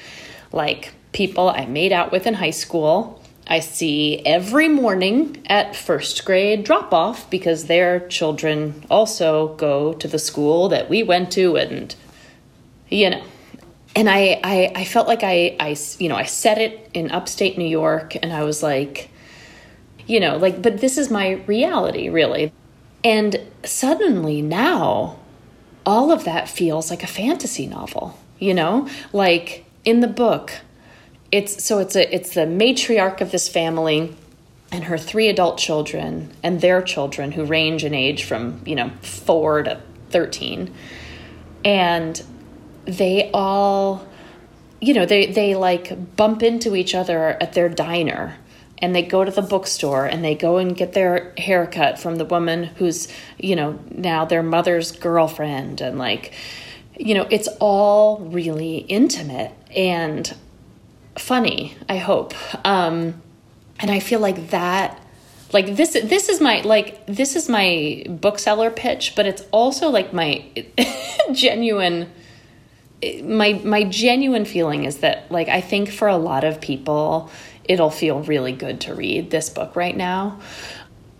Like 0.53 0.95
people 1.13 1.51
i 1.51 1.67
made 1.67 1.93
out 1.93 2.11
with 2.11 2.27
in 2.27 2.35
high 2.35 2.51
school 2.51 3.19
I 3.45 3.59
see 3.59 4.25
every 4.25 4.69
morning 4.69 5.43
at 5.47 5.75
first 5.75 6.25
grade 6.25 6.65
drop 6.65 6.95
off 6.95 7.29
because 7.29 7.67
their 7.67 8.07
children 8.09 8.87
also 8.89 9.57
go 9.57 9.93
to 9.95 10.09
the 10.09 10.19
school 10.19 10.69
that 10.69 10.89
we 10.89 11.03
went 11.03 11.33
to 11.33 11.57
and 11.57 11.95
you 12.89 13.11
know. 13.11 13.25
And 13.95 14.09
I, 14.09 14.41
I 14.43 14.73
i 14.75 14.85
felt 14.85 15.07
like 15.07 15.23
I, 15.23 15.57
I 15.61 15.77
you 15.99 16.09
know 16.09 16.17
i 16.17 16.25
said 16.25 16.59
it 16.59 16.91
in 16.95 17.11
upstate 17.11 17.59
new 17.59 17.69
york 17.69 18.17
and 18.23 18.33
i 18.33 18.43
was 18.43 18.63
like 18.63 19.11
you 20.07 20.21
know 20.21 20.37
like 20.37 20.63
but 20.63 20.81
this 20.81 20.99
is 20.99 21.11
my 21.11 21.33
reality 21.47 22.09
really. 22.09 22.53
And 23.05 23.41
suddenly 23.65 24.43
now 24.43 25.19
all 25.85 26.13
of 26.13 26.25
that 26.25 26.49
feels 26.49 26.91
like 26.91 27.03
a 27.03 27.09
fantasy 27.09 27.67
novel 27.67 28.19
you 28.39 28.55
know? 28.55 28.89
Like 29.13 29.65
in 29.85 30.01
the 30.01 30.09
book 30.09 30.53
it's 31.31 31.65
so 31.65 31.79
it's 31.79 31.97
a 31.97 32.15
it's 32.15 32.35
the 32.35 32.43
matriarch 32.43 33.21
of 33.21 33.33
this 33.33 33.49
family 33.49 34.15
and 34.71 34.85
her 34.85 34.99
three 34.99 35.29
adult 35.29 35.59
children 35.59 36.31
and 36.43 36.61
their 36.61 36.83
children 36.83 37.33
who 37.33 37.45
range 37.45 37.85
in 37.85 37.95
age 37.95 38.25
from 38.25 38.63
you 38.67 38.75
know 38.75 38.91
4 39.01 39.63
to 39.65 39.81
13 40.11 40.73
and 41.65 42.23
they 42.85 43.31
all 43.33 44.07
you 44.81 44.93
know 44.93 45.07
they 45.07 45.27
they 45.27 45.55
like 45.55 46.17
bump 46.17 46.43
into 46.43 46.77
each 46.77 46.95
other 46.95 47.31
at 47.41 47.55
their 47.55 47.69
diner 47.69 48.37
and 48.83 48.95
they 48.95 49.03
go 49.03 49.25
to 49.25 49.31
the 49.31 49.43
bookstore 49.43 50.05
and 50.05 50.25
they 50.25 50.35
go 50.35 50.59
and 50.59 50.77
get 50.77 50.93
their 50.93 51.33
haircut 51.39 51.99
from 51.99 52.17
the 52.17 52.25
woman 52.25 52.65
who's 52.65 53.09
you 53.39 53.57
know 53.57 53.79
now 53.91 54.25
their 54.25 54.43
mother's 54.43 54.93
girlfriend. 54.93 55.81
And 55.81 55.99
like 55.99 56.33
you 56.99 57.15
know 57.15 57.27
it's 57.31 57.49
all 57.61 58.19
really 58.19 58.79
intimate 58.79 59.53
and 59.75 60.35
funny 61.17 61.77
i 61.89 61.97
hope. 61.97 62.35
Um 62.67 63.23
and 63.79 63.91
i 63.91 64.01
feel 64.01 64.21
like 64.21 64.51
that 64.51 65.01
like 65.53 65.77
this 65.77 65.93
this 65.93 66.29
is 66.29 66.41
my 66.41 66.61
like 66.63 67.07
this 67.07 67.37
is 67.37 67.49
my 67.49 68.05
bookseller 68.09 68.71
pitch 68.71 69.15
but 69.15 69.27
it's 69.27 69.43
also 69.51 69.91
like 69.91 70.13
my 70.13 70.45
genuine 71.33 72.11
my 73.23 73.55
my 73.65 73.85
genuine 73.85 74.45
feeling 74.45 74.85
is 74.85 74.99
that 74.99 75.31
like 75.31 75.49
I 75.49 75.61
think 75.61 75.91
for 75.91 76.07
a 76.09 76.17
lot 76.17 76.45
of 76.45 76.61
people 76.61 77.31
it'll 77.65 77.91
feel 77.91 78.21
really 78.21 78.53
good 78.53 78.81
to 78.81 78.95
read 78.95 79.31
this 79.31 79.49
book 79.51 79.77
right 79.77 79.97
now 79.97 80.41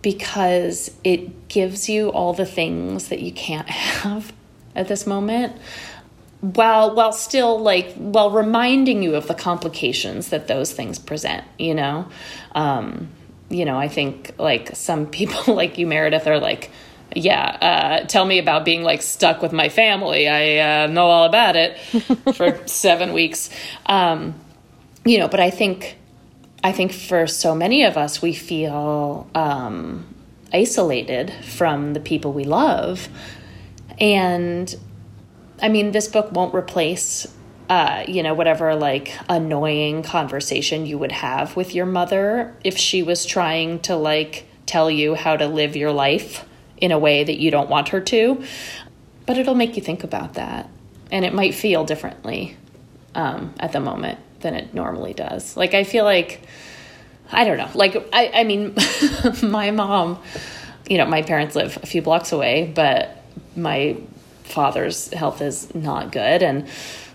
because 0.01 0.91
it 1.03 1.47
gives 1.47 1.89
you 1.89 2.09
all 2.09 2.33
the 2.33 2.45
things 2.45 3.07
that 3.07 3.21
you 3.21 3.31
can't 3.31 3.69
have 3.69 4.33
at 4.75 4.87
this 4.87 5.07
moment 5.07 5.55
while 6.41 6.93
while 6.93 7.13
still 7.13 7.57
like 7.59 7.93
while 7.93 8.29
reminding 8.29 9.01
you 9.01 9.15
of 9.15 9.27
the 9.27 9.33
complications 9.33 10.29
that 10.29 10.47
those 10.47 10.73
things 10.73 10.99
present 10.99 11.43
you 11.57 11.73
know? 11.73 12.07
Um 12.53 13.09
you 13.49 13.65
know 13.65 13.77
i 13.77 13.87
think 13.87 14.33
like 14.37 14.75
some 14.75 15.05
people 15.19 15.55
like 15.55 15.77
you 15.77 15.87
meredith 15.87 16.27
are 16.27 16.39
like 16.39 16.69
yeah 17.15 18.01
uh 18.01 18.07
tell 18.07 18.25
me 18.25 18.39
about 18.39 18.65
being 18.65 18.83
like 18.83 19.01
stuck 19.01 19.41
with 19.41 19.53
my 19.53 19.69
family. 19.69 20.27
I 20.27 20.83
uh, 20.83 20.87
know 20.87 21.05
all 21.05 21.25
about 21.25 21.55
it 21.55 21.77
for 22.33 22.59
seven 22.67 23.13
weeks. 23.13 23.49
Um 23.85 24.33
you 25.05 25.19
know 25.19 25.27
but 25.27 25.39
i 25.39 25.49
think 25.49 25.97
i 26.63 26.71
think 26.71 26.91
for 26.91 27.27
so 27.27 27.53
many 27.53 27.83
of 27.83 27.97
us 27.97 28.21
we 28.21 28.33
feel 28.33 29.27
um 29.35 30.05
isolated 30.53 31.33
from 31.43 31.93
the 31.93 31.99
people 31.99 32.31
we 32.31 32.43
love 32.43 33.09
and 33.99 34.75
I 35.61 35.69
mean, 35.69 35.91
this 35.91 36.07
book 36.07 36.31
won't 36.31 36.53
replace, 36.53 37.27
uh, 37.69 38.03
you 38.07 38.23
know, 38.23 38.33
whatever 38.33 38.75
like 38.75 39.13
annoying 39.29 40.03
conversation 40.03 40.85
you 40.85 40.97
would 40.97 41.11
have 41.11 41.55
with 41.55 41.73
your 41.73 41.85
mother 41.85 42.55
if 42.63 42.77
she 42.77 43.03
was 43.03 43.25
trying 43.25 43.79
to 43.81 43.95
like 43.95 44.45
tell 44.65 44.89
you 44.89 45.15
how 45.15 45.37
to 45.37 45.47
live 45.47 45.75
your 45.75 45.91
life 45.91 46.45
in 46.77 46.91
a 46.91 46.99
way 46.99 47.23
that 47.23 47.39
you 47.39 47.51
don't 47.51 47.69
want 47.69 47.89
her 47.89 48.01
to. 48.01 48.43
But 49.25 49.37
it'll 49.37 49.55
make 49.55 49.77
you 49.77 49.81
think 49.81 50.03
about 50.03 50.33
that. 50.33 50.69
And 51.11 51.23
it 51.23 51.33
might 51.33 51.53
feel 51.53 51.85
differently 51.85 52.57
um, 53.15 53.53
at 53.59 53.71
the 53.71 53.79
moment 53.79 54.19
than 54.43 54.53
it 54.53 54.73
normally 54.73 55.13
does. 55.13 55.57
Like, 55.57 55.73
I 55.73 55.83
feel 55.83 56.05
like, 56.05 56.41
I 57.31 57.43
don't 57.43 57.57
know, 57.57 57.69
like, 57.73 57.95
I, 58.13 58.31
I 58.33 58.43
mean, 58.43 58.75
my 59.43 59.71
mom, 59.71 60.21
you 60.87 60.97
know, 60.97 61.05
my 61.05 61.23
parents 61.23 61.55
live 61.55 61.77
a 61.81 61.85
few 61.87 62.01
blocks 62.01 62.31
away, 62.31 62.71
but 62.73 63.23
my 63.55 63.97
father's 64.43 65.11
health 65.13 65.41
is 65.41 65.73
not 65.73 66.11
good. 66.11 66.43
And 66.43 66.67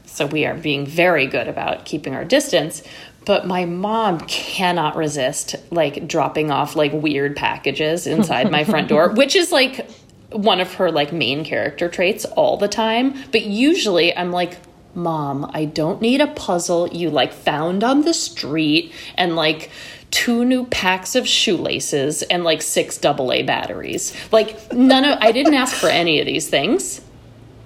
so 0.06 0.26
we 0.26 0.44
are 0.46 0.54
being 0.54 0.86
very 0.86 1.26
good 1.26 1.48
about 1.48 1.84
keeping 1.84 2.14
our 2.14 2.24
distance. 2.24 2.82
But 3.24 3.46
my 3.46 3.66
mom 3.66 4.20
cannot 4.20 4.96
resist 4.96 5.54
like 5.70 6.08
dropping 6.08 6.50
off 6.50 6.74
like 6.74 6.92
weird 6.92 7.36
packages 7.36 8.06
inside 8.06 8.50
my 8.50 8.64
front 8.64 8.88
door 8.88 9.10
which 9.14 9.36
is 9.36 9.52
like 9.52 9.88
one 10.30 10.60
of 10.60 10.74
her 10.74 10.90
like 10.90 11.12
main 11.12 11.44
character 11.44 11.88
traits 11.88 12.24
all 12.24 12.56
the 12.56 12.68
time. 12.68 13.14
But 13.30 13.42
usually 13.42 14.16
i'm 14.16 14.32
like 14.32 14.56
mom 14.94 15.48
i 15.54 15.64
don't 15.64 16.00
need 16.00 16.20
a 16.20 16.26
puzzle 16.28 16.88
you 16.88 17.10
like 17.10 17.32
found 17.32 17.84
on 17.84 18.02
the 18.02 18.14
street 18.14 18.92
and 19.16 19.36
like 19.36 19.70
two 20.10 20.44
new 20.44 20.66
packs 20.66 21.14
of 21.14 21.26
shoelaces 21.26 22.22
and 22.22 22.44
like 22.44 22.62
six 22.62 22.98
double 22.98 23.32
A 23.32 23.42
batteries. 23.42 24.14
Like 24.32 24.72
none 24.72 25.04
of 25.04 25.18
I 25.20 25.32
didn't 25.32 25.54
ask 25.54 25.74
for 25.74 25.88
any 25.88 26.20
of 26.20 26.26
these 26.26 26.48
things. 26.48 27.00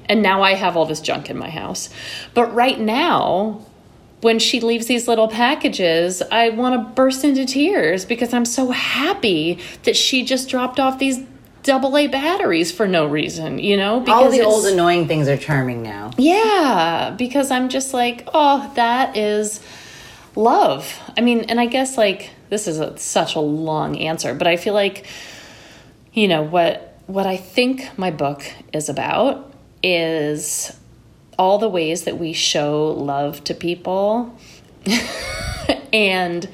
And 0.07 0.23
now 0.23 0.43
I 0.43 0.55
have 0.55 0.77
all 0.77 0.85
this 0.85 1.01
junk 1.01 1.31
in 1.31 1.39
my 1.39 1.49
house. 1.49 1.89
But 2.35 2.53
right 2.53 2.79
now, 2.79 3.65
when 4.21 4.39
she 4.39 4.61
leaves 4.61 4.87
these 4.87 5.09
little 5.09 5.29
packages, 5.29 6.23
I 6.23 6.51
want 6.51 6.75
to 6.75 6.95
burst 6.95 7.25
into 7.25 7.47
tears 7.47 8.05
because 8.05 8.33
I'm 8.35 8.45
so 8.45 8.71
happy 8.71 9.61
that 9.85 9.97
she 9.97 10.25
just 10.25 10.49
dropped 10.49 10.79
off 10.79 10.99
these 10.99 11.25
double 11.63 11.97
A 11.97 12.07
batteries 12.07 12.73
for 12.73 12.87
no 12.89 13.07
reason, 13.07 13.59
you 13.59 13.77
know? 13.77 14.01
Because 14.01 14.25
All 14.25 14.31
the 14.31 14.43
old 14.43 14.67
annoying 14.67 15.07
things 15.09 15.29
are 15.29 15.37
charming 15.37 15.83
now. 15.83 16.11
yeah, 16.19 17.15
because 17.17 17.51
I'm 17.51 17.69
just 17.69 17.95
like, 17.95 18.29
oh, 18.35 18.71
that 18.75 19.17
is 19.17 19.61
love. 20.35 20.99
I 21.17 21.21
mean, 21.21 21.41
and 21.49 21.61
I 21.61 21.67
guess 21.67 21.97
like 21.97 22.31
this 22.49 22.67
is 22.67 22.81
a, 22.81 22.97
such 22.99 23.35
a 23.35 23.41
long 23.41 23.99
answer, 23.99 24.35
but 24.35 24.47
I 24.47 24.57
feel 24.57 24.75
like 24.75 25.07
you 26.13 26.29
know 26.29 26.43
what 26.43 26.99
what 27.07 27.27
I 27.27 27.37
think 27.37 27.97
my 27.99 28.11
book 28.11 28.45
is 28.73 28.89
about 28.89 29.53
is 29.83 30.77
all 31.39 31.59
the 31.59 31.69
ways 31.69 32.05
that 32.05 32.19
we 32.19 32.33
show 32.33 32.89
love 32.93 33.43
to 33.45 33.55
people 33.55 34.39
and 35.93 36.49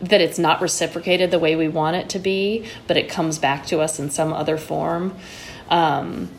that 0.00 0.20
it's 0.20 0.38
not 0.38 0.60
reciprocated 0.60 1.30
the 1.30 1.38
way 1.38 1.56
we 1.56 1.68
want 1.68 1.96
it 1.96 2.08
to 2.10 2.18
be, 2.18 2.66
but 2.86 2.96
it 2.96 3.08
comes 3.08 3.38
back 3.38 3.66
to 3.66 3.80
us 3.80 3.98
in 3.98 4.10
some 4.10 4.32
other 4.32 4.56
form. 4.56 5.16
Um, 5.68 6.30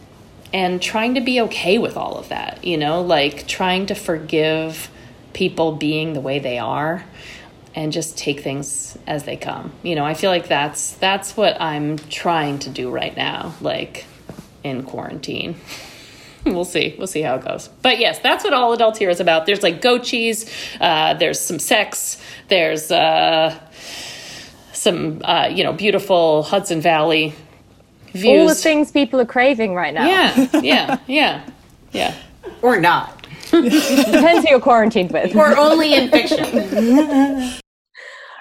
and 0.52 0.82
trying 0.82 1.16
to 1.16 1.22
be 1.22 1.42
okay 1.42 1.78
with 1.78 1.96
all 1.96 2.18
of 2.18 2.30
that, 2.30 2.64
you 2.64 2.78
know, 2.78 3.02
like 3.02 3.48
trying 3.48 3.86
to 3.88 3.96
forgive 3.96 4.90
people 5.34 5.74
being 5.74 6.14
the 6.14 6.22
way 6.22 6.40
they 6.40 6.58
are 6.58 7.06
and 7.76 7.92
just 7.92 8.18
take 8.18 8.40
things 8.40 8.98
as 9.06 9.26
they 9.26 9.38
come. 9.38 9.72
You 9.84 9.96
know, 9.96 10.04
I 10.04 10.16
feel 10.16 10.32
like 10.32 10.48
that's 10.48 10.94
that's 10.94 11.38
what 11.38 11.62
I'm 11.62 11.98
trying 11.98 12.60
to 12.60 12.70
do 12.70 12.90
right 12.90 13.16
now, 13.16 13.54
like 13.62 14.06
in 14.64 14.84
quarantine. 14.84 15.56
we'll 16.46 16.66
see. 16.66 16.96
We'll 16.98 17.08
see 17.08 17.22
how 17.22 17.36
it 17.36 17.46
goes. 17.46 17.68
But 17.82 18.00
yes, 18.00 18.20
that's 18.20 18.44
what 18.44 18.54
all 18.54 18.74
adults 18.74 19.00
here 19.00 19.10
is 19.10 19.20
about. 19.20 19.46
There's 19.46 19.64
like 19.64 19.82
goat 19.82 20.04
cheese. 20.04 20.52
Uh, 20.80 21.14
there's 21.16 21.40
some 21.40 21.60
sex. 21.60 22.22
There's 22.48 22.92
uh, 22.92 23.60
some 24.74 25.22
uh, 25.24 25.50
you 25.52 25.64
know 25.64 25.74
beautiful 25.74 26.44
Hudson 26.44 26.82
Valley 26.82 27.34
views. 28.14 28.42
All 28.42 28.48
the 28.48 28.56
things 28.56 28.92
people 28.92 29.20
are 29.20 29.26
craving 29.26 29.74
right 29.74 29.94
now. 29.94 30.08
Yeah, 30.08 30.60
yeah, 30.62 30.98
yeah, 31.08 31.50
yeah. 31.92 32.16
Or 32.62 32.80
not. 32.80 33.26
Depends 33.52 34.46
who 34.46 34.50
you're 34.50 34.60
quarantined 34.60 35.12
with. 35.12 35.34
Or 35.36 35.56
only 35.56 35.94
in 35.94 36.10
fiction. 36.10 36.44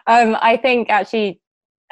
um, 0.07 0.37
I 0.41 0.57
think 0.57 0.91
actually, 0.91 1.41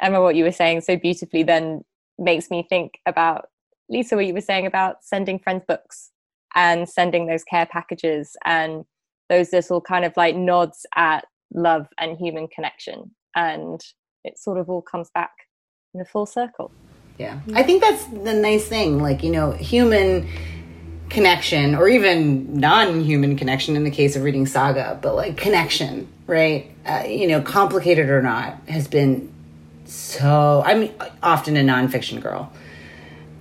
Emma, 0.01 0.21
what 0.21 0.35
you 0.35 0.43
were 0.43 0.51
saying 0.51 0.81
so 0.81 0.97
beautifully 0.97 1.43
then 1.43 1.85
makes 2.17 2.49
me 2.49 2.65
think 2.67 2.99
about 3.05 3.49
Lisa, 3.89 4.15
what 4.15 4.25
you 4.25 4.33
were 4.33 4.41
saying 4.41 4.65
about 4.65 5.03
sending 5.03 5.39
friends 5.39 5.63
books 5.67 6.11
and 6.55 6.87
sending 6.89 7.27
those 7.27 7.43
care 7.43 7.65
packages 7.65 8.35
and 8.45 8.85
those 9.29 9.51
little 9.53 9.81
kind 9.81 10.05
of 10.05 10.15
like 10.17 10.35
nods 10.35 10.85
at 10.95 11.25
love 11.53 11.87
and 11.99 12.17
human 12.17 12.47
connection. 12.47 13.11
And 13.35 13.81
it 14.23 14.37
sort 14.37 14.57
of 14.57 14.69
all 14.69 14.81
comes 14.81 15.09
back 15.13 15.31
in 15.93 16.01
a 16.01 16.05
full 16.05 16.25
circle. 16.25 16.71
Yeah. 17.17 17.39
I 17.53 17.63
think 17.63 17.81
that's 17.81 18.05
the 18.05 18.33
nice 18.33 18.67
thing. 18.67 19.01
Like, 19.01 19.23
you 19.23 19.31
know, 19.31 19.51
human 19.51 20.27
connection 21.09 21.75
or 21.75 21.87
even 21.87 22.59
non-human 22.59 23.37
connection 23.37 23.75
in 23.75 23.83
the 23.83 23.91
case 23.91 24.15
of 24.15 24.23
reading 24.23 24.45
saga 24.45 24.99
but 25.01 25.15
like 25.15 25.37
connection 25.37 26.05
right 26.27 26.69
uh, 26.85 27.03
you 27.07 27.25
know 27.27 27.41
complicated 27.41 28.09
or 28.09 28.21
not 28.21 28.57
has 28.67 28.89
been 28.89 29.31
so 29.85 30.61
i'm 30.65 30.89
often 31.23 31.55
a 31.55 31.61
nonfiction 31.61 32.21
girl 32.21 32.51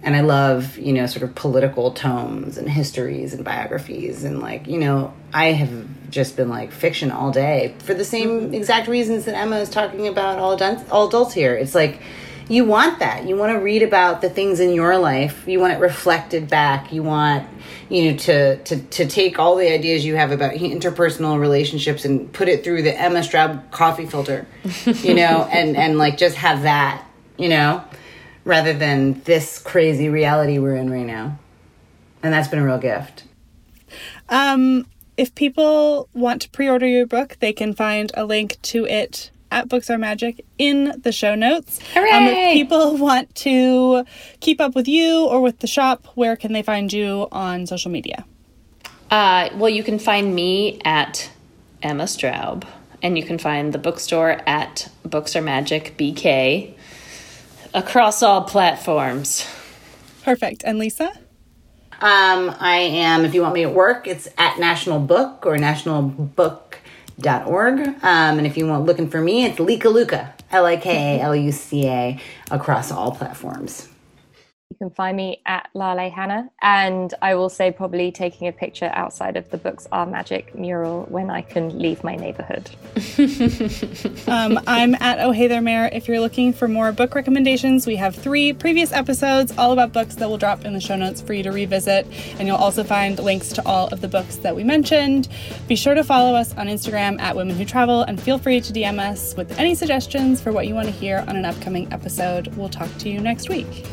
and 0.06 0.16
i 0.16 0.20
love 0.22 0.78
you 0.78 0.92
know 0.94 1.04
sort 1.04 1.22
of 1.22 1.34
political 1.34 1.90
tomes 1.90 2.56
and 2.56 2.70
histories 2.70 3.34
and 3.34 3.44
biographies 3.44 4.24
and 4.24 4.40
like 4.40 4.66
you 4.66 4.78
know 4.78 5.12
i 5.34 5.52
have 5.52 5.86
just 6.08 6.36
been 6.36 6.48
like 6.48 6.72
fiction 6.72 7.10
all 7.10 7.30
day 7.30 7.74
for 7.80 7.92
the 7.92 8.04
same 8.04 8.54
exact 8.54 8.88
reasons 8.88 9.26
that 9.26 9.34
emma 9.34 9.58
is 9.58 9.68
talking 9.68 10.08
about 10.08 10.38
all 10.38 10.52
adults, 10.52 10.88
all 10.90 11.08
adults 11.08 11.34
here 11.34 11.54
it's 11.54 11.74
like 11.74 12.00
you 12.48 12.64
want 12.64 13.00
that. 13.00 13.26
You 13.26 13.36
want 13.36 13.52
to 13.52 13.58
read 13.58 13.82
about 13.82 14.20
the 14.20 14.30
things 14.30 14.60
in 14.60 14.72
your 14.72 14.98
life. 14.98 15.46
You 15.48 15.58
want 15.58 15.72
it 15.72 15.78
reflected 15.78 16.48
back. 16.48 16.92
You 16.92 17.02
want, 17.02 17.48
you 17.88 18.12
know, 18.12 18.18
to 18.18 18.56
to 18.62 18.78
to 18.78 19.06
take 19.06 19.38
all 19.38 19.56
the 19.56 19.68
ideas 19.72 20.04
you 20.04 20.14
have 20.14 20.30
about 20.30 20.52
interpersonal 20.52 21.40
relationships 21.40 22.04
and 22.04 22.32
put 22.32 22.48
it 22.48 22.62
through 22.62 22.82
the 22.82 22.98
Emma 22.98 23.20
Straub 23.20 23.70
coffee 23.72 24.06
filter, 24.06 24.46
you 24.84 25.14
know, 25.14 25.48
and 25.52 25.76
and 25.76 25.98
like 25.98 26.18
just 26.18 26.36
have 26.36 26.62
that, 26.62 27.04
you 27.36 27.48
know, 27.48 27.82
rather 28.46 28.72
than 28.72 29.20
this 29.24 29.58
crazy 29.58 30.08
reality 30.08 30.58
we're 30.58 30.76
in 30.76 30.88
right 30.88 31.04
now. 31.04 31.38
And 32.22 32.32
that's 32.32 32.48
been 32.48 32.60
a 32.60 32.64
real 32.64 32.78
gift. 32.78 33.24
Um 34.30 34.86
if 35.16 35.34
people 35.34 36.08
want 36.12 36.42
to 36.42 36.50
pre-order 36.50 36.86
your 36.86 37.06
book, 37.06 37.36
they 37.40 37.52
can 37.52 37.74
find 37.74 38.12
a 38.14 38.24
link 38.24 38.60
to 38.62 38.84
it 38.86 39.30
at 39.50 39.68
Books 39.68 39.88
Are 39.88 39.98
Magic 39.98 40.44
in 40.58 41.00
the 41.00 41.12
show 41.12 41.34
notes. 41.34 41.80
Hooray! 41.94 42.10
Um, 42.10 42.24
if 42.24 42.52
people 42.52 42.96
want 42.98 43.34
to 43.36 44.04
keep 44.40 44.60
up 44.60 44.74
with 44.74 44.86
you 44.86 45.24
or 45.26 45.40
with 45.40 45.60
the 45.60 45.66
shop, 45.66 46.06
where 46.14 46.36
can 46.36 46.52
they 46.52 46.62
find 46.62 46.92
you 46.92 47.28
on 47.32 47.66
social 47.66 47.90
media? 47.90 48.26
Uh, 49.10 49.48
well, 49.54 49.70
you 49.70 49.82
can 49.82 49.98
find 49.98 50.34
me 50.34 50.80
at 50.84 51.30
Emma 51.82 52.04
Straub, 52.04 52.64
and 53.02 53.16
you 53.16 53.24
can 53.24 53.38
find 53.38 53.72
the 53.72 53.78
bookstore 53.78 54.42
at 54.46 54.90
Books 55.04 55.34
Are 55.36 55.42
Magic 55.42 55.96
BK 55.96 56.75
across 57.76 58.22
all 58.22 58.42
platforms. 58.42 59.46
Perfect. 60.24 60.64
And 60.64 60.78
Lisa? 60.78 61.12
Um, 62.00 62.54
I 62.58 62.78
am, 62.78 63.24
if 63.24 63.34
you 63.34 63.42
want 63.42 63.54
me 63.54 63.62
at 63.62 63.72
work, 63.72 64.06
it's 64.06 64.28
at 64.36 64.58
National 64.58 64.98
Book 64.98 65.46
or 65.46 65.56
National 65.56 66.02
Book 66.02 66.80
org. 67.24 67.80
Um, 67.80 68.38
and 68.38 68.46
if 68.46 68.56
you 68.56 68.66
want 68.66 68.84
looking 68.84 69.08
for 69.08 69.20
me, 69.20 69.44
it's 69.44 69.60
Lika 69.60 69.88
Luca, 69.88 70.34
L 70.50 70.66
I 70.66 70.76
K 70.76 71.18
A 71.18 71.22
L 71.22 71.36
U 71.36 71.52
C 71.52 71.86
A, 71.86 72.20
across 72.50 72.90
all 72.90 73.12
platforms. 73.12 73.88
You 74.76 74.88
can 74.88 74.94
find 74.94 75.16
me 75.16 75.40
at 75.46 75.70
Lale 75.72 76.10
Hannah, 76.10 76.50
and 76.60 77.14
I 77.22 77.34
will 77.34 77.48
say 77.48 77.72
probably 77.72 78.12
taking 78.12 78.46
a 78.46 78.52
picture 78.52 78.90
outside 78.92 79.38
of 79.38 79.48
the 79.48 79.56
Books 79.56 79.88
Are 79.90 80.04
Magic 80.04 80.54
mural 80.54 81.06
when 81.08 81.30
I 81.30 81.40
can 81.40 81.78
leave 81.78 82.04
my 82.04 82.14
neighborhood. 82.14 82.68
um, 84.28 84.60
I'm 84.66 84.94
at 84.96 85.18
Oh 85.20 85.32
Hey 85.32 85.46
There. 85.46 85.88
If 85.90 86.08
you're 86.08 86.20
looking 86.20 86.52
for 86.52 86.68
more 86.68 86.92
book 86.92 87.14
recommendations, 87.14 87.86
we 87.86 87.96
have 87.96 88.14
three 88.14 88.52
previous 88.52 88.92
episodes 88.92 89.50
all 89.56 89.72
about 89.72 89.94
books 89.94 90.16
that 90.16 90.28
will 90.28 90.36
drop 90.36 90.66
in 90.66 90.74
the 90.74 90.80
show 90.80 90.96
notes 90.96 91.22
for 91.22 91.32
you 91.32 91.42
to 91.44 91.52
revisit, 91.52 92.06
and 92.38 92.46
you'll 92.46 92.58
also 92.58 92.84
find 92.84 93.18
links 93.18 93.48
to 93.54 93.66
all 93.66 93.88
of 93.88 94.02
the 94.02 94.08
books 94.08 94.36
that 94.36 94.54
we 94.54 94.62
mentioned. 94.62 95.28
Be 95.68 95.76
sure 95.76 95.94
to 95.94 96.04
follow 96.04 96.34
us 96.34 96.54
on 96.58 96.66
Instagram 96.66 97.18
at 97.18 97.34
Women 97.34 97.56
Who 97.56 97.64
Travel, 97.64 98.02
and 98.02 98.20
feel 98.20 98.36
free 98.36 98.60
to 98.60 98.72
DM 98.74 98.98
us 98.98 99.34
with 99.38 99.58
any 99.58 99.74
suggestions 99.74 100.42
for 100.42 100.52
what 100.52 100.66
you 100.66 100.74
want 100.74 100.88
to 100.88 100.92
hear 100.92 101.24
on 101.26 101.34
an 101.34 101.46
upcoming 101.46 101.90
episode. 101.94 102.48
We'll 102.56 102.68
talk 102.68 102.94
to 102.98 103.08
you 103.08 103.20
next 103.20 103.48
week. 103.48 103.86